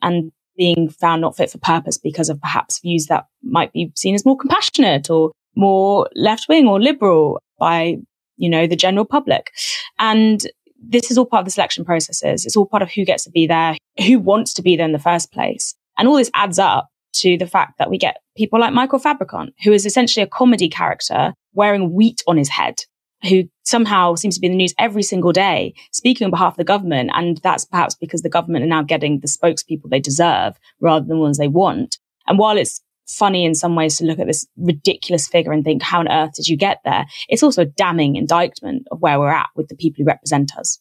and 0.02 0.32
being 0.58 0.90
found 0.90 1.22
not 1.22 1.36
fit 1.36 1.50
for 1.50 1.58
purpose 1.58 1.98
because 1.98 2.30
of 2.30 2.40
perhaps 2.40 2.80
views 2.80 3.08
that 3.08 3.26
might 3.42 3.74
be 3.74 3.92
seen 3.96 4.16
as 4.16 4.26
more 4.26 4.38
compassionate 4.38 5.10
or 5.10 5.32
more 5.56 6.10
left 6.16 6.48
wing 6.48 6.68
or 6.68 6.82
liberal 6.82 7.42
by, 7.64 7.96
you 8.36 8.50
know, 8.50 8.68
the 8.68 8.76
general 8.76 9.06
public. 9.06 9.52
And 10.00 10.46
this 10.86 11.10
is 11.10 11.18
all 11.18 11.26
part 11.26 11.42
of 11.42 11.46
the 11.46 11.52
selection 11.52 11.86
processes. 11.86 12.46
It's 12.46 12.58
all 12.58 12.66
part 12.66 12.84
of 12.84 12.92
who 12.92 13.06
gets 13.06 13.24
to 13.24 13.32
be 13.32 13.48
there, 13.48 13.78
who 14.06 14.20
wants 14.20 14.54
to 14.56 14.62
be 14.62 14.76
there 14.76 14.86
in 14.86 14.92
the 14.92 15.00
first 15.00 15.32
place. 15.32 15.76
And 15.98 16.10
all 16.10 16.18
this 16.18 16.32
adds 16.34 16.60
up 16.60 16.90
to 17.22 17.38
the 17.38 17.48
fact 17.48 17.78
that 17.78 17.90
we 17.90 17.98
get 17.98 18.18
people 18.36 18.60
like 18.60 18.74
Michael 18.74 19.00
Fabricant, 19.00 19.54
who 19.64 19.72
is 19.72 19.86
essentially 19.86 20.24
a 20.24 20.28
comedy 20.28 20.68
character 20.68 21.34
wearing 21.54 21.94
wheat 21.94 22.22
on 22.28 22.36
his 22.36 22.50
head, 22.50 22.82
who 23.30 23.44
somehow 23.64 24.16
seems 24.16 24.36
to 24.36 24.42
be 24.42 24.48
in 24.48 24.54
the 24.54 24.58
news 24.58 24.74
every 24.78 25.04
single 25.04 25.32
day, 25.32 25.74
speaking 25.94 26.26
on 26.26 26.32
behalf 26.32 26.54
of 26.54 26.58
the 26.58 26.66
government. 26.66 27.12
And 27.14 27.38
that's 27.38 27.64
perhaps 27.64 27.96
because 27.96 28.24
the 28.24 28.36
government 28.38 28.66
are 28.66 28.76
now 28.76 28.84
getting 28.84 29.22
the 29.22 29.28
spokespeople 29.28 29.90
they 29.90 30.02
deserve 30.02 30.60
rather 30.82 31.06
than 31.06 31.16
the 31.16 31.24
ones 31.24 31.38
they 31.38 31.48
want. 31.48 31.98
And 32.28 32.38
while 32.38 32.58
it's 32.58 32.82
funny 33.08 33.46
in 33.46 33.56
some 33.56 33.76
ways 33.76 33.98
to 33.98 34.06
look 34.06 34.20
at 34.20 34.28
this 34.28 34.46
ridiculous 34.58 35.28
figure 35.28 35.52
and 35.52 35.64
think, 35.64 35.82
how 35.82 36.00
on 36.00 36.12
earth 36.12 36.34
did 36.36 36.48
you 36.48 36.58
get 36.58 36.80
there? 36.86 37.06
It's 37.30 37.44
also 37.44 37.64
a 37.64 37.66
damning 37.66 38.16
indictment 38.16 38.88
of 38.92 39.02
where 39.02 39.20
we're 39.20 39.30
at 39.30 39.50
with 39.56 39.68
the 39.68 39.76
people 39.76 40.04
who 40.04 40.08
represent 40.08 40.56
us. 40.58 40.80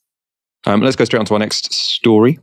Um, 0.65 0.81
let's 0.81 0.97
go 0.97 1.05
straight 1.05 1.21
on 1.21 1.27
to 1.27 1.35
our 1.35 1.41
next 1.41 1.73
story. 1.73 2.39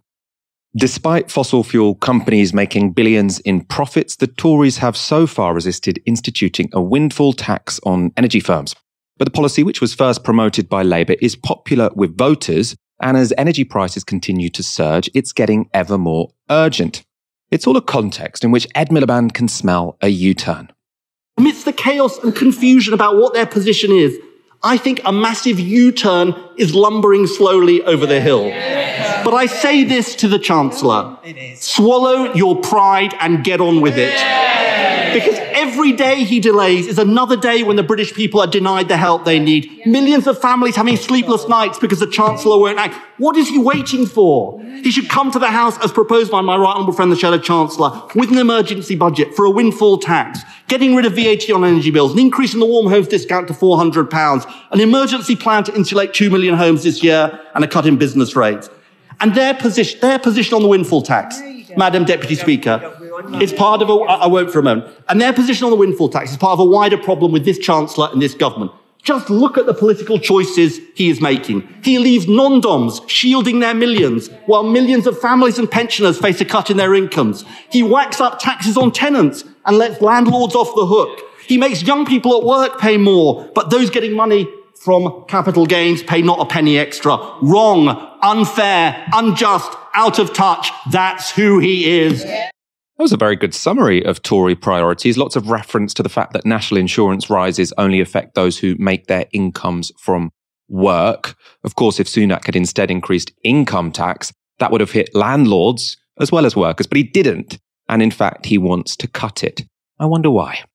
Despite 0.76 1.32
fossil 1.32 1.64
fuel 1.64 1.96
companies 1.96 2.54
making 2.54 2.92
billions 2.92 3.40
in 3.40 3.62
profits, 3.62 4.18
the 4.18 4.28
Tories 4.28 4.78
have 4.78 4.96
so 4.96 5.26
far 5.26 5.54
resisted 5.54 6.00
instituting 6.06 6.70
a 6.74 6.82
windfall 6.82 7.34
tax 7.34 7.80
on 7.84 8.12
energy 8.18 8.40
firms. 8.40 8.76
But 9.18 9.26
the 9.26 9.32
policy, 9.32 9.64
which 9.64 9.82
was 9.82 9.96
first 9.96 10.24
promoted 10.24 10.70
by 10.70 10.84
Labour, 10.84 11.16
is 11.22 11.36
popular 11.36 11.90
with 11.96 12.18
voters. 12.18 12.76
And 13.02 13.18
as 13.18 13.34
energy 13.38 13.64
prices 13.64 14.04
continue 14.04 14.50
to 14.50 14.62
surge, 14.62 15.10
it's 15.16 15.32
getting 15.32 15.70
ever 15.74 15.98
more 15.98 16.30
urgent. 16.52 17.04
It's 17.52 17.66
all 17.66 17.78
a 17.78 17.82
context 17.82 18.44
in 18.44 18.52
which 18.52 18.68
Ed 18.76 18.90
Miliband 18.90 19.34
can 19.34 19.48
smell 19.48 19.98
a 20.02 20.10
U 20.10 20.34
turn. 20.34 20.72
Amidst 21.38 21.66
the 21.66 21.74
chaos 21.74 22.18
and 22.20 22.36
confusion 22.36 22.94
about 22.94 23.18
what 23.18 23.34
their 23.34 23.46
position 23.46 23.92
is, 23.92 24.18
I 24.62 24.76
think 24.76 25.00
a 25.06 25.12
massive 25.14 25.58
U-turn 25.58 26.36
is 26.58 26.76
lumbering 26.76 27.28
slowly 27.28 27.82
over 27.84 28.06
the 28.06 28.20
hill. 28.20 28.44
But 29.24 29.34
I 29.34 29.46
say 29.46 29.86
this 29.86 30.16
to 30.18 30.28
the 30.28 30.38
Chancellor. 30.38 31.18
Swallow 31.56 32.34
your 32.34 32.58
pride 32.58 33.16
and 33.22 33.42
get 33.42 33.62
on 33.62 33.80
with 33.80 33.98
it. 33.98 34.14
Because 35.14 35.38
every 35.54 35.94
day 35.94 36.24
he 36.24 36.40
delays 36.40 36.88
is 36.88 37.00
another 37.00 37.36
day 37.36 37.64
when 37.64 37.76
the 37.76 37.84
British 37.84 38.14
people 38.14 38.40
are 38.40 38.48
denied 38.48 38.88
the 38.88 38.98
help 38.98 39.26
they 39.26 39.40
need. 39.40 39.86
Millions 39.86 40.28
of 40.28 40.40
families 40.40 40.76
having 40.76 40.98
sleepless 40.98 41.48
nights 41.48 41.80
because 41.80 42.00
the 42.00 42.08
Chancellor 42.08 42.60
won't 42.60 42.80
act. 42.80 42.96
What 43.18 43.36
is 43.36 43.50
he 43.50 43.58
waiting 43.58 44.06
for? 44.06 44.62
He 44.62 44.92
should 44.92 45.10
come 45.10 45.32
to 45.32 45.40
the 45.40 45.48
House 45.48 45.78
as 45.84 45.92
proposed 45.92 46.32
by 46.32 46.42
my 46.42 46.56
right 46.56 46.74
honourable 46.74 46.94
friend, 46.94 47.12
the 47.12 47.16
Shadow 47.16 47.38
Chancellor, 47.38 48.02
with 48.16 48.32
an 48.32 48.38
emergency 48.38 48.96
budget 48.96 49.36
for 49.36 49.46
a 49.46 49.50
windfall 49.50 49.98
tax, 49.98 50.40
getting 50.68 50.96
rid 50.96 51.06
of 51.06 51.14
VAT 51.14 51.50
on 51.52 51.66
energy 51.66 51.92
bills, 51.92 52.14
an 52.14 52.20
increase 52.20 52.54
in 52.54 52.60
the 52.60 52.66
warm 52.66 52.88
homes 52.88 53.08
discount 53.08 53.48
to 53.48 53.54
£400, 53.54 54.54
an 54.72 54.80
emergency 54.80 55.36
plan 55.36 55.64
to 55.66 55.76
insulate 55.76 56.14
2 56.14 56.30
million 56.30 56.56
homes 56.56 56.84
this 56.84 57.04
year, 57.04 57.40
and 57.56 57.64
a 57.64 57.68
cut 57.68 57.86
in 57.86 57.98
business 57.98 58.36
rates. 58.36 58.70
And 59.20 59.36
their 59.36 59.54
position, 59.54 60.00
their 60.00 60.20
position 60.20 60.54
on 60.56 60.62
the 60.62 60.70
windfall 60.70 61.02
tax, 61.02 61.42
Madam 61.76 62.06
Deputy 62.06 62.36
Speaker, 62.36 62.96
it's 63.36 63.54
part 63.54 63.82
of 63.82 63.90
a, 63.90 63.94
I 63.94 64.28
won't 64.28 64.52
for 64.52 64.60
a 64.60 64.64
moment. 64.64 64.94
And 65.08 65.20
their 65.20 65.34
position 65.34 65.66
on 65.66 65.72
the 65.72 65.78
windfall 65.78 66.10
tax 66.10 66.32
is 66.32 66.38
part 66.38 66.54
of 66.54 66.60
a 66.60 66.66
wider 66.66 66.98
problem 66.98 67.32
with 67.32 67.46
this 67.46 67.58
Chancellor 67.58 68.10
and 68.12 68.22
this 68.22 68.34
government. 68.34 68.72
Just 69.02 69.30
look 69.30 69.58
at 69.58 69.66
the 69.66 69.74
political 69.74 70.20
choices 70.20 70.80
he 70.94 71.10
is 71.10 71.22
making. 71.22 71.68
He 71.84 72.00
leaves 72.00 72.28
non-doms 72.28 73.02
shielding 73.08 73.62
their 73.62 73.74
millions, 73.74 74.30
while 74.46 74.64
millions 74.64 75.08
of 75.08 75.20
families 75.20 75.58
and 75.58 75.72
pensioners 75.72 76.20
face 76.20 76.42
a 76.42 76.46
cut 76.46 76.70
in 76.70 76.78
their 76.78 76.94
incomes. 76.94 77.46
He 77.72 77.82
whacks 77.82 78.20
up 78.20 78.40
taxes 78.40 78.76
on 78.76 78.92
tenants 78.92 79.46
and 79.66 79.78
lets 79.78 80.02
landlords 80.02 80.54
off 80.54 80.76
the 80.76 80.86
hook. 80.86 81.22
He 81.48 81.58
makes 81.58 81.82
young 81.82 82.06
people 82.06 82.38
at 82.38 82.44
work 82.44 82.80
pay 82.80 82.98
more, 82.98 83.50
but 83.56 83.70
those 83.70 83.90
getting 83.90 84.16
money 84.16 84.48
from 84.76 85.26
capital 85.28 85.66
gains 85.66 86.04
pay 86.04 86.22
not 86.22 86.40
a 86.40 86.46
penny 86.46 86.78
extra. 86.78 87.18
Wrong, 87.42 87.88
unfair, 88.22 89.08
unjust, 89.14 89.72
out 89.94 90.20
of 90.20 90.34
touch. 90.34 90.72
That's 90.92 91.32
who 91.32 91.60
he 91.60 92.00
is. 92.02 92.26
That 93.00 93.04
was 93.04 93.14
a 93.14 93.18
very 93.18 93.38
good 93.38 93.54
summary 93.54 94.04
of 94.04 94.22
Tory 94.24 94.58
priorities. 94.58 95.18
Lots 95.18 95.38
of 95.38 95.50
reference 95.50 95.94
to 95.94 96.04
the 96.04 96.10
fact 96.10 96.34
that 96.34 96.46
national 96.46 96.82
insurance 96.82 97.30
rises 97.30 97.72
only 97.78 98.02
affect 98.02 98.36
those 98.36 98.58
who 98.58 98.76
make 98.78 99.08
their 99.08 99.26
incomes 99.32 99.90
from 99.98 100.32
work. 100.68 101.38
Of 101.64 101.76
course, 101.76 102.02
if 102.02 102.08
Sunak 102.08 102.46
had 102.46 102.58
instead 102.58 102.92
increased 102.92 103.32
income 103.42 103.94
tax, 103.94 104.34
that 104.58 104.70
would 104.74 104.82
have 104.82 104.92
hit 104.92 105.16
landlords 105.16 105.96
as 106.20 106.30
well 106.30 106.46
as 106.46 106.58
workers, 106.58 106.88
but 106.88 106.98
he 106.98 107.04
didn't. 107.04 107.58
And 107.88 108.04
in 108.04 108.12
fact, 108.12 108.48
he 108.48 108.58
wants 108.58 108.98
to 108.98 109.08
cut 109.08 109.46
it. 109.46 109.62
I 109.98 110.06
wonder 110.06 110.30
why. 110.30 110.66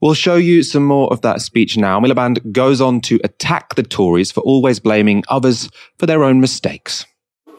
We'll 0.00 0.14
show 0.14 0.34
you 0.34 0.64
some 0.64 0.84
more 0.84 1.12
of 1.12 1.20
that 1.20 1.42
speech 1.42 1.76
now. 1.76 2.00
Miliband 2.00 2.50
goes 2.50 2.80
on 2.80 3.00
to 3.02 3.20
attack 3.22 3.76
the 3.76 3.84
Tories 3.84 4.32
for 4.32 4.40
always 4.40 4.80
blaming 4.80 5.22
others 5.28 5.70
for 5.96 6.06
their 6.06 6.24
own 6.24 6.40
mistakes. 6.40 7.06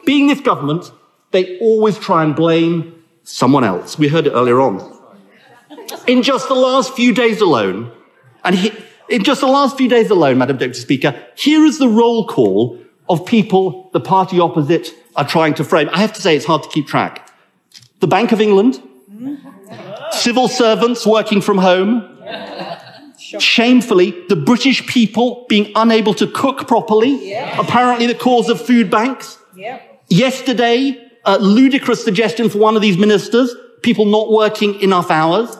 Being 0.04 0.26
this 0.26 0.42
government, 0.42 0.92
they 1.30 1.58
always 1.60 1.98
try 1.98 2.22
and 2.22 2.36
blame 2.36 2.96
someone 3.28 3.64
else. 3.64 3.98
We 3.98 4.08
heard 4.08 4.26
it 4.26 4.30
earlier 4.30 4.60
on. 4.60 4.96
In 6.06 6.22
just 6.22 6.48
the 6.48 6.54
last 6.54 6.94
few 6.94 7.14
days 7.14 7.40
alone, 7.40 7.92
and 8.44 8.54
he, 8.54 8.72
in 9.08 9.22
just 9.24 9.40
the 9.40 9.46
last 9.46 9.76
few 9.76 9.88
days 9.88 10.10
alone, 10.10 10.38
Madam 10.38 10.56
Deputy 10.56 10.80
Speaker, 10.80 11.14
here 11.34 11.64
is 11.64 11.78
the 11.78 11.88
roll 11.88 12.26
call 12.26 12.78
of 13.08 13.26
people 13.26 13.90
the 13.92 14.00
party 14.00 14.40
opposite 14.40 14.94
are 15.16 15.26
trying 15.26 15.54
to 15.54 15.64
frame. 15.64 15.88
I 15.92 16.00
have 16.00 16.12
to 16.14 16.22
say, 16.22 16.36
it's 16.36 16.46
hard 16.46 16.62
to 16.62 16.68
keep 16.68 16.86
track. 16.86 17.30
The 18.00 18.06
Bank 18.06 18.32
of 18.32 18.40
England, 18.40 18.82
civil 20.12 20.48
servants 20.48 21.06
working 21.06 21.40
from 21.40 21.58
home, 21.58 22.14
Shamefully, 23.18 24.14
the 24.28 24.36
British 24.36 24.86
people 24.86 25.44
being 25.50 25.70
unable 25.74 26.14
to 26.14 26.26
cook 26.26 26.66
properly, 26.66 27.34
apparently 27.34 28.06
the 28.06 28.14
cause 28.14 28.48
of 28.48 28.58
food 28.58 28.90
banks. 28.90 29.38
Yesterday, 30.08 31.07
a 31.28 31.38
ludicrous 31.38 32.02
suggestion 32.02 32.48
for 32.48 32.58
one 32.58 32.74
of 32.74 32.82
these 32.82 32.96
ministers, 32.96 33.54
people 33.82 34.06
not 34.06 34.32
working 34.32 34.80
enough 34.80 35.10
hours. 35.10 35.54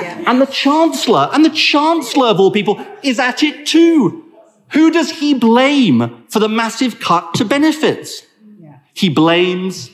Yeah. 0.00 0.24
And 0.26 0.40
the 0.40 0.46
Chancellor, 0.46 1.30
and 1.32 1.44
the 1.44 1.50
Chancellor 1.50 2.26
of 2.26 2.40
all 2.40 2.50
people, 2.50 2.84
is 3.02 3.18
at 3.18 3.42
it 3.42 3.66
too. 3.66 4.24
Who 4.72 4.90
does 4.90 5.10
he 5.10 5.34
blame 5.34 6.24
for 6.28 6.40
the 6.40 6.48
massive 6.48 6.98
cut 6.98 7.34
to 7.34 7.44
benefits? 7.44 8.22
Yeah. 8.58 8.78
He 8.92 9.08
blames 9.08 9.90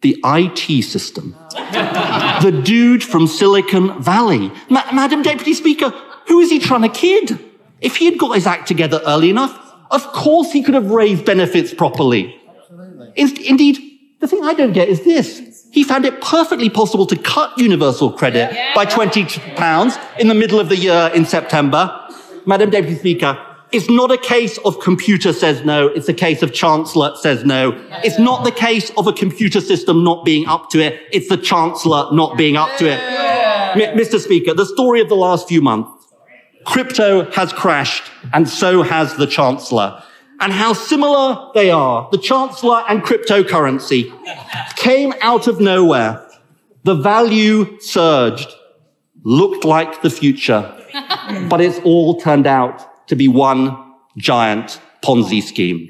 the 0.00 0.18
IT 0.24 0.82
system. 0.84 1.36
the 1.50 2.62
dude 2.64 3.04
from 3.04 3.26
Silicon 3.26 4.02
Valley. 4.02 4.50
Ma- 4.70 4.90
Madam 4.92 5.22
Deputy 5.22 5.52
Speaker, 5.54 5.90
who 6.28 6.40
is 6.40 6.50
he 6.50 6.58
trying 6.58 6.82
to 6.82 6.88
kid? 6.88 7.38
If 7.80 7.96
he 7.96 8.06
had 8.06 8.18
got 8.18 8.34
his 8.34 8.46
act 8.46 8.68
together 8.68 9.02
early 9.06 9.28
enough, 9.28 9.58
of 9.90 10.06
course 10.12 10.50
he 10.50 10.62
could 10.62 10.74
have 10.74 10.90
raised 10.90 11.24
benefits 11.26 11.74
properly. 11.74 12.40
In- 13.16 13.36
indeed, 13.44 13.91
the 14.22 14.28
thing 14.28 14.44
I 14.44 14.54
don't 14.54 14.72
get 14.72 14.88
is 14.88 15.02
this. 15.02 15.66
He 15.72 15.82
found 15.82 16.04
it 16.04 16.20
perfectly 16.20 16.70
possible 16.70 17.06
to 17.06 17.16
cut 17.16 17.58
universal 17.58 18.12
credit 18.12 18.52
yeah. 18.54 18.72
by 18.72 18.84
20 18.84 19.24
pounds 19.56 19.98
in 20.18 20.28
the 20.28 20.34
middle 20.34 20.60
of 20.60 20.68
the 20.68 20.76
year 20.76 21.10
in 21.12 21.26
September. 21.26 21.90
Madam 22.46 22.70
Deputy 22.70 22.96
Speaker, 22.96 23.36
it's 23.72 23.90
not 23.90 24.12
a 24.12 24.18
case 24.18 24.58
of 24.58 24.78
computer 24.78 25.32
says 25.32 25.64
no. 25.64 25.88
It's 25.88 26.08
a 26.08 26.14
case 26.14 26.40
of 26.40 26.52
chancellor 26.52 27.16
says 27.16 27.44
no. 27.44 27.72
It's 28.04 28.18
not 28.20 28.44
the 28.44 28.52
case 28.52 28.90
of 28.96 29.08
a 29.08 29.12
computer 29.12 29.60
system 29.60 30.04
not 30.04 30.24
being 30.24 30.46
up 30.46 30.70
to 30.70 30.80
it. 30.80 31.00
It's 31.10 31.28
the 31.28 31.36
chancellor 31.36 32.06
not 32.12 32.38
being 32.38 32.56
up 32.56 32.76
to 32.78 32.86
it. 32.86 33.00
M- 33.00 33.98
Mr. 33.98 34.20
Speaker, 34.20 34.54
the 34.54 34.66
story 34.66 35.00
of 35.00 35.08
the 35.08 35.16
last 35.16 35.48
few 35.48 35.60
months. 35.60 35.90
Crypto 36.64 37.28
has 37.32 37.52
crashed 37.52 38.04
and 38.32 38.48
so 38.48 38.82
has 38.82 39.16
the 39.16 39.26
chancellor 39.26 40.00
and 40.42 40.52
how 40.52 40.72
similar 40.72 41.50
they 41.54 41.70
are. 41.70 42.08
The 42.10 42.18
Chancellor 42.18 42.82
and 42.88 43.02
cryptocurrency 43.02 44.12
came 44.76 45.14
out 45.20 45.46
of 45.46 45.60
nowhere. 45.60 46.28
The 46.82 46.96
value 46.96 47.80
surged, 47.80 48.52
looked 49.22 49.64
like 49.64 50.02
the 50.02 50.10
future, 50.10 50.62
but 51.48 51.60
it's 51.60 51.78
all 51.84 52.20
turned 52.20 52.48
out 52.48 53.06
to 53.06 53.14
be 53.14 53.28
one 53.28 53.76
giant 54.18 54.80
Ponzi 55.04 55.40
scheme. 55.42 55.88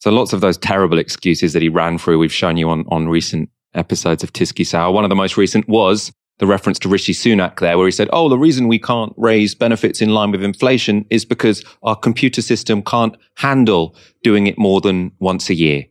So 0.00 0.10
lots 0.10 0.32
of 0.32 0.40
those 0.40 0.56
terrible 0.56 0.98
excuses 0.98 1.52
that 1.52 1.62
he 1.62 1.68
ran 1.68 1.98
through, 1.98 2.18
we've 2.18 2.32
shown 2.32 2.56
you 2.56 2.70
on, 2.70 2.84
on 2.88 3.08
recent 3.08 3.50
episodes 3.74 4.22
of 4.22 4.32
Tysky 4.32 4.66
Sour. 4.66 4.92
One 4.92 5.04
of 5.04 5.10
the 5.10 5.16
most 5.16 5.36
recent 5.36 5.68
was 5.68 6.10
the 6.38 6.46
reference 6.46 6.78
to 6.80 6.88
Rishi 6.88 7.12
Sunak 7.12 7.60
there, 7.60 7.78
where 7.78 7.86
he 7.86 7.92
said, 7.92 8.08
Oh, 8.12 8.28
the 8.28 8.38
reason 8.38 8.68
we 8.68 8.78
can't 8.78 9.12
raise 9.16 9.54
benefits 9.54 10.02
in 10.02 10.10
line 10.10 10.30
with 10.30 10.42
inflation 10.42 11.06
is 11.10 11.24
because 11.24 11.64
our 11.82 11.96
computer 11.96 12.42
system 12.42 12.82
can't 12.82 13.16
handle 13.36 13.96
doing 14.22 14.46
it 14.46 14.58
more 14.58 14.80
than 14.80 15.12
once 15.18 15.48
a 15.48 15.54
year. 15.54 15.84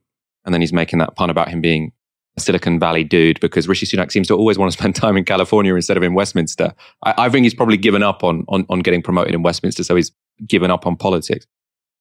And 0.46 0.54
then 0.54 0.62
he's 0.62 0.74
making 0.74 1.00
that 1.00 1.16
pun 1.16 1.30
about 1.30 1.50
him 1.50 1.62
being 1.62 1.92
a 2.38 2.40
Silicon 2.40 2.80
Valley 2.80 3.04
dude 3.04 3.40
because 3.40 3.68
Rishi 3.68 3.86
Sunak 3.86 4.12
seems 4.12 4.28
to 4.28 4.36
always 4.36 4.58
want 4.58 4.72
to 4.72 4.78
spend 4.80 4.96
time 4.96 5.18
in 5.18 5.26
California 5.26 5.74
instead 5.74 5.98
of 5.98 6.04
in 6.04 6.14
Westminster. 6.14 6.74
I, 7.04 7.14
I 7.18 7.30
think 7.30 7.44
he's 7.44 7.56
probably 7.56 7.78
given 7.78 8.04
up 8.04 8.24
on, 8.24 8.46
on, 8.48 8.66
on 8.70 8.80
getting 8.80 9.02
promoted 9.02 9.34
in 9.34 9.42
Westminster, 9.42 9.84
so 9.84 9.96
he's 9.96 10.12
given 10.46 10.70
up 10.70 10.86
on 10.86 10.96
politics. 10.96 11.46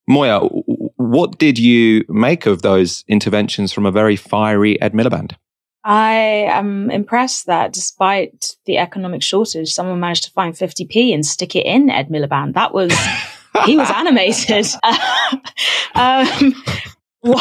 Moya, 0.07 0.40
what 0.40 1.38
did 1.38 1.59
you 1.59 2.05
make 2.09 2.45
of 2.45 2.61
those 2.61 3.05
interventions 3.09 3.72
from 3.72 3.86
a 3.86 3.90
very 3.90 4.16
fiery 4.16 4.78
Ed 4.82 4.92
Miliband? 4.92 5.34
I 5.85 6.14
am 6.49 6.91
impressed 6.91 7.47
that 7.47 7.74
despite 7.74 8.57
the 8.64 8.78
economic 8.78 9.22
shortage, 9.22 9.70
someone 9.72 10.01
managed 10.01 10.24
to 10.24 10.30
find 10.30 10.55
50p 10.55 11.12
and 11.12 11.24
stick 11.24 11.55
it 11.55 11.66
in 11.66 11.91
Ed 11.91 12.09
Miliband. 12.09 12.55
That 12.55 12.72
was, 12.72 12.91
he 13.66 13.76
was 13.76 13.91
animated. 13.95 14.66
um, 15.95 16.55
uh, 17.26 17.37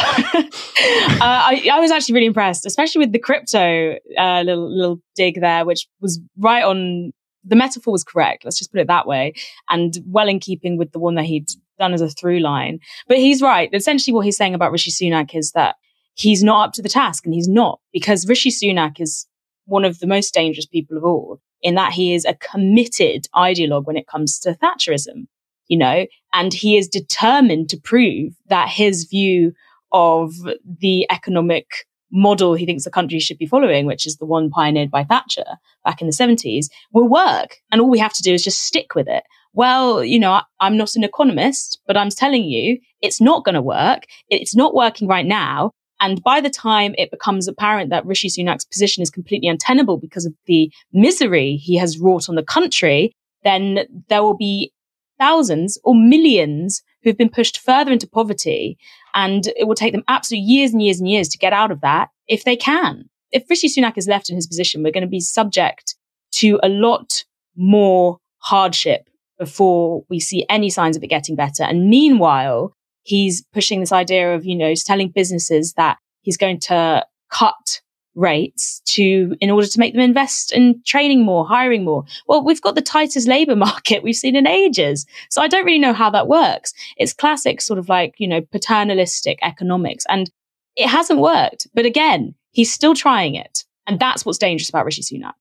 I, 1.22 1.70
I, 1.72 1.80
was 1.80 1.92
actually 1.92 2.16
really 2.16 2.28
impressed, 2.28 2.66
especially 2.66 3.00
with 3.00 3.12
the 3.14 3.20
crypto 3.20 3.98
uh, 4.18 4.42
little 4.42 4.70
little 4.70 5.02
dig 5.16 5.42
there, 5.42 5.66
which 5.66 5.88
was 6.00 6.22
right 6.38 6.64
on. 6.64 7.12
The 7.46 7.58
metaphor 7.58 7.92
was 7.92 8.06
correct. 8.06 8.46
Let's 8.46 8.58
just 8.58 8.72
put 8.72 8.80
it 8.80 8.88
that 8.88 9.06
way, 9.06 9.34
and 9.70 9.98
well 10.06 10.30
in 10.30 10.40
keeping 10.40 10.78
with 10.78 10.94
the 10.94 11.00
one 11.00 11.16
that 11.16 11.26
he'd 11.26 11.50
done 11.80 11.94
as 11.94 12.00
a 12.00 12.10
through 12.10 12.40
line. 12.40 12.80
But 13.10 13.18
he's 13.18 13.42
right. 13.42 13.70
Essentially, 13.74 14.14
what 14.14 14.24
he's 14.24 14.38
saying 14.38 14.54
about 14.54 14.72
Rishi 14.72 14.92
Sunak 14.92 15.36
is 15.36 15.52
that 15.52 15.76
he's 16.16 16.44
not 16.44 16.70
up 16.70 16.74
to 16.74 16.82
the 16.82 16.90
task 16.90 17.26
and 17.26 17.34
he's 17.34 17.48
not 17.48 17.80
because 17.92 18.28
Rishi 18.28 18.50
Sunak 18.50 19.00
is 19.00 19.28
one 19.66 19.86
of 19.86 20.00
the 20.00 20.08
most 20.08 20.34
dangerous 20.34 20.66
people 20.66 20.98
of 20.98 21.04
all 21.04 21.40
in 21.62 21.76
that 21.76 21.94
he 21.94 22.14
is 22.14 22.26
a 22.26 22.36
committed 22.36 23.28
ideologue 23.36 23.86
when 23.86 23.98
it 23.98 24.08
comes 24.08 24.38
to 24.40 24.54
Thatcherism, 24.54 25.28
you 25.68 25.78
know, 25.78 26.06
and 26.34 26.54
he 26.54 26.78
is 26.78 26.88
determined 26.88 27.70
to 27.70 27.78
prove 27.78 28.34
that 28.48 28.70
his 28.70 29.06
view 29.06 29.54
of 29.92 30.34
the 30.82 31.08
economic 31.10 31.68
model 32.12 32.54
he 32.54 32.66
thinks 32.66 32.84
the 32.84 32.92
country 32.92 33.20
should 33.20 33.40
be 33.40 33.48
following, 33.48 33.86
which 33.86 34.06
is 34.06 34.18
the 34.18 34.26
one 34.26 34.50
pioneered 34.50 34.92
by 34.92 35.04
Thatcher 35.04 35.46
back 35.84 36.00
in 36.00 36.08
the 36.08 36.14
70s, 36.14 36.68
will 36.92 37.08
work. 37.08 37.58
And 37.72 37.82
all 37.82 37.90
we 37.90 38.00
have 38.00 38.14
to 38.14 38.22
do 38.22 38.34
is 38.34 38.44
just 38.44 38.62
stick 38.64 38.94
with 38.94 39.08
it. 39.08 39.24
Well, 39.54 40.04
you 40.04 40.20
know, 40.20 40.42
I'm 40.60 40.78
not 40.78 40.96
an 40.96 41.04
economist, 41.04 41.80
but 41.88 41.98
I'm 41.98 42.10
telling 42.10 42.44
you, 42.44 42.80
it's 43.02 43.20
not 43.20 43.44
going 43.44 43.56
to 43.56 43.62
work. 43.62 44.04
It's 44.30 44.56
not 44.56 44.76
working 44.76 45.08
right 45.08 45.26
now. 45.26 45.72
And 46.04 46.22
by 46.22 46.42
the 46.42 46.50
time 46.50 46.94
it 46.98 47.12
becomes 47.12 47.48
apparent 47.48 47.90
that 47.90 48.06
Rishi 48.06 48.28
Sunak's 48.28 48.66
position 48.66 49.02
is 49.02 49.10
completely 49.10 49.48
untenable 49.48 49.98
because 49.98 50.26
of 50.26 50.34
the 50.48 50.70
misery 50.92 51.56
he 51.56 51.78
has 51.78 51.98
wrought 51.98 52.28
on 52.28 52.36
the 52.36 52.44
country, 52.44 53.16
then 53.46 54.04
there 54.10 54.22
will 54.22 54.36
be 54.36 54.74
thousands 55.18 55.80
or 55.86 55.96
millions 55.96 56.84
who've 57.04 57.18
been 57.18 57.30
pushed 57.30 57.58
further 57.58 57.94
into 57.94 58.06
poverty. 58.06 58.78
And 59.14 59.48
it 59.56 59.66
will 59.66 59.76
take 59.76 59.94
them 59.94 60.04
absolutely 60.10 60.44
years 60.46 60.74
and 60.74 60.82
years 60.82 61.00
and 61.00 61.10
years 61.10 61.30
to 61.30 61.38
get 61.38 61.54
out 61.54 61.72
of 61.72 61.80
that 61.80 62.10
if 62.28 62.44
they 62.44 62.58
can. 62.58 63.06
If 63.32 63.50
Rishi 63.50 63.70
Sunak 63.70 63.98
is 63.98 64.08
left 64.08 64.30
in 64.30 64.36
his 64.36 64.46
position, 64.46 64.84
we're 64.84 64.92
going 64.92 65.04
to 65.06 65.08
be 65.08 65.22
subject 65.22 65.96
to 66.34 66.60
a 66.62 66.68
lot 66.68 67.24
more 67.56 68.18
hardship 68.40 69.08
before 69.40 70.04
we 70.10 70.20
see 70.20 70.46
any 70.50 70.70
signs 70.70 70.98
of 70.98 71.04
it 71.04 71.08
getting 71.08 71.38
better. 71.38 71.64
And 71.64 71.90
meanwhile, 71.90 72.76
he's 73.04 73.44
pushing 73.54 73.80
this 73.80 73.92
idea 73.92 74.34
of, 74.34 74.46
you 74.46 74.56
know, 74.56 74.70
he's 74.70 74.84
telling 74.84 75.10
businesses 75.10 75.74
that 75.74 75.98
he's 76.22 76.38
going 76.38 76.60
to 76.62 77.06
cut 77.30 77.82
rates 78.16 78.82
to 78.86 79.36
in 79.42 79.50
order 79.50 79.66
to 79.68 79.80
make 79.80 79.94
them 79.94 80.02
invest 80.02 80.52
in 80.52 80.82
training 80.86 81.24
more 81.24 81.48
hiring 81.48 81.84
more. 81.84 82.06
Well 82.28 82.44
we've 82.44 82.62
got 82.62 82.76
the 82.76 82.82
tightest 82.82 83.28
labor 83.28 83.56
market 83.68 84.04
we've 84.04 84.16
seen 84.16 84.36
in 84.36 84.48
ages. 84.48 85.06
So 85.30 85.42
i 85.42 85.48
don't 85.48 85.66
really 85.66 85.80
know 85.80 85.94
how 85.94 86.10
that 86.12 86.28
works. 86.28 86.74
It's 86.98 87.14
classic 87.14 87.60
sort 87.60 87.80
of 87.80 87.90
like 87.90 88.14
you 88.20 88.28
know 88.28 88.42
paternalistic 88.42 89.40
economics. 89.42 90.06
And 90.10 90.30
it 90.76 90.88
hasn't 90.88 91.20
worked. 91.20 91.68
But 91.74 91.86
again 91.86 92.36
he's 92.52 92.72
still 92.72 92.94
trying 92.94 93.36
it. 93.36 93.64
And 93.88 94.00
that's 94.00 94.26
what's 94.26 94.38
dangerous 94.38 94.70
about 94.70 94.86
rishi 94.86 95.02
sunak. 95.02 95.34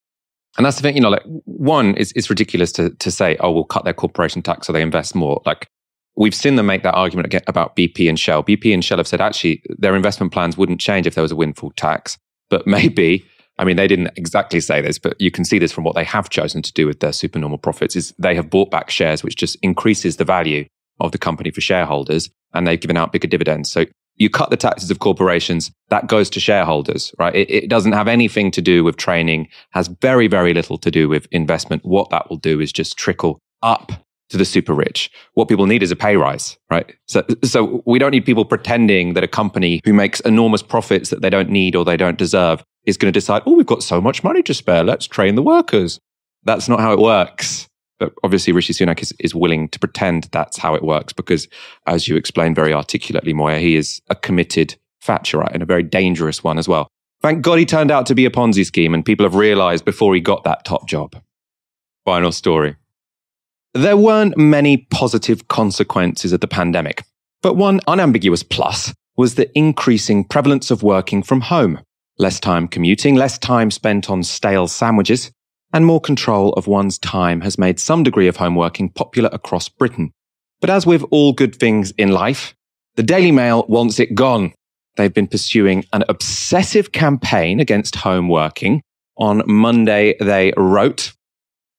And 0.57 0.67
that's 0.67 0.77
the 0.77 0.83
thing, 0.83 0.97
you 0.97 1.01
know, 1.01 1.09
like 1.09 1.23
one, 1.45 1.95
it's, 1.97 2.13
it's 2.13 2.29
ridiculous 2.29 2.73
to, 2.73 2.91
to 2.91 3.11
say, 3.11 3.37
oh, 3.41 3.51
we'll 3.51 3.65
cut 3.65 3.85
their 3.85 3.95
corporation 3.95 4.43
tax 4.43 4.67
so 4.67 4.73
they 4.73 4.83
invest 4.83 5.15
more. 5.15 5.41
Like 5.47 5.67
we've 6.17 6.35
seen 6.35 6.57
them 6.57 6.67
make 6.67 6.83
that 6.83 6.95
argument 6.95 7.35
about 7.47 7.77
BP 7.77 8.09
and 8.09 8.19
Shell. 8.19 8.45
BP 8.45 8.73
and 8.73 8.85
Shell 8.85 8.99
have 8.99 9.07
said 9.07 9.21
actually 9.21 9.63
their 9.79 9.97
investment 9.97 10.33
plans 10.33 10.57
wouldn't 10.57 10.81
change 10.81 11.07
if 11.07 11.15
there 11.15 11.23
was 11.23 11.33
a 11.33 11.37
windfall 11.37 11.73
tax, 11.77 12.19
but 12.51 12.67
maybe, 12.67 13.25
I 13.59 13.65
mean, 13.65 13.77
they 13.77 13.89
didn't 13.89 14.11
exactly 14.17 14.61
say 14.61 14.81
this, 14.81 14.99
but 14.99 15.21
you 15.21 15.31
can 15.31 15.45
see 15.45 15.59
this 15.59 15.73
from 15.73 15.85
what 15.85 15.95
they 15.95 16.05
have 16.05 16.31
chosen 16.31 16.63
to 16.63 16.73
do 16.73 16.87
with 16.87 17.01
their 17.01 17.13
supernormal 17.13 17.59
profits 17.59 17.97
is 17.97 18.15
they 18.19 18.35
have 18.35 18.51
bought 18.51 18.71
back 18.71 18.91
shares, 18.91 19.23
which 19.23 19.37
just 19.37 19.57
increases 19.63 20.17
the 20.17 20.25
value 20.25 20.67
of 21.01 21.13
the 21.13 21.19
company 21.19 21.51
for 21.51 21.61
shareholders 21.61 22.31
and 22.55 22.67
they've 22.67 22.81
given 22.81 22.97
out 22.97 23.13
bigger 23.13 23.29
dividends. 23.29 23.71
So 23.71 23.87
you 24.17 24.29
cut 24.29 24.51
the 24.51 24.57
taxes 24.57 24.91
of 24.91 24.99
corporations, 24.99 25.71
that 25.89 26.07
goes 26.07 26.29
to 26.31 26.41
shareholders, 26.41 27.15
right? 27.19 27.35
It, 27.35 27.51
it, 27.51 27.69
doesn't 27.71 27.93
have 27.93 28.09
anything 28.09 28.51
to 28.53 28.61
do 28.61 28.85
with 28.85 28.97
training, 28.97 29.49
has 29.71 29.89
very, 29.89 30.29
very 30.29 30.53
little 30.53 30.77
to 30.79 30.91
do 30.91 31.09
with 31.09 31.27
investment. 31.33 31.85
What 31.85 32.11
that 32.11 32.29
will 32.29 32.37
do 32.37 32.61
is 32.61 32.73
just 32.73 32.99
trickle 32.99 33.39
up 33.63 34.02
to 34.33 34.39
the 34.39 34.45
super 34.45 34.75
rich. 34.75 35.11
What 35.35 35.49
people 35.49 35.67
need 35.67 35.83
is 35.83 35.91
a 35.91 35.97
pay 35.97 36.17
rise, 36.17 36.59
right? 36.71 36.95
So, 37.07 37.25
so 37.45 37.83
we 37.87 37.99
don't 37.99 38.11
need 38.11 38.25
people 38.25 38.45
pretending 38.45 39.15
that 39.15 39.23
a 39.23 39.29
company 39.29 39.81
who 39.85 39.93
makes 39.93 40.21
enormous 40.21 40.63
profits 40.63 41.11
that 41.11 41.23
they 41.23 41.31
don't 41.31 41.51
need 41.51 41.77
or 41.77 41.85
they 41.85 41.97
don't 41.97 42.19
deserve 42.19 42.65
is 42.85 42.97
going 42.97 43.13
to 43.13 43.17
decide, 43.17 43.43
oh, 43.47 43.55
we've 43.55 43.67
got 43.67 43.83
so 43.83 44.01
much 44.01 44.25
money 44.25 44.43
to 44.43 44.55
spare. 44.55 44.83
Let's 44.83 45.07
train 45.07 45.35
the 45.35 45.43
workers. 45.43 46.01
That's 46.45 46.69
not 46.69 46.81
how 46.81 46.93
it 46.93 46.99
works. 46.99 47.69
But 48.01 48.15
obviously, 48.25 48.53
Rishi 48.53 48.73
Sunak 48.73 49.01
is, 49.01 49.13
is 49.21 49.35
willing 49.35 49.69
to 49.69 49.79
pretend 49.79 50.25
that's 50.33 50.59
how 50.59 50.75
it 50.75 50.83
works 50.83 51.13
because, 51.13 51.47
as 51.87 52.09
you 52.09 52.17
explained 52.17 52.57
very 52.57 52.73
articulately, 52.73 53.33
Moya, 53.33 53.59
he 53.59 53.77
is 53.77 54.01
a 54.09 54.17
committed 54.17 54.75
Thatcherite 55.05 55.53
and 55.53 55.63
a 55.63 55.67
very 55.67 55.83
dangerous 55.83 56.43
one 56.43 56.59
as 56.59 56.67
well. 56.67 56.89
Thank 57.21 57.43
God 57.43 57.61
he 57.61 57.65
turned 57.65 57.93
out 57.93 58.07
to 58.07 58.17
be 58.17 58.25
a 58.25 58.31
Ponzi 58.31 58.67
scheme, 58.67 58.95
and 58.95 59.05
people 59.05 59.25
have 59.25 59.37
realized 59.37 59.85
before 59.85 60.15
he 60.15 60.21
got 60.21 60.43
that 60.43 60.65
top 60.65 60.89
job. 60.89 61.15
Final 62.05 62.33
story. 62.33 62.75
There 63.75 63.97
weren't 63.97 64.37
many 64.37 64.77
positive 64.77 65.49
consequences 65.49 66.35
of 66.35 66.41
the 66.41 66.47
pandemic, 66.47 67.05
but 67.41 67.57
one 67.57 67.81
unambiguous 67.87 68.43
plus 68.43 68.93
was 69.17 69.35
the 69.35 69.51
increasing 69.57 70.25
prevalence 70.25 70.71
of 70.71 70.83
working 70.83 71.23
from 71.23 71.41
home. 71.41 71.81
Less 72.19 72.39
time 72.39 72.69
commuting, 72.69 73.15
less 73.15 73.39
time 73.39 73.71
spent 73.71 74.11
on 74.11 74.25
stale 74.25 74.69
sandwiches, 74.69 75.33
and 75.73 75.87
more 75.87 76.03
control 76.03 76.53
of 76.53 76.67
one's 76.67 76.99
time 76.99 77.41
has 77.41 77.57
made 77.57 77.81
some 77.81 78.03
degree 78.03 78.29
of 78.29 78.37
home 78.37 78.57
working 78.57 78.91
popular 78.91 79.31
across 79.33 79.71
Britain. 79.71 80.13
But 80.61 80.69
as 80.69 80.85
with 80.85 81.03
all 81.11 81.33
good 81.33 81.57
things 81.57 81.93
in 81.93 82.11
life, 82.11 82.55
the 82.97 83.03
Daily 83.03 83.33
Mail 83.33 83.65
wants 83.71 83.99
it 83.99 84.15
gone. 84.15 84.53
They've 84.97 85.15
been 85.15 85.27
pursuing 85.27 85.87
an 85.95 86.05
obsessive 86.11 86.93
campaign 86.93 87.59
against 87.59 87.97
home 87.97 88.29
working. 88.29 88.83
On 89.17 89.43
Monday, 89.47 90.15
they 90.21 90.53
wrote, 90.59 91.15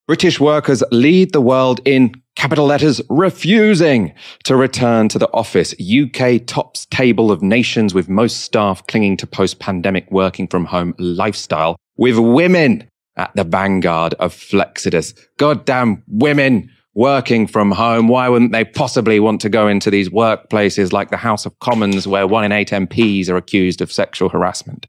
British 0.05 0.37
workers 0.37 0.83
lead 0.91 1.31
the 1.31 1.39
world 1.39 1.79
in 1.85 2.13
capital 2.35 2.65
letters 2.65 3.01
refusing 3.09 4.13
to 4.43 4.57
return 4.57 5.07
to 5.07 5.17
the 5.17 5.31
office. 5.31 5.73
UK 5.79 6.45
tops 6.45 6.85
table 6.87 7.31
of 7.31 7.41
nations 7.41 7.93
with 7.93 8.09
most 8.09 8.41
staff 8.41 8.85
clinging 8.87 9.15
to 9.15 9.25
post 9.25 9.59
pandemic 9.59 10.11
working 10.11 10.45
from 10.45 10.65
home 10.65 10.93
lifestyle 10.97 11.77
with 11.95 12.17
women 12.17 12.85
at 13.15 13.33
the 13.35 13.45
vanguard 13.45 14.13
of 14.15 14.33
Flexodus. 14.33 15.13
Goddamn 15.37 16.03
women 16.07 16.69
working 16.95 17.47
from 17.47 17.71
home. 17.71 18.09
Why 18.09 18.27
wouldn't 18.27 18.51
they 18.51 18.65
possibly 18.65 19.21
want 19.21 19.39
to 19.41 19.49
go 19.49 19.69
into 19.69 19.89
these 19.89 20.09
workplaces 20.09 20.91
like 20.91 21.11
the 21.11 21.17
House 21.17 21.45
of 21.45 21.57
Commons 21.59 22.09
where 22.09 22.27
one 22.27 22.43
in 22.43 22.51
eight 22.51 22.71
MPs 22.71 23.29
are 23.29 23.37
accused 23.37 23.79
of 23.79 23.89
sexual 23.89 24.27
harassment? 24.27 24.85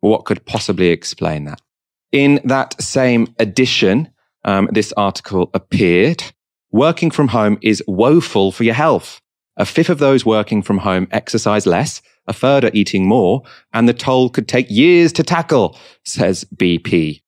What 0.00 0.26
could 0.26 0.44
possibly 0.44 0.88
explain 0.88 1.44
that? 1.44 1.62
In 2.12 2.40
that 2.44 2.80
same 2.82 3.34
edition, 3.38 4.10
um, 4.44 4.68
this 4.72 4.92
article 4.96 5.50
appeared. 5.54 6.22
Working 6.72 7.10
from 7.10 7.28
home 7.28 7.58
is 7.62 7.82
woeful 7.86 8.52
for 8.52 8.64
your 8.64 8.74
health. 8.74 9.20
A 9.56 9.66
fifth 9.66 9.90
of 9.90 9.98
those 9.98 10.24
working 10.24 10.62
from 10.62 10.78
home 10.78 11.08
exercise 11.10 11.66
less, 11.66 12.00
a 12.26 12.32
third 12.32 12.64
are 12.64 12.70
eating 12.72 13.06
more, 13.06 13.42
and 13.72 13.88
the 13.88 13.92
toll 13.92 14.30
could 14.30 14.48
take 14.48 14.70
years 14.70 15.12
to 15.14 15.22
tackle, 15.22 15.76
says 16.04 16.44
BP. 16.56 17.20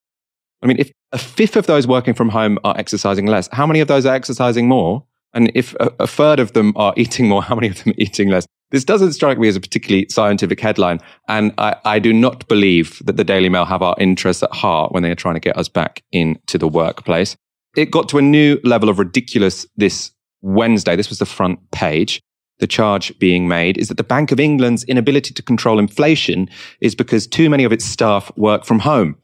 I 0.63 0.67
mean, 0.67 0.77
if 0.79 0.93
a 1.11 1.19
fifth 1.19 1.57
of 1.57 1.67
those 1.67 1.87
working 1.87 2.15
from 2.15 2.29
home 2.29 2.59
are 2.65 2.77
exercising 2.79 3.27
less, 3.27 3.49
how 3.53 3.67
many 3.67 3.81
of 3.81 3.89
those 3.89 4.07
are 4.07 4.15
exercising 4.15 4.69
more? 4.69 5.05
And 5.35 5.51
if 5.55 5.75
a, 5.81 5.93
a 6.01 6.07
third 6.07 6.39
of 6.39 6.53
them 6.53 6.73
are 6.77 6.95
eating 6.97 7.29
more, 7.29 7.43
how 7.43 7.55
many 7.55 7.69
of 7.69 7.83
them 7.83 7.93
are 7.93 7.99
eating 7.99 8.29
less? 8.29 8.47
This 8.73 8.85
doesn't 8.85 9.13
strike 9.13 9.39
me 9.39 9.49
as 9.49 9.57
a 9.57 9.61
particularly 9.61 10.07
scientific 10.09 10.59
headline. 10.59 10.99
And 11.29 11.53
I, 11.59 11.77
I, 11.85 11.99
do 11.99 12.13
not 12.13 12.49
believe 12.49 13.01
that 13.05 13.19
the 13.19 13.25
Daily 13.25 13.51
Mail 13.51 13.67
have 13.67 13.83
our 13.83 13.95
interests 13.99 14.43
at 14.43 14.53
heart 14.53 14.93
when 14.93 15.03
they 15.03 15.11
are 15.11 15.15
trying 15.15 15.35
to 15.35 15.41
get 15.41 15.59
us 15.59 15.69
back 15.69 16.03
into 16.11 16.57
the 16.57 16.67
workplace. 16.67 17.37
It 17.77 17.91
got 17.91 18.09
to 18.09 18.19
a 18.19 18.23
new 18.23 18.59
level 18.65 18.89
of 18.89 18.99
ridiculous 18.99 19.67
this 19.77 20.11
Wednesday. 20.41 20.97
This 20.97 21.11
was 21.11 21.19
the 21.19 21.27
front 21.27 21.71
page. 21.71 22.21
The 22.61 22.67
charge 22.67 23.17
being 23.19 23.47
made 23.47 23.77
is 23.77 23.89
that 23.89 23.97
the 23.97 24.05
Bank 24.05 24.33
of 24.33 24.41
England's 24.41 24.85
inability 24.85 25.35
to 25.35 25.43
control 25.43 25.79
inflation 25.79 26.49
is 26.81 26.95
because 26.95 27.27
too 27.27 27.51
many 27.51 27.65
of 27.65 27.73
its 27.73 27.85
staff 27.85 28.31
work 28.37 28.65
from 28.65 28.79
home. 28.79 29.17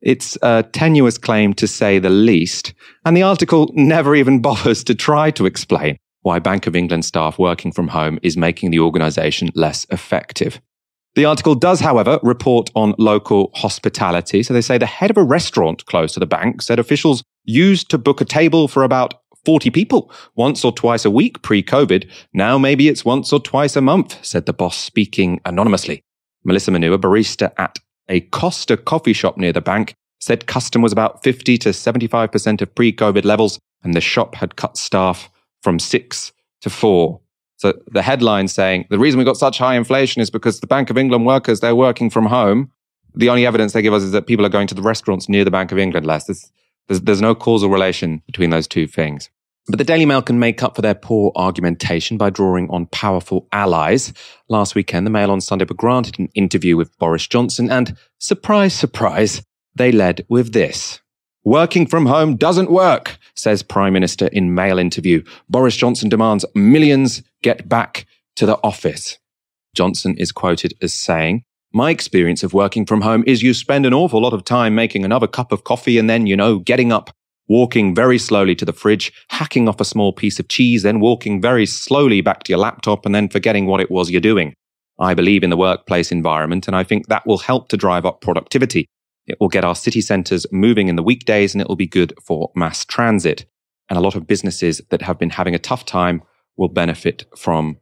It's 0.00 0.38
a 0.42 0.62
tenuous 0.62 1.18
claim 1.18 1.52
to 1.54 1.66
say 1.66 1.98
the 1.98 2.10
least, 2.10 2.74
and 3.04 3.16
the 3.16 3.22
article 3.22 3.70
never 3.74 4.14
even 4.14 4.40
bothers 4.40 4.84
to 4.84 4.94
try 4.94 5.30
to 5.32 5.46
explain 5.46 5.98
why 6.26 6.40
Bank 6.40 6.66
of 6.66 6.74
England 6.74 7.04
staff 7.04 7.38
working 7.38 7.70
from 7.70 7.86
home 7.86 8.18
is 8.20 8.36
making 8.36 8.72
the 8.72 8.80
organisation 8.80 9.48
less 9.54 9.86
effective. 9.90 10.60
The 11.14 11.24
article 11.24 11.54
does, 11.54 11.78
however, 11.78 12.18
report 12.20 12.68
on 12.74 12.96
local 12.98 13.52
hospitality. 13.54 14.42
So 14.42 14.52
they 14.52 14.60
say 14.60 14.76
the 14.76 14.86
head 14.86 15.08
of 15.08 15.16
a 15.16 15.22
restaurant 15.22 15.86
close 15.86 16.14
to 16.14 16.20
the 16.20 16.26
bank 16.26 16.62
said 16.62 16.80
officials 16.80 17.22
used 17.44 17.90
to 17.90 17.96
book 17.96 18.20
a 18.20 18.24
table 18.24 18.66
for 18.66 18.82
about 18.82 19.14
40 19.44 19.70
people 19.70 20.10
once 20.34 20.64
or 20.64 20.72
twice 20.72 21.04
a 21.04 21.12
week 21.12 21.42
pre 21.42 21.62
COVID. 21.62 22.10
Now 22.34 22.58
maybe 22.58 22.88
it's 22.88 23.04
once 23.04 23.32
or 23.32 23.38
twice 23.38 23.76
a 23.76 23.80
month, 23.80 24.18
said 24.26 24.46
the 24.46 24.52
boss 24.52 24.76
speaking 24.76 25.40
anonymously. 25.44 26.02
Melissa 26.42 26.72
Manu, 26.72 26.92
a 26.92 26.98
barista 26.98 27.52
at 27.56 27.78
a 28.08 28.20
Costa 28.20 28.76
coffee 28.76 29.12
shop 29.12 29.36
near 29.36 29.52
the 29.52 29.60
bank, 29.60 29.94
said 30.20 30.48
custom 30.48 30.82
was 30.82 30.90
about 30.90 31.22
50 31.22 31.56
to 31.58 31.68
75% 31.68 32.62
of 32.62 32.74
pre 32.74 32.92
COVID 32.92 33.24
levels, 33.24 33.60
and 33.84 33.94
the 33.94 34.00
shop 34.00 34.34
had 34.34 34.56
cut 34.56 34.76
staff 34.76 35.30
from 35.66 35.80
six 35.80 36.32
to 36.60 36.70
four. 36.70 37.20
So 37.56 37.72
the 37.88 38.00
headline 38.00 38.46
saying 38.46 38.86
the 38.88 39.00
reason 39.00 39.18
we 39.18 39.24
got 39.24 39.36
such 39.36 39.58
high 39.58 39.74
inflation 39.74 40.22
is 40.22 40.30
because 40.30 40.60
the 40.60 40.68
Bank 40.68 40.90
of 40.90 40.96
England 40.96 41.26
workers, 41.26 41.58
they're 41.58 41.74
working 41.74 42.08
from 42.08 42.26
home. 42.26 42.70
The 43.16 43.30
only 43.30 43.44
evidence 43.46 43.72
they 43.72 43.82
give 43.82 43.92
us 43.92 44.04
is 44.04 44.12
that 44.12 44.28
people 44.28 44.46
are 44.46 44.54
going 44.56 44.68
to 44.68 44.76
the 44.76 44.82
restaurants 44.82 45.28
near 45.28 45.44
the 45.44 45.50
Bank 45.50 45.72
of 45.72 45.78
England 45.78 46.06
less. 46.06 46.26
There's, 46.26 46.52
there's, 46.86 47.00
there's 47.00 47.20
no 47.20 47.34
causal 47.34 47.68
relation 47.68 48.22
between 48.26 48.50
those 48.50 48.68
two 48.68 48.86
things. 48.86 49.28
But 49.66 49.78
the 49.78 49.84
Daily 49.84 50.06
Mail 50.06 50.22
can 50.22 50.38
make 50.38 50.62
up 50.62 50.76
for 50.76 50.82
their 50.82 50.94
poor 50.94 51.32
argumentation 51.34 52.16
by 52.16 52.30
drawing 52.30 52.70
on 52.70 52.86
powerful 52.86 53.48
allies. 53.50 54.12
Last 54.48 54.76
weekend, 54.76 55.04
the 55.04 55.10
Mail 55.10 55.32
on 55.32 55.40
Sunday 55.40 55.66
were 55.68 55.74
granted 55.74 56.20
an 56.20 56.28
interview 56.36 56.76
with 56.76 56.96
Boris 56.98 57.26
Johnson, 57.26 57.72
and 57.72 57.96
surprise, 58.20 58.72
surprise, 58.72 59.42
they 59.74 59.90
led 59.90 60.24
with 60.28 60.52
this. 60.52 61.00
Working 61.46 61.86
from 61.86 62.06
home 62.06 62.34
doesn't 62.34 62.72
work, 62.72 63.18
says 63.36 63.62
Prime 63.62 63.92
Minister 63.92 64.26
in 64.26 64.52
Mail 64.52 64.80
interview. 64.80 65.22
Boris 65.48 65.76
Johnson 65.76 66.08
demands 66.08 66.44
millions 66.56 67.22
get 67.44 67.68
back 67.68 68.04
to 68.34 68.46
the 68.46 68.58
office. 68.64 69.16
Johnson 69.72 70.16
is 70.18 70.32
quoted 70.32 70.74
as 70.82 70.92
saying, 70.92 71.44
my 71.72 71.90
experience 71.90 72.42
of 72.42 72.52
working 72.52 72.84
from 72.84 73.00
home 73.00 73.22
is 73.28 73.44
you 73.44 73.54
spend 73.54 73.86
an 73.86 73.94
awful 73.94 74.20
lot 74.20 74.32
of 74.32 74.42
time 74.42 74.74
making 74.74 75.04
another 75.04 75.28
cup 75.28 75.52
of 75.52 75.62
coffee 75.62 75.98
and 75.98 76.10
then, 76.10 76.26
you 76.26 76.36
know, 76.36 76.58
getting 76.58 76.90
up 76.90 77.12
walking 77.46 77.94
very 77.94 78.18
slowly 78.18 78.56
to 78.56 78.64
the 78.64 78.72
fridge, 78.72 79.12
hacking 79.28 79.68
off 79.68 79.80
a 79.80 79.84
small 79.84 80.12
piece 80.12 80.40
of 80.40 80.48
cheese, 80.48 80.82
then 80.82 80.98
walking 80.98 81.40
very 81.40 81.64
slowly 81.64 82.20
back 82.20 82.42
to 82.42 82.50
your 82.50 82.58
laptop 82.58 83.06
and 83.06 83.14
then 83.14 83.28
forgetting 83.28 83.66
what 83.66 83.80
it 83.80 83.88
was 83.88 84.10
you're 84.10 84.20
doing. 84.20 84.52
I 84.98 85.14
believe 85.14 85.44
in 85.44 85.50
the 85.50 85.56
workplace 85.56 86.10
environment 86.10 86.66
and 86.66 86.74
I 86.74 86.82
think 86.82 87.06
that 87.06 87.24
will 87.24 87.38
help 87.38 87.68
to 87.68 87.76
drive 87.76 88.04
up 88.04 88.20
productivity. 88.20 88.88
It 89.26 89.38
will 89.40 89.48
get 89.48 89.64
our 89.64 89.74
city 89.74 90.00
centres 90.00 90.46
moving 90.52 90.88
in 90.88 90.96
the 90.96 91.02
weekdays 91.02 91.54
and 91.54 91.60
it 91.60 91.68
will 91.68 91.76
be 91.76 91.86
good 91.86 92.12
for 92.22 92.50
mass 92.54 92.84
transit. 92.84 93.44
And 93.88 93.98
a 93.98 94.02
lot 94.02 94.14
of 94.14 94.26
businesses 94.26 94.80
that 94.90 95.02
have 95.02 95.18
been 95.18 95.30
having 95.30 95.54
a 95.54 95.58
tough 95.58 95.84
time 95.84 96.22
will 96.56 96.68
benefit 96.68 97.24
from 97.36 97.78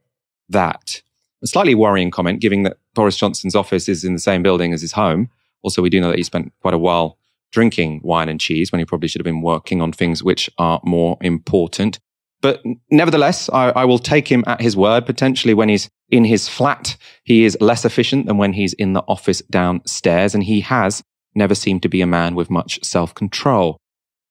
that. 0.49 1.03
A 1.43 1.47
slightly 1.47 1.75
worrying 1.75 2.11
comment, 2.11 2.41
given 2.41 2.63
that 2.63 2.79
Boris 2.95 3.17
Johnson's 3.17 3.55
office 3.55 3.89
is 3.89 4.05
in 4.05 4.15
the 4.15 4.19
same 4.19 4.43
building 4.43 4.73
as 4.73 4.81
his 4.81 4.93
home. 4.93 5.29
Also, 5.63 5.83
we 5.83 5.91
do 5.91 6.01
know 6.01 6.11
that 6.11 6.19
he 6.19 6.23
spent 6.23 6.53
quite 6.61 6.75
a 6.75 6.79
while 6.79 7.19
drinking 7.53 8.01
wine 8.03 8.29
and 8.29 8.41
cheese 8.41 8.73
when 8.73 8.81
he 8.81 8.85
probably 8.85 9.09
should 9.09 9.21
have 9.21 9.25
been 9.25 9.41
working 9.41 9.81
on 9.81 9.93
things 9.93 10.23
which 10.23 10.51
are 10.59 10.81
more 10.85 11.17
important. 11.21 12.01
But 12.43 12.63
nevertheless, 12.91 13.49
I, 13.51 13.71
I, 13.71 13.85
will 13.87 13.99
take 13.99 14.29
him 14.29 14.45
at 14.47 14.61
his 14.61 14.77
word. 14.77 15.07
Potentially, 15.07 15.55
when 15.55 15.71
he's 15.71 15.89
in 16.11 16.25
his 16.25 16.47
flat, 16.47 16.97
he 17.23 17.45
is 17.45 17.57
less 17.61 17.87
efficient 17.87 18.27
than 18.27 18.37
when 18.37 18.53
he's 18.53 18.75
in 18.75 18.93
the 18.93 19.03
office 19.09 19.41
downstairs. 19.49 20.35
And 20.35 20.45
he 20.45 20.61
has 20.61 21.03
never 21.35 21.55
seemed 21.55 21.83
to 21.83 21.89
be 21.89 22.01
a 22.01 22.07
man 22.07 22.35
with 22.35 22.51
much 22.51 22.83
self 22.85 23.15
control. 23.15 23.79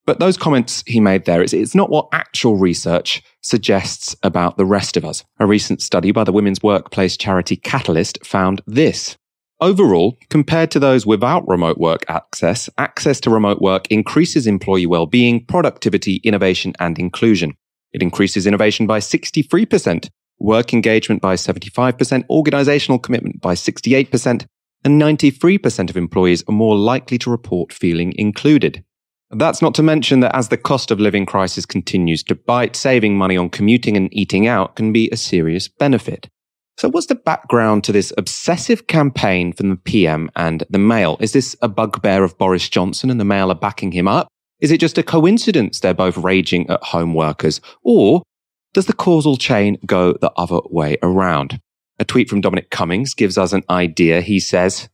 But 0.06 0.18
those 0.18 0.36
comments 0.36 0.82
he 0.86 1.00
made 1.00 1.24
there, 1.24 1.42
it's, 1.42 1.54
it's 1.54 1.74
not 1.74 1.90
what 1.90 2.08
actual 2.12 2.56
research 2.56 3.22
suggests 3.40 4.14
about 4.22 4.56
the 4.56 4.66
rest 4.66 4.96
of 4.96 5.04
us. 5.04 5.24
A 5.38 5.46
recent 5.46 5.80
study 5.80 6.12
by 6.12 6.24
the 6.24 6.32
women's 6.32 6.62
workplace 6.62 7.16
charity 7.16 7.56
Catalyst 7.56 8.24
found 8.24 8.60
this. 8.66 9.16
Overall, 9.60 10.18
compared 10.28 10.70
to 10.72 10.78
those 10.78 11.06
without 11.06 11.46
remote 11.48 11.78
work 11.78 12.04
access, 12.08 12.68
access 12.76 13.20
to 13.20 13.30
remote 13.30 13.62
work 13.62 13.86
increases 13.88 14.46
employee 14.46 14.84
well-being, 14.84 15.46
productivity, 15.46 16.16
innovation, 16.16 16.74
and 16.80 16.98
inclusion. 16.98 17.54
It 17.92 18.02
increases 18.02 18.46
innovation 18.46 18.86
by 18.86 18.98
63%, 18.98 20.08
work 20.38 20.74
engagement 20.74 21.22
by 21.22 21.36
75%, 21.36 22.24
organizational 22.28 22.98
commitment 22.98 23.40
by 23.40 23.54
68%, 23.54 24.44
and 24.84 25.00
93% 25.00 25.90
of 25.90 25.96
employees 25.96 26.44
are 26.48 26.52
more 26.52 26.76
likely 26.76 27.18
to 27.18 27.30
report 27.30 27.72
feeling 27.72 28.12
included. 28.16 28.84
That's 29.30 29.62
not 29.62 29.74
to 29.76 29.82
mention 29.82 30.20
that 30.20 30.36
as 30.36 30.48
the 30.48 30.56
cost 30.56 30.90
of 30.90 31.00
living 31.00 31.26
crisis 31.26 31.66
continues 31.66 32.22
to 32.24 32.34
bite, 32.34 32.76
saving 32.76 33.16
money 33.16 33.36
on 33.36 33.50
commuting 33.50 33.96
and 33.96 34.12
eating 34.12 34.46
out 34.46 34.76
can 34.76 34.92
be 34.92 35.08
a 35.10 35.16
serious 35.16 35.66
benefit. 35.66 36.28
So, 36.76 36.88
what's 36.88 37.06
the 37.06 37.14
background 37.14 37.84
to 37.84 37.92
this 37.92 38.12
obsessive 38.18 38.86
campaign 38.86 39.52
from 39.52 39.70
the 39.70 39.76
PM 39.76 40.30
and 40.36 40.64
the 40.70 40.78
Mail? 40.78 41.16
Is 41.20 41.32
this 41.32 41.56
a 41.62 41.68
bugbear 41.68 42.24
of 42.24 42.36
Boris 42.36 42.68
Johnson 42.68 43.10
and 43.10 43.20
the 43.20 43.24
Mail 43.24 43.50
are 43.50 43.56
backing 43.56 43.92
him 43.92 44.08
up? 44.08 44.28
Is 44.60 44.70
it 44.70 44.80
just 44.80 44.98
a 44.98 45.02
coincidence 45.02 45.80
they're 45.80 45.94
both 45.94 46.16
raging 46.16 46.68
at 46.68 46.82
home 46.82 47.14
workers? 47.14 47.60
Or 47.82 48.22
does 48.72 48.86
the 48.86 48.92
causal 48.92 49.36
chain 49.36 49.78
go 49.86 50.14
the 50.14 50.32
other 50.36 50.60
way 50.68 50.96
around? 51.02 51.60
A 51.98 52.04
tweet 52.04 52.28
from 52.28 52.40
Dominic 52.40 52.70
Cummings 52.70 53.14
gives 53.14 53.38
us 53.38 53.52
an 53.52 53.62
idea. 53.70 54.20
He 54.20 54.40
says, 54.40 54.88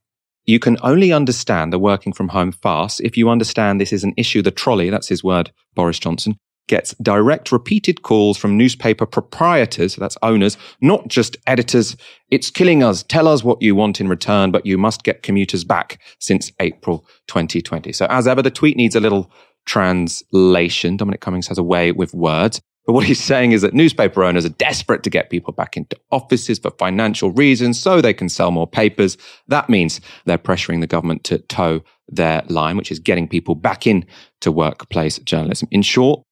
You 0.45 0.59
can 0.59 0.77
only 0.83 1.13
understand 1.13 1.73
the 1.73 1.79
working 1.79 2.13
from 2.13 2.29
home 2.29 2.53
farce 2.53 3.01
if 3.01 3.17
you 3.17 3.31
understand 3.31 3.81
this 3.81 3.93
is 3.93 4.05
an 4.05 4.15
issue 4.17 4.43
the 4.43 4.51
trolley, 4.51 4.91
that's 4.91 5.09
his 5.09 5.25
word, 5.25 5.51
Boris 5.75 5.99
Johnson, 5.99 6.37
gets 6.69 6.95
direct 7.03 7.51
repeated 7.51 8.03
calls 8.03 8.37
from 8.37 8.57
newspaper 8.57 9.07
proprietors, 9.07 9.97
that's 9.97 10.19
owners, 10.23 10.59
not 10.81 11.09
just 11.09 11.37
editors. 11.47 11.97
It's 12.31 12.51
killing 12.51 12.83
us. 12.83 13.03
Tell 13.03 13.27
us 13.27 13.43
what 13.43 13.63
you 13.63 13.75
want 13.75 14.01
in 14.01 14.09
return, 14.09 14.51
but 14.53 14.67
you 14.67 14.77
must 14.77 15.03
get 15.03 15.23
commuters 15.23 15.65
back 15.65 16.01
since 16.19 16.53
April 16.61 17.07
2020. 17.29 17.93
So 17.93 18.07
as 18.11 18.29
ever, 18.29 18.43
the 18.43 18.51
tweet 18.51 18.77
needs 18.77 18.95
a 18.95 19.01
little 19.01 19.33
translation. 19.67 20.97
Dominic 20.97 21.21
Cummings 21.21 21.49
has 21.49 21.59
a 21.59 21.63
way 21.63 21.93
with 21.93 22.15
words. 22.15 22.61
But 22.87 22.95
what 22.95 23.05
he's 23.05 23.23
saying 23.23 23.53
is 23.53 23.63
that 23.63 23.75
newspaper 23.75 24.25
owners 24.25 24.45
are 24.45 24.51
desperate 24.51 25.03
to 25.03 25.11
get 25.11 25.31
people 25.31 25.53
back 25.53 25.77
into 25.77 25.97
offices 26.11 26.59
for 26.59 26.71
financial 26.73 27.31
reasons 27.31 27.79
so 27.79 28.01
they 28.01 28.15
can 28.15 28.29
sell 28.29 28.51
more 28.51 28.67
papers. 28.67 29.17
That 29.49 29.69
means 29.69 30.01
they're 30.25 30.39
pressuring 30.39 30.81
the 30.81 30.87
government 30.87 31.25
to 31.25 31.39
toe 31.39 31.83
their 32.09 32.43
line, 32.49 32.77
which 32.77 32.91
is 32.91 32.99
getting 32.99 33.29
people 33.29 33.55
back 33.55 33.87
in 33.87 34.07
to 34.41 34.51
workplace 34.51 35.19
journalism. 35.19 35.69
In 35.71 35.83
short, 35.83 36.23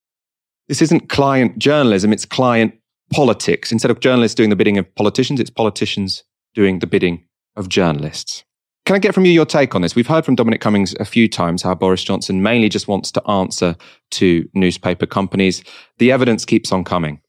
this 0.69 0.83
isn't 0.83 1.09
client 1.09 1.59
journalism, 1.59 2.13
it's 2.13 2.25
client 2.25 2.75
politics. 3.13 3.73
Instead 3.73 3.91
of 3.91 4.01
journalists 4.01 4.35
doing 4.35 4.51
the 4.51 4.57
bidding 4.57 4.79
of 4.79 4.95
politicians, 4.95 5.41
it's 5.41 5.51
politicians 5.51 6.25
doing 6.55 6.81
the 6.81 6.87
bidding 6.87 7.25
of 7.57 7.69
journalists. 7.69 8.45
Can 8.89 8.95
I 8.95 9.01
get 9.01 9.13
from 9.13 9.27
you 9.27 9.33
your 9.33 9.45
take 9.45 9.75
on 9.75 9.83
this? 9.83 9.95
We've 9.95 10.07
heard 10.07 10.25
from 10.25 10.35
Dominic 10.35 10.63
Cummings 10.63 10.95
a 10.99 11.05
few 11.05 11.29
times 11.29 11.61
how 11.61 11.75
Boris 11.75 12.03
Johnson 12.03 12.43
mainly 12.43 12.71
just 12.71 12.89
wants 12.89 13.13
to 13.13 13.23
answer 13.29 13.77
to 14.13 14.49
newspaper 14.55 15.05
companies. 15.05 15.63
The 15.99 16.11
evidence 16.11 16.47
keeps 16.47 16.73
on 16.73 16.85
coming. 16.85 17.21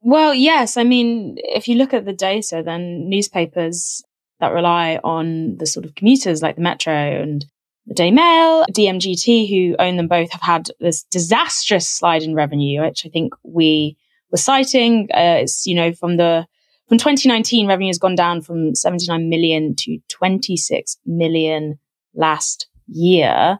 Well, 0.00 0.34
yes. 0.34 0.76
I 0.76 0.82
mean, 0.82 1.36
if 1.38 1.68
you 1.68 1.76
look 1.76 1.94
at 1.94 2.04
the 2.04 2.12
data, 2.12 2.64
then 2.66 3.08
newspapers 3.08 4.02
that 4.40 4.52
rely 4.52 4.98
on 5.04 5.56
the 5.58 5.66
sort 5.66 5.86
of 5.86 5.94
commuters 5.94 6.42
like 6.42 6.56
the 6.56 6.62
Metro 6.62 6.92
and 6.92 7.46
the 7.86 7.94
Daily 7.94 8.10
Mail, 8.10 8.64
DMGT, 8.72 9.48
who 9.48 9.76
own 9.78 9.96
them 9.96 10.08
both, 10.08 10.32
have 10.32 10.42
had 10.42 10.70
this 10.80 11.04
disastrous 11.12 11.88
slide 11.88 12.24
in 12.24 12.34
revenue, 12.34 12.82
which 12.82 13.06
I 13.06 13.08
think 13.08 13.34
we 13.44 13.96
were 14.32 14.38
citing. 14.38 15.10
Uh, 15.14 15.38
it's, 15.42 15.64
you 15.64 15.76
know, 15.76 15.92
from 15.92 16.16
the, 16.16 16.48
from 16.88 16.98
2019, 16.98 17.66
revenue 17.66 17.88
has 17.88 17.98
gone 17.98 18.14
down 18.14 18.42
from 18.42 18.74
79 18.74 19.28
million 19.28 19.74
to 19.78 19.98
26 20.08 20.98
million 21.06 21.78
last 22.14 22.68
year, 22.86 23.58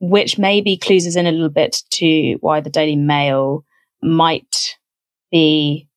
which 0.00 0.38
maybe 0.38 0.76
clues 0.76 1.06
us 1.06 1.16
in 1.16 1.26
a 1.26 1.32
little 1.32 1.48
bit 1.48 1.82
to 1.92 2.34
why 2.40 2.60
the 2.60 2.70
Daily 2.70 2.96
Mail 2.96 3.64
might 4.02 4.76
be 5.30 5.88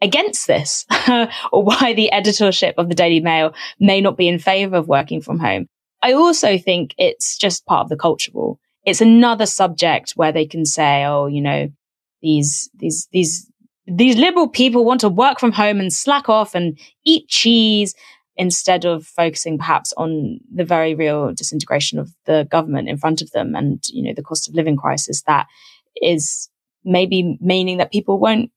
against 0.00 0.46
this 0.46 0.86
or 1.52 1.62
why 1.62 1.92
the 1.94 2.10
editorship 2.12 2.74
of 2.78 2.88
the 2.88 2.94
Daily 2.94 3.20
Mail 3.20 3.52
may 3.78 4.00
not 4.00 4.16
be 4.16 4.28
in 4.28 4.38
favor 4.38 4.76
of 4.76 4.88
working 4.88 5.20
from 5.20 5.38
home. 5.38 5.66
I 6.02 6.12
also 6.12 6.56
think 6.56 6.94
it's 6.96 7.36
just 7.36 7.66
part 7.66 7.84
of 7.84 7.88
the 7.88 7.96
culture 7.96 8.30
war. 8.32 8.58
It's 8.86 9.02
another 9.02 9.46
subject 9.46 10.12
where 10.12 10.32
they 10.32 10.46
can 10.46 10.64
say, 10.64 11.04
oh, 11.04 11.26
you 11.26 11.42
know, 11.42 11.68
these, 12.22 12.70
these, 12.74 13.08
these, 13.12 13.49
these 13.90 14.16
liberal 14.16 14.48
people 14.48 14.84
want 14.84 15.00
to 15.00 15.08
work 15.08 15.40
from 15.40 15.52
home 15.52 15.80
and 15.80 15.92
slack 15.92 16.28
off 16.28 16.54
and 16.54 16.78
eat 17.04 17.28
cheese 17.28 17.94
instead 18.36 18.84
of 18.84 19.04
focusing 19.04 19.58
perhaps 19.58 19.92
on 19.96 20.40
the 20.54 20.64
very 20.64 20.94
real 20.94 21.32
disintegration 21.34 21.98
of 21.98 22.10
the 22.24 22.46
government 22.50 22.88
in 22.88 22.96
front 22.96 23.20
of 23.20 23.30
them 23.32 23.54
and, 23.54 23.84
you 23.90 24.02
know, 24.02 24.14
the 24.14 24.22
cost 24.22 24.48
of 24.48 24.54
living 24.54 24.76
crisis 24.76 25.22
that 25.26 25.46
is 26.00 26.48
maybe 26.84 27.36
meaning 27.40 27.76
that 27.78 27.92
people 27.92 28.18
won't 28.18 28.50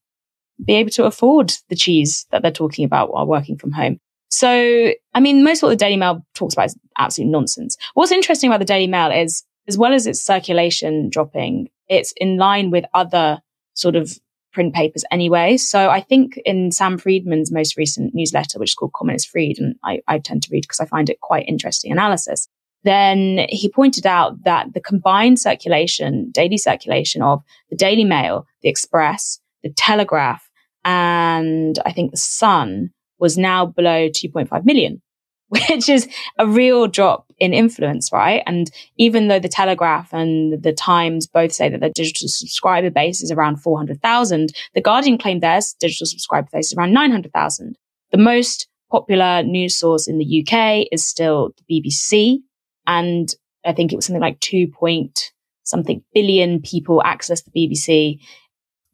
be 0.64 0.74
able 0.76 0.92
to 0.92 1.06
afford 1.06 1.54
the 1.70 1.76
cheese 1.76 2.26
that 2.32 2.42
they're 2.42 2.52
talking 2.52 2.86
about 2.86 3.12
while 3.12 3.28
working 3.28 3.58
from 3.58 3.72
home. 3.72 3.98
So, 4.30 4.94
I 5.14 5.20
mean, 5.20 5.44
most 5.44 5.62
of 5.62 5.68
what 5.68 5.70
the 5.72 5.76
Daily 5.76 5.98
Mail 5.98 6.26
talks 6.34 6.54
about 6.54 6.68
is 6.68 6.80
absolute 6.98 7.30
nonsense. 7.30 7.78
What's 7.94 8.12
interesting 8.12 8.50
about 8.50 8.60
the 8.60 8.66
Daily 8.66 8.88
Mail 8.88 9.12
is, 9.12 9.44
as 9.68 9.78
well 9.78 9.94
as 9.94 10.08
its 10.08 10.22
circulation 10.22 11.10
dropping, 11.10 11.70
it's 11.90 12.14
in 12.18 12.38
line 12.38 12.72
with 12.72 12.86
other 12.94 13.42
sort 13.74 13.96
of 13.96 14.18
print 14.54 14.74
papers 14.74 15.04
anyway. 15.12 15.58
So 15.58 15.90
I 15.90 16.00
think 16.02 16.40
in 16.46 16.72
Sam 16.72 16.98
Freedman's 16.98 17.52
most 17.52 17.76
recent 17.76 18.14
newsletter, 18.14 18.60
which 18.60 18.72
is 18.72 18.76
called 18.76 18.94
Comment 18.94 19.18
is 19.18 19.26
Freed, 19.26 19.60
and 19.60 19.76
I, 19.84 20.02
I 20.08 20.20
tend 20.20 20.44
to 20.44 20.50
read 20.52 20.62
because 20.62 20.80
I 20.80 20.86
find 20.86 21.10
it 21.10 21.20
quite 21.22 21.46
interesting 21.48 21.92
analysis, 21.92 22.48
then 22.84 23.46
he 23.50 23.70
pointed 23.70 24.06
out 24.06 24.44
that 24.44 24.74
the 24.74 24.82
combined 24.82 25.40
circulation, 25.40 26.30
daily 26.32 26.58
circulation 26.58 27.22
of 27.22 27.42
the 27.70 27.76
Daily 27.76 28.04
Mail, 28.04 28.46
the 28.62 28.70
Express, 28.70 29.40
the 29.64 29.70
Telegraph, 29.70 30.50
and 30.84 31.80
I 31.86 31.94
think 31.94 32.12
the 32.12 32.18
Sun 32.18 32.92
was 33.20 33.38
now 33.38 33.66
below 33.66 34.10
2.5 34.10 34.66
million, 34.66 35.02
which 35.48 35.88
is 35.88 36.10
a 36.38 36.46
real 36.46 36.88
drop 36.88 37.26
in 37.44 37.54
influence, 37.54 38.12
right? 38.12 38.42
And 38.46 38.72
even 38.98 39.28
though 39.28 39.40
the 39.40 39.50
Telegraph 39.50 40.14
and 40.14 40.64
the 40.64 40.74
Times 40.74 41.28
both 41.28 41.52
say 41.52 41.70
that 41.70 41.82
their 41.82 41.92
digital 41.94 42.30
subscriber 42.30 42.90
base 42.90 43.22
is 43.22 43.32
around 43.32 43.58
400,000, 43.58 44.54
the 44.74 44.82
Guardian 44.82 45.18
claimed 45.18 45.44
their 45.44 45.60
digital 45.80 46.08
subscriber 46.08 46.48
base 46.52 46.68
is 46.68 46.78
around 46.78 46.94
900,000. 46.94 47.78
The 48.12 48.18
most 48.18 48.68
popular 48.92 49.44
news 49.44 49.78
source 49.78 50.08
in 50.08 50.20
the 50.20 50.42
UK 50.42 50.88
is 50.92 51.06
still 51.06 51.52
the 51.58 51.82
BBC. 51.82 52.38
And 52.88 53.34
I 53.66 53.74
think 53.74 53.92
it 53.92 53.96
was 53.96 54.06
something 54.06 54.22
like 54.22 54.40
2 54.40 54.68
point 54.68 55.34
something 55.64 56.04
billion 56.14 56.62
people 56.62 57.02
accessed 57.06 57.46
the 57.46 57.52
BBC 57.52 58.20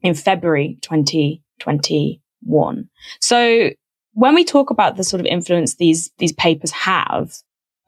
in 0.02 0.14
February 0.14 0.78
2021. 0.82 2.88
So 3.20 3.70
when 4.12 4.34
we 4.34 4.44
talk 4.44 4.70
about 4.70 4.96
the 4.96 5.04
sort 5.04 5.20
of 5.20 5.26
influence 5.26 5.76
these, 5.76 6.10
these 6.18 6.32
papers 6.32 6.70
have, 6.70 7.32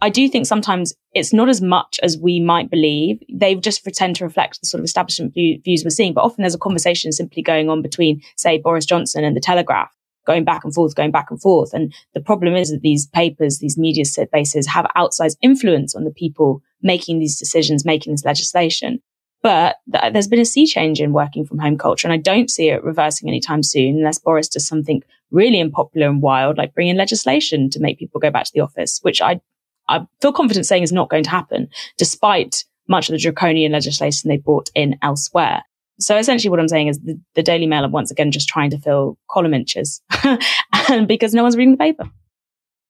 I 0.03 0.09
do 0.09 0.29
think 0.29 0.47
sometimes 0.47 0.95
it's 1.13 1.33
not 1.33 1.49
as 1.49 1.63
much 1.63 2.01
as 2.03 2.19
we 2.19 2.41
might 2.41 2.69
believe. 2.69 3.23
They 3.33 3.55
just 3.55 3.85
pretend 3.85 4.17
to 4.17 4.25
reflect 4.25 4.61
the 4.61 4.67
sort 4.67 4.81
of 4.81 4.85
establishment 4.85 5.33
views 5.33 5.85
we're 5.85 5.91
seeing, 5.91 6.13
but 6.13 6.25
often 6.25 6.43
there's 6.43 6.57
a 6.57 6.59
conversation 6.59 7.13
simply 7.13 7.41
going 7.41 7.71
on 7.71 7.83
between, 7.83 8.21
say, 8.37 8.59
Boris 8.59 8.85
Johnson 8.85 9.23
and 9.23 9.37
the 9.37 9.41
Telegraph, 9.41 9.95
going 10.27 10.43
back 10.43 10.65
and 10.65 10.75
forth, 10.75 10.97
going 10.97 11.13
back 11.13 11.31
and 11.31 11.41
forth. 11.41 11.73
And 11.73 11.95
the 12.15 12.21
problem 12.21 12.57
is 12.57 12.71
that 12.71 12.81
these 12.83 13.07
papers, 13.07 13.61
these 13.61 13.79
media 13.79 14.03
bases 14.33 14.67
have 14.67 14.87
outsized 14.97 15.37
influence 15.41 15.95
on 15.95 16.03
the 16.03 16.11
people 16.11 16.63
making 16.83 17.21
these 17.21 17.39
decisions, 17.39 17.85
making 17.85 18.13
this 18.13 18.25
legislation. 18.25 19.01
But 19.41 19.77
th- 19.93 20.13
there's 20.13 20.27
been 20.27 20.41
a 20.41 20.45
sea 20.45 20.67
change 20.67 21.01
in 21.01 21.13
working 21.13 21.47
from 21.47 21.61
home 21.61 21.79
culture, 21.79 22.09
and 22.09 22.13
I 22.13 22.17
don't 22.17 22.51
see 22.51 22.71
it 22.71 22.83
reversing 22.83 23.29
anytime 23.29 23.63
soon 23.63 23.99
unless 23.99 24.19
Boris 24.19 24.49
does 24.49 24.67
something 24.67 25.03
really 25.31 25.61
unpopular 25.61 26.09
and 26.09 26.21
wild, 26.21 26.59
like 26.59 26.75
bringing 26.75 26.97
legislation 26.97 27.71
to 27.71 27.81
make 27.81 28.01
people 28.01 28.21
go 28.21 28.31
back 28.33 28.47
to 28.47 28.53
the 28.53 28.61
office, 28.61 28.99
which 29.03 29.23
I, 29.23 29.41
I 29.93 30.07
feel 30.21 30.33
confident 30.33 30.67
saying 30.67 30.83
is 30.83 30.93
not 30.93 31.11
going 31.11 31.25
to 31.25 31.31
happen, 31.31 31.69
despite 31.99 32.65
much 32.89 33.09
of 33.09 33.13
the 33.13 33.19
draconian 33.19 33.73
legislation 33.73 34.29
they 34.29 34.39
brought 34.39 34.71
in 34.75 34.97
elsewhere. 35.03 35.63
So 36.01 36.17
essentially 36.17 36.51
what 36.51 36.59
I'm 36.59 36.69
saying 36.69 36.89
is 36.89 36.99
the, 37.01 37.19
the 37.35 37.43
Daily 37.43 37.67
Mail 37.67 37.85
are 37.85 37.91
once 37.91 38.11
again 38.11 38.33
just 38.33 38.49
trying 38.49 38.71
to 38.71 38.79
fill 38.79 39.19
column 39.31 39.55
inches 39.55 40.03
and 40.89 41.07
because 41.07 41.35
no 41.35 41.43
one's 41.43 41.57
reading 41.57 41.73
the 41.73 41.79
paper. 41.79 42.11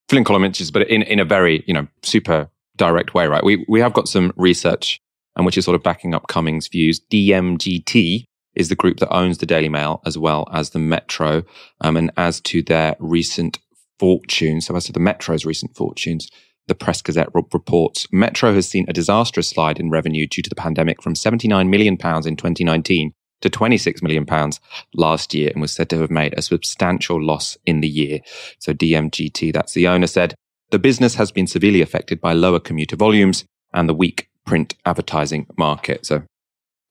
Filling 0.08 0.24
column 0.24 0.44
inches, 0.44 0.70
but 0.70 0.88
in, 0.88 1.02
in 1.02 1.20
a 1.20 1.24
very, 1.24 1.62
you 1.66 1.74
know, 1.74 1.86
super 2.02 2.48
direct 2.76 3.14
way, 3.14 3.26
right? 3.26 3.44
We, 3.44 3.64
we 3.68 3.80
have 3.80 3.92
got 3.92 4.08
some 4.08 4.32
research 4.36 5.00
and 5.36 5.46
which 5.46 5.58
is 5.58 5.64
sort 5.64 5.74
of 5.74 5.82
backing 5.82 6.14
up 6.14 6.28
Cummings' 6.28 6.68
views. 6.68 7.00
DMGT 7.10 8.24
is 8.54 8.68
the 8.68 8.74
group 8.74 8.98
that 9.00 9.14
owns 9.14 9.38
the 9.38 9.46
Daily 9.46 9.68
Mail 9.68 10.02
as 10.04 10.18
well 10.18 10.48
as 10.52 10.70
the 10.70 10.78
Metro. 10.78 11.42
Um, 11.80 11.96
and 11.96 12.10
as 12.16 12.40
to 12.42 12.62
their 12.62 12.96
recent 12.98 13.58
fortunes, 13.98 14.66
so 14.66 14.76
as 14.76 14.84
to 14.84 14.92
the 14.92 15.00
Metro's 15.00 15.44
recent 15.44 15.74
fortunes, 15.74 16.28
the 16.68 16.74
Press 16.74 17.02
Gazette 17.02 17.28
reports 17.34 18.06
Metro 18.12 18.54
has 18.54 18.68
seen 18.68 18.86
a 18.88 18.92
disastrous 18.92 19.48
slide 19.48 19.78
in 19.78 19.90
revenue 19.90 20.26
due 20.26 20.42
to 20.42 20.50
the 20.50 20.56
pandemic 20.56 21.02
from 21.02 21.14
79 21.14 21.68
million 21.68 21.96
pounds 21.96 22.26
in 22.26 22.36
2019 22.36 23.12
to 23.40 23.50
26 23.50 24.02
million 24.02 24.24
pounds 24.24 24.60
last 24.94 25.34
year 25.34 25.50
and 25.52 25.60
was 25.60 25.72
said 25.72 25.90
to 25.90 25.98
have 26.00 26.10
made 26.10 26.34
a 26.36 26.42
substantial 26.42 27.22
loss 27.22 27.58
in 27.66 27.80
the 27.80 27.88
year. 27.88 28.20
So 28.58 28.72
DMGT, 28.72 29.52
that's 29.52 29.74
the 29.74 29.88
owner 29.88 30.06
said, 30.06 30.34
the 30.70 30.78
business 30.78 31.16
has 31.16 31.30
been 31.32 31.46
severely 31.46 31.82
affected 31.82 32.20
by 32.20 32.32
lower 32.32 32.60
commuter 32.60 32.96
volumes 32.96 33.44
and 33.74 33.88
the 33.88 33.94
weak 33.94 34.28
print 34.46 34.74
advertising 34.86 35.46
market. 35.58 36.06
So 36.06 36.22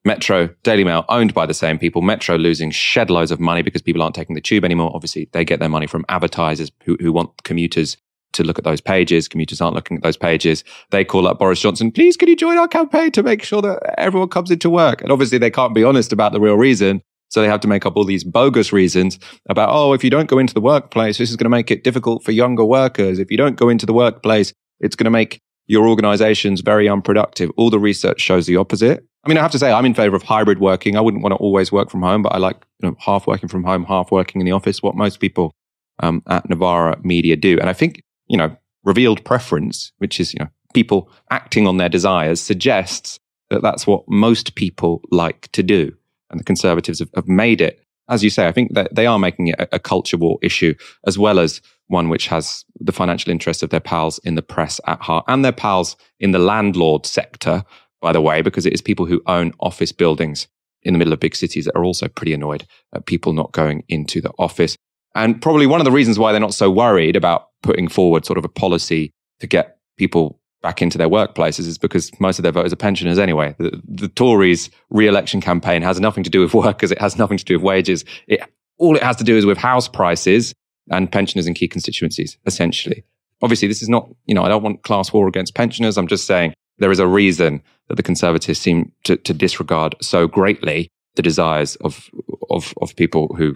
Metro, 0.03 0.49
Daily 0.63 0.83
Mail, 0.83 1.05
owned 1.09 1.33
by 1.33 1.45
the 1.45 1.53
same 1.53 1.77
people. 1.77 2.01
Metro 2.01 2.35
losing 2.35 2.71
shed 2.71 3.09
loads 3.09 3.31
of 3.31 3.39
money 3.39 3.61
because 3.61 3.81
people 3.81 4.01
aren't 4.01 4.15
taking 4.15 4.35
the 4.35 4.41
tube 4.41 4.65
anymore. 4.65 4.91
Obviously, 4.93 5.29
they 5.31 5.45
get 5.45 5.59
their 5.59 5.69
money 5.69 5.85
from 5.85 6.05
advertisers 6.09 6.71
who, 6.83 6.97
who 6.99 7.13
want 7.13 7.43
commuters 7.43 7.97
to 8.33 8.43
look 8.43 8.57
at 8.57 8.63
those 8.63 8.81
pages. 8.81 9.27
Commuters 9.27 9.61
aren't 9.61 9.75
looking 9.75 9.97
at 9.97 10.03
those 10.03 10.17
pages. 10.17 10.63
They 10.89 11.03
call 11.05 11.27
up 11.27 11.39
Boris 11.39 11.59
Johnson, 11.59 11.91
please, 11.91 12.17
can 12.17 12.29
you 12.29 12.35
join 12.35 12.57
our 12.57 12.67
campaign 12.67 13.11
to 13.11 13.23
make 13.23 13.43
sure 13.43 13.61
that 13.61 13.99
everyone 13.99 14.29
comes 14.29 14.51
into 14.51 14.69
work? 14.69 15.01
And 15.01 15.11
obviously 15.11 15.37
they 15.37 15.51
can't 15.51 15.75
be 15.75 15.83
honest 15.83 16.13
about 16.13 16.31
the 16.31 16.39
real 16.39 16.55
reason. 16.55 17.01
So 17.29 17.41
they 17.41 17.47
have 17.47 17.61
to 17.61 17.67
make 17.67 17.85
up 17.85 17.95
all 17.95 18.03
these 18.03 18.25
bogus 18.25 18.73
reasons 18.73 19.17
about, 19.47 19.69
oh, 19.71 19.93
if 19.93 20.03
you 20.03 20.09
don't 20.09 20.29
go 20.29 20.37
into 20.37 20.53
the 20.53 20.59
workplace, 20.59 21.17
this 21.17 21.29
is 21.29 21.37
going 21.37 21.45
to 21.45 21.49
make 21.49 21.71
it 21.71 21.83
difficult 21.83 22.23
for 22.23 22.33
younger 22.33 22.65
workers. 22.65 23.19
If 23.19 23.31
you 23.31 23.37
don't 23.37 23.55
go 23.55 23.69
into 23.69 23.85
the 23.85 23.93
workplace, 23.93 24.53
it's 24.81 24.97
going 24.97 25.05
to 25.05 25.11
make 25.11 25.39
your 25.67 25.87
organizations 25.87 26.59
very 26.59 26.89
unproductive. 26.89 27.49
All 27.55 27.69
the 27.69 27.79
research 27.79 28.19
shows 28.19 28.47
the 28.47 28.57
opposite. 28.57 29.05
I 29.23 29.29
mean, 29.29 29.37
I 29.37 29.41
have 29.41 29.51
to 29.51 29.59
say, 29.59 29.71
I'm 29.71 29.85
in 29.85 29.93
favor 29.93 30.15
of 30.15 30.23
hybrid 30.23 30.59
working. 30.59 30.97
I 30.97 31.01
wouldn't 31.01 31.23
want 31.23 31.31
to 31.31 31.37
always 31.37 31.71
work 31.71 31.89
from 31.89 32.01
home, 32.01 32.21
but 32.21 32.33
I 32.33 32.37
like 32.37 32.57
you 32.81 32.89
know, 32.89 32.97
half 32.99 33.27
working 33.27 33.47
from 33.47 33.63
home, 33.63 33.85
half 33.85 34.11
working 34.11 34.41
in 34.41 34.45
the 34.45 34.51
office, 34.51 34.83
what 34.83 34.95
most 34.95 35.21
people 35.21 35.53
um, 35.99 36.23
at 36.27 36.49
Novara 36.49 36.99
Media 37.03 37.37
do. 37.37 37.57
And 37.59 37.69
I 37.69 37.73
think 37.73 38.01
you 38.27 38.37
know, 38.37 38.55
revealed 38.83 39.23
preference, 39.23 39.91
which 39.97 40.19
is, 40.19 40.33
you 40.33 40.39
know, 40.39 40.49
people 40.73 41.09
acting 41.29 41.67
on 41.67 41.77
their 41.77 41.89
desires, 41.89 42.41
suggests 42.41 43.19
that 43.49 43.61
that's 43.61 43.85
what 43.85 44.03
most 44.07 44.55
people 44.55 45.01
like 45.11 45.51
to 45.51 45.63
do. 45.63 45.93
And 46.29 46.39
the 46.39 46.45
Conservatives 46.45 46.99
have, 46.99 47.09
have 47.15 47.27
made 47.27 47.61
it, 47.61 47.81
as 48.09 48.23
you 48.23 48.29
say, 48.29 48.47
I 48.47 48.51
think 48.51 48.73
that 48.73 48.95
they 48.95 49.05
are 49.05 49.19
making 49.19 49.47
it 49.47 49.59
a, 49.59 49.75
a 49.75 49.79
culture 49.79 50.17
war 50.17 50.39
issue, 50.41 50.73
as 51.05 51.17
well 51.17 51.39
as 51.39 51.61
one 51.87 52.09
which 52.09 52.27
has 52.27 52.63
the 52.79 52.93
financial 52.93 53.31
interests 53.31 53.63
of 53.63 53.69
their 53.69 53.81
pals 53.81 54.19
in 54.23 54.35
the 54.35 54.41
press 54.41 54.79
at 54.87 55.01
heart 55.01 55.25
and 55.27 55.43
their 55.43 55.51
pals 55.51 55.97
in 56.19 56.31
the 56.31 56.39
landlord 56.39 57.05
sector, 57.05 57.63
by 58.01 58.13
the 58.13 58.21
way, 58.21 58.41
because 58.41 58.65
it 58.65 58.73
is 58.73 58.81
people 58.81 59.05
who 59.05 59.21
own 59.27 59.51
office 59.59 59.91
buildings 59.91 60.47
in 60.83 60.93
the 60.93 60.97
middle 60.97 61.13
of 61.13 61.19
big 61.19 61.35
cities 61.35 61.65
that 61.65 61.75
are 61.75 61.83
also 61.83 62.07
pretty 62.07 62.33
annoyed 62.33 62.65
at 62.95 63.05
people 63.05 63.33
not 63.33 63.51
going 63.51 63.83
into 63.89 64.21
the 64.21 64.31
office. 64.39 64.75
And 65.15 65.41
probably 65.41 65.67
one 65.67 65.81
of 65.81 65.85
the 65.85 65.91
reasons 65.91 66.17
why 66.17 66.31
they're 66.31 66.41
not 66.41 66.53
so 66.53 66.69
worried 66.71 67.15
about 67.15 67.49
putting 67.63 67.87
forward 67.87 68.25
sort 68.25 68.37
of 68.37 68.45
a 68.45 68.49
policy 68.49 69.11
to 69.39 69.47
get 69.47 69.77
people 69.97 70.39
back 70.61 70.81
into 70.81 70.97
their 70.97 71.09
workplaces 71.09 71.61
is 71.61 71.77
because 71.77 72.11
most 72.19 72.39
of 72.39 72.43
their 72.43 72.51
voters 72.51 72.71
are 72.71 72.77
pensioners 72.77 73.17
anyway. 73.17 73.55
The, 73.57 73.81
the 73.83 74.07
Tories' 74.07 74.69
re-election 74.89 75.41
campaign 75.41 75.81
has 75.81 75.99
nothing 75.99 76.23
to 76.23 76.29
do 76.29 76.41
with 76.41 76.53
workers. 76.65 76.91
It 76.91 77.01
has 77.01 77.17
nothing 77.17 77.37
to 77.37 77.45
do 77.45 77.55
with 77.55 77.63
wages. 77.63 78.05
It, 78.27 78.41
all 78.77 78.95
it 78.95 79.03
has 79.03 79.15
to 79.17 79.23
do 79.23 79.37
is 79.37 79.45
with 79.45 79.57
house 79.57 79.87
prices 79.87 80.53
and 80.89 81.11
pensioners 81.11 81.47
in 81.47 81.53
key 81.53 81.67
constituencies, 81.67 82.37
essentially. 82.45 83.03
Obviously, 83.41 83.67
this 83.67 83.81
is 83.81 83.89
not, 83.89 84.09
you 84.25 84.35
know, 84.35 84.43
I 84.43 84.49
don't 84.49 84.63
want 84.63 84.83
class 84.83 85.11
war 85.11 85.27
against 85.27 85.55
pensioners. 85.55 85.97
I'm 85.97 86.07
just 86.07 86.27
saying 86.27 86.53
there 86.77 86.91
is 86.91 86.99
a 86.99 87.07
reason 87.07 87.61
that 87.87 87.95
the 87.95 88.03
Conservatives 88.03 88.59
seem 88.59 88.91
to, 89.03 89.17
to 89.17 89.33
disregard 89.33 89.95
so 90.01 90.27
greatly 90.27 90.89
the 91.15 91.21
desires 91.21 91.75
of, 91.77 92.09
of, 92.49 92.73
of 92.81 92.95
people 92.95 93.35
who 93.35 93.55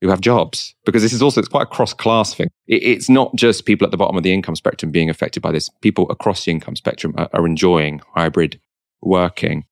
who 0.00 0.08
have 0.08 0.20
jobs 0.20 0.74
because 0.84 1.02
this 1.02 1.12
is 1.12 1.22
also 1.22 1.40
it's 1.40 1.48
quite 1.48 1.64
a 1.64 1.66
cross 1.66 1.92
class 1.92 2.34
thing. 2.34 2.48
It, 2.66 2.82
it's 2.82 3.08
not 3.08 3.34
just 3.36 3.66
people 3.66 3.84
at 3.84 3.90
the 3.90 3.96
bottom 3.96 4.16
of 4.16 4.22
the 4.22 4.32
income 4.32 4.56
spectrum 4.56 4.90
being 4.90 5.10
affected 5.10 5.42
by 5.42 5.52
this. 5.52 5.68
People 5.82 6.10
across 6.10 6.44
the 6.44 6.50
income 6.50 6.76
spectrum 6.76 7.14
are, 7.18 7.28
are 7.32 7.46
enjoying 7.46 8.00
hybrid 8.14 8.60
working. 9.02 9.64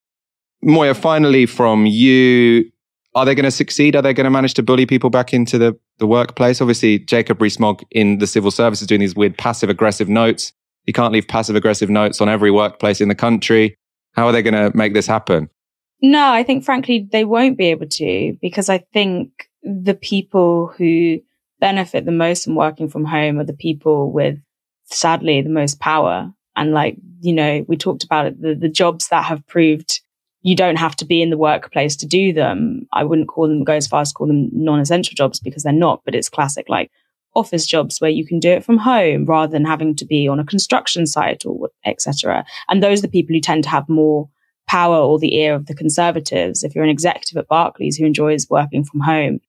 Moya 0.61 0.93
finally 0.93 1.45
from 1.45 1.85
you 1.85 2.71
are 3.15 3.25
they 3.25 3.33
going 3.33 3.45
to 3.45 3.51
succeed? 3.51 3.95
Are 3.95 4.03
they 4.03 4.13
going 4.13 4.25
to 4.25 4.29
manage 4.29 4.53
to 4.53 4.63
bully 4.63 4.85
people 4.85 5.09
back 5.09 5.33
into 5.33 5.57
the, 5.57 5.77
the 5.97 6.05
workplace? 6.05 6.61
Obviously 6.61 6.99
jacob 6.99 7.41
rees-mogg 7.41 7.83
in 7.91 8.19
the 8.19 8.27
civil 8.27 8.51
service 8.51 8.81
is 8.81 8.87
doing 8.87 9.01
these 9.01 9.15
weird 9.15 9.37
passive 9.37 9.69
aggressive 9.69 10.09
notes. 10.09 10.53
You 10.85 10.93
can't 10.93 11.13
leave 11.13 11.27
passive 11.27 11.55
aggressive 11.55 11.89
notes 11.89 12.21
on 12.21 12.29
every 12.29 12.51
workplace 12.51 13.01
in 13.01 13.09
the 13.09 13.15
country. 13.15 13.75
How 14.13 14.27
are 14.27 14.31
they 14.31 14.41
going 14.41 14.53
to 14.53 14.75
make 14.75 14.93
this 14.93 15.07
happen? 15.07 15.49
No 16.01 16.31
i 16.31 16.43
think 16.43 16.63
frankly 16.63 17.07
they 17.11 17.25
won't 17.25 17.57
be 17.57 17.65
able 17.65 17.87
to 17.87 18.37
because 18.41 18.69
i 18.69 18.77
think 18.93 19.48
the 19.63 19.93
people 19.93 20.67
who 20.77 21.19
benefit 21.59 22.05
the 22.05 22.11
most 22.11 22.45
from 22.45 22.55
working 22.55 22.89
from 22.89 23.05
home 23.05 23.39
are 23.39 23.45
the 23.45 23.53
people 23.53 24.11
with, 24.11 24.39
sadly, 24.85 25.41
the 25.41 25.49
most 25.49 25.79
power. 25.79 26.31
And 26.55 26.71
like, 26.71 26.97
you 27.21 27.33
know, 27.33 27.65
we 27.67 27.77
talked 27.77 28.03
about 28.03 28.27
it, 28.27 28.41
the, 28.41 28.55
the 28.55 28.69
jobs 28.69 29.09
that 29.09 29.25
have 29.25 29.45
proved 29.47 30.01
you 30.41 30.55
don't 30.55 30.77
have 30.77 30.95
to 30.95 31.05
be 31.05 31.21
in 31.21 31.29
the 31.29 31.37
workplace 31.37 31.95
to 31.97 32.05
do 32.05 32.31
them. 32.31 32.87
I 32.93 33.03
wouldn't 33.03 33.27
call 33.27 33.47
them, 33.47 33.63
go 33.63 33.73
as 33.73 33.87
far 33.87 34.01
as 34.01 34.13
call 34.13 34.27
them 34.27 34.49
non-essential 34.53 35.15
jobs 35.15 35.39
because 35.39 35.63
they're 35.63 35.73
not, 35.73 36.01
but 36.05 36.15
it's 36.15 36.29
classic 36.29 36.69
like 36.69 36.91
office 37.35 37.67
jobs 37.67 37.99
where 37.99 38.09
you 38.09 38.25
can 38.25 38.39
do 38.39 38.49
it 38.49 38.63
from 38.63 38.77
home 38.77 39.25
rather 39.25 39.51
than 39.51 39.65
having 39.65 39.95
to 39.95 40.05
be 40.05 40.27
on 40.27 40.39
a 40.39 40.45
construction 40.45 41.05
site 41.05 41.45
or 41.45 41.69
etc. 41.85 42.45
And 42.69 42.81
those 42.81 42.99
are 42.99 43.03
the 43.03 43.09
people 43.09 43.35
who 43.35 43.41
tend 43.41 43.63
to 43.65 43.69
have 43.69 43.87
more 43.89 44.29
power 44.67 44.97
or 44.97 45.19
the 45.19 45.35
ear 45.35 45.55
of 45.55 45.65
the 45.65 45.75
conservatives. 45.75 46.63
If 46.63 46.73
you're 46.73 46.83
an 46.83 46.89
executive 46.89 47.37
at 47.37 47.47
Barclays 47.47 47.97
who 47.97 48.05
enjoys 48.05 48.47
working 48.49 48.83
from 48.83 49.01
home, 49.01 49.39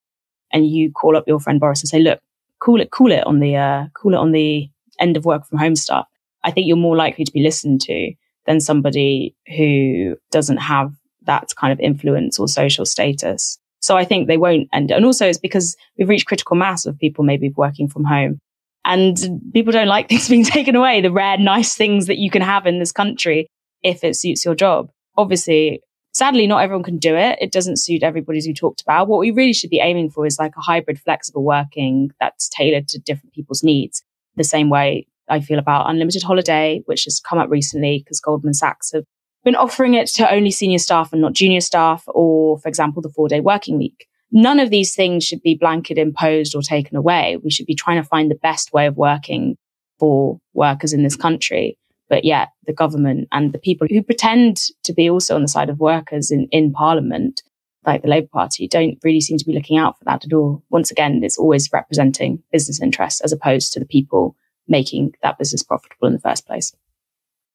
and 0.52 0.68
you 0.68 0.90
call 0.92 1.16
up 1.16 1.24
your 1.26 1.40
friend 1.40 1.60
Boris 1.60 1.82
and 1.82 1.88
say, 1.88 2.00
look, 2.00 2.20
cool 2.60 2.80
it, 2.80 2.90
cool 2.90 3.12
it 3.12 3.26
on 3.26 3.40
the, 3.40 3.56
uh, 3.56 3.86
cool 3.94 4.14
it 4.14 4.18
on 4.18 4.32
the 4.32 4.68
end 4.98 5.16
of 5.16 5.24
work 5.24 5.46
from 5.46 5.58
home 5.58 5.76
stuff. 5.76 6.06
I 6.44 6.50
think 6.50 6.66
you're 6.66 6.76
more 6.76 6.96
likely 6.96 7.24
to 7.24 7.32
be 7.32 7.42
listened 7.42 7.80
to 7.82 8.12
than 8.46 8.60
somebody 8.60 9.34
who 9.56 10.16
doesn't 10.30 10.58
have 10.58 10.92
that 11.22 11.54
kind 11.56 11.72
of 11.72 11.80
influence 11.80 12.38
or 12.38 12.48
social 12.48 12.86
status. 12.86 13.58
So 13.80 13.96
I 13.96 14.04
think 14.04 14.26
they 14.26 14.36
won't 14.36 14.68
end. 14.72 14.90
And 14.90 15.04
also 15.04 15.26
it's 15.26 15.38
because 15.38 15.76
we've 15.96 16.08
reached 16.08 16.26
critical 16.26 16.56
mass 16.56 16.86
of 16.86 16.98
people 16.98 17.24
maybe 17.24 17.50
working 17.56 17.88
from 17.88 18.04
home 18.04 18.40
and 18.84 19.16
people 19.52 19.72
don't 19.72 19.88
like 19.88 20.08
things 20.10 20.28
being 20.28 20.44
taken 20.44 20.76
away, 20.76 21.00
the 21.00 21.12
rare, 21.12 21.38
nice 21.38 21.74
things 21.74 22.06
that 22.06 22.18
you 22.18 22.30
can 22.30 22.42
have 22.42 22.66
in 22.66 22.78
this 22.78 22.92
country 22.92 23.48
if 23.82 24.04
it 24.04 24.16
suits 24.16 24.44
your 24.44 24.54
job. 24.54 24.90
Obviously, 25.16 25.82
Sadly, 26.12 26.46
not 26.46 26.62
everyone 26.62 26.82
can 26.82 26.98
do 26.98 27.14
it. 27.14 27.38
It 27.40 27.52
doesn't 27.52 27.78
suit 27.78 28.02
everybody 28.02 28.38
as 28.38 28.46
we 28.46 28.54
talked 28.54 28.82
about. 28.82 29.06
What 29.06 29.20
we 29.20 29.30
really 29.30 29.52
should 29.52 29.70
be 29.70 29.78
aiming 29.78 30.10
for 30.10 30.26
is 30.26 30.38
like 30.38 30.56
a 30.56 30.60
hybrid 30.60 30.98
flexible 30.98 31.44
working 31.44 32.10
that's 32.20 32.48
tailored 32.48 32.88
to 32.88 32.98
different 32.98 33.32
people's 33.32 33.62
needs. 33.62 34.02
The 34.36 34.44
same 34.44 34.70
way 34.70 35.06
I 35.28 35.40
feel 35.40 35.58
about 35.58 35.88
unlimited 35.88 36.22
holiday, 36.22 36.82
which 36.86 37.04
has 37.04 37.20
come 37.20 37.38
up 37.38 37.48
recently 37.48 38.00
because 38.04 38.20
Goldman 38.20 38.54
Sachs 38.54 38.92
have 38.92 39.04
been 39.44 39.54
offering 39.54 39.94
it 39.94 40.08
to 40.08 40.30
only 40.30 40.50
senior 40.50 40.78
staff 40.78 41.12
and 41.12 41.22
not 41.22 41.32
junior 41.32 41.60
staff, 41.60 42.02
or 42.08 42.58
for 42.58 42.68
example, 42.68 43.00
the 43.00 43.08
four 43.08 43.28
day 43.28 43.40
working 43.40 43.78
week. 43.78 44.06
None 44.32 44.60
of 44.60 44.70
these 44.70 44.94
things 44.94 45.24
should 45.24 45.42
be 45.42 45.56
blanket 45.56 45.98
imposed 45.98 46.54
or 46.54 46.62
taken 46.62 46.96
away. 46.96 47.36
We 47.42 47.50
should 47.50 47.66
be 47.66 47.74
trying 47.74 48.02
to 48.02 48.08
find 48.08 48.30
the 48.30 48.36
best 48.36 48.72
way 48.72 48.86
of 48.86 48.96
working 48.96 49.56
for 49.98 50.38
workers 50.54 50.92
in 50.92 51.02
this 51.02 51.16
country. 51.16 51.76
But 52.10 52.24
yet 52.24 52.48
the 52.66 52.74
government 52.74 53.28
and 53.32 53.52
the 53.52 53.58
people 53.58 53.86
who 53.88 54.02
pretend 54.02 54.58
to 54.82 54.92
be 54.92 55.08
also 55.08 55.36
on 55.36 55.42
the 55.42 55.48
side 55.48 55.70
of 55.70 55.78
workers 55.78 56.30
in, 56.30 56.48
in 56.50 56.72
parliament, 56.72 57.42
like 57.86 58.02
the 58.02 58.08
Labour 58.08 58.28
Party, 58.30 58.68
don't 58.68 58.98
really 59.02 59.20
seem 59.20 59.38
to 59.38 59.44
be 59.46 59.54
looking 59.54 59.78
out 59.78 59.96
for 59.96 60.04
that 60.04 60.26
at 60.26 60.32
all. 60.32 60.62
Once 60.68 60.90
again, 60.90 61.20
it's 61.22 61.38
always 61.38 61.70
representing 61.72 62.42
business 62.52 62.82
interests 62.82 63.20
as 63.22 63.32
opposed 63.32 63.72
to 63.72 63.80
the 63.80 63.86
people 63.86 64.36
making 64.68 65.14
that 65.22 65.38
business 65.38 65.62
profitable 65.62 66.08
in 66.08 66.12
the 66.12 66.20
first 66.20 66.46
place. 66.46 66.74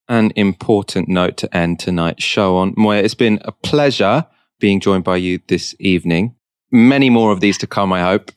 An 0.08 0.32
important 0.36 1.10
note 1.10 1.38
to 1.38 1.56
end 1.56 1.80
tonight's 1.80 2.24
show 2.24 2.58
on. 2.58 2.74
Moya, 2.78 3.04
it's 3.04 3.14
been 3.14 3.40
a 3.44 3.52
pleasure 3.52 4.26
being 4.60 4.80
joined 4.80 5.04
by 5.04 5.18
you 5.18 5.40
this 5.48 5.76
evening. 5.80 6.36
Many 6.72 7.10
more 7.10 7.32
of 7.32 7.42
these 7.42 7.58
to 7.60 7.68
come, 7.68 7.92
I 7.92 8.02
hope. 8.02 8.32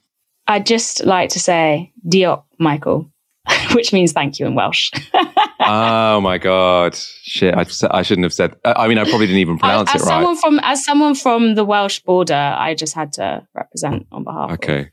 I'd 0.48 0.66
just 0.66 1.04
like 1.04 1.30
to 1.30 1.40
say, 1.40 1.92
Diolch, 2.06 2.42
Michael, 2.58 3.12
which 3.74 3.92
means 3.92 4.12
thank 4.12 4.38
you 4.38 4.46
in 4.46 4.54
Welsh. 4.54 4.90
oh 5.60 6.20
my 6.20 6.38
god! 6.38 6.94
Shit, 6.94 7.54
I, 7.54 7.66
I, 7.90 8.02
shouldn't 8.02 8.24
have 8.24 8.32
said. 8.32 8.54
I 8.64 8.88
mean, 8.88 8.98
I 8.98 9.04
probably 9.04 9.26
didn't 9.26 9.40
even 9.40 9.58
pronounce 9.58 9.90
as, 9.90 10.02
as 10.02 10.02
it 10.02 10.10
right. 10.10 10.16
Someone 10.16 10.36
from, 10.36 10.60
as 10.62 10.84
someone 10.84 11.14
from 11.14 11.54
the 11.54 11.64
Welsh 11.64 12.00
border, 12.00 12.34
I 12.34 12.74
just 12.74 12.94
had 12.94 13.12
to 13.14 13.46
represent 13.54 14.06
on 14.12 14.24
behalf. 14.24 14.52
Okay, 14.52 14.80
of... 14.80 14.86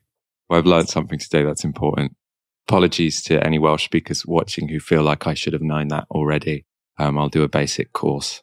well, 0.50 0.60
I've 0.60 0.66
learned 0.66 0.90
something 0.90 1.20
today 1.20 1.44
that's 1.44 1.64
important. 1.64 2.16
Apologies 2.68 3.22
to 3.24 3.44
any 3.46 3.60
Welsh 3.60 3.86
speakers 3.86 4.26
watching 4.26 4.68
who 4.68 4.80
feel 4.80 5.04
like 5.04 5.28
I 5.28 5.36
should 5.36 5.54
have 5.54 5.62
known 5.62 5.90
that 5.90 6.06
already. 6.10 6.66
Um, 6.98 7.18
I'll 7.18 7.30
do 7.30 7.44
a 7.44 7.50
basic 7.50 7.92
course 7.94 8.42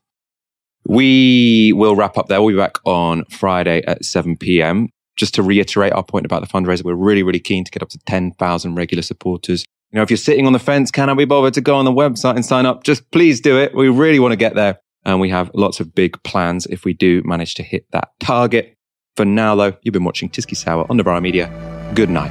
We 0.87 1.73
will 1.73 1.97
wrap 1.97 2.19
up 2.19 2.29
there. 2.29 2.41
We'll 2.41 2.55
be 2.55 2.59
back 2.59 2.79
on 2.85 3.25
Friday 3.27 3.83
at 3.87 4.05
7 4.05 4.37
p.m. 4.37 4.89
Just 5.17 5.35
to 5.35 5.43
reiterate 5.43 5.93
our 5.93 6.03
point 6.03 6.25
about 6.25 6.41
the 6.41 6.47
fundraiser, 6.47 6.85
we're 6.85 6.95
really, 6.95 7.23
really 7.23 7.41
keen 7.41 7.65
to 7.65 7.71
get 7.71 7.83
up 7.83 7.91
to 7.91 7.99
10,000 8.07 8.75
regular 8.75 9.03
supporters. 9.03 9.65
You 9.93 9.99
know, 9.99 10.03
if 10.03 10.11
you're 10.11 10.17
sitting 10.17 10.47
on 10.47 10.55
the 10.55 10.59
fence, 10.59 10.91
can 10.91 11.11
I 11.11 11.15
be 11.15 11.27
bothered 11.27 11.53
to 11.55 11.61
go 11.61 11.77
on 11.77 11.85
the 11.85 11.93
website 11.93 12.35
and 12.37 12.47
sign 12.47 12.65
up? 12.65 12.83
Just 12.83 13.11
please 13.11 13.43
do 13.43 13.59
it. 13.59 13.75
We 13.75 13.91
really 13.91 14.19
want 14.19 14.33
to 14.33 14.37
get 14.37 14.55
there. 14.55 14.79
And 15.05 15.21
we 15.21 15.29
have 15.29 15.51
lots 15.53 15.81
of 15.81 15.95
big 15.95 16.23
plans 16.23 16.65
if 16.67 16.87
we 16.87 16.95
do 16.95 17.21
manage 17.27 17.55
to 17.57 17.63
hit 17.63 17.85
that 17.93 18.09
target. 18.19 18.79
For 19.17 19.27
now, 19.27 19.55
though, 19.55 19.77
you've 19.83 19.93
been 19.93 20.05
watching 20.05 20.31
Tysky 20.31 20.57
Sour 20.57 20.87
on 20.89 20.97
Novara 20.97 21.21
Media. 21.21 21.51
Good 21.95 22.09
night. 22.09 22.31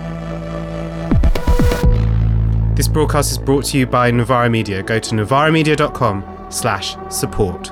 This 2.75 2.87
broadcast 2.87 3.31
is 3.31 3.37
brought 3.37 3.65
to 3.65 3.77
you 3.77 3.85
by 3.85 4.09
Novara 4.09 4.49
Media. 4.49 4.81
Go 4.81 4.97
to 4.97 5.13
novaramedia.com 5.13 6.47
slash 6.49 6.95
support. 7.09 7.71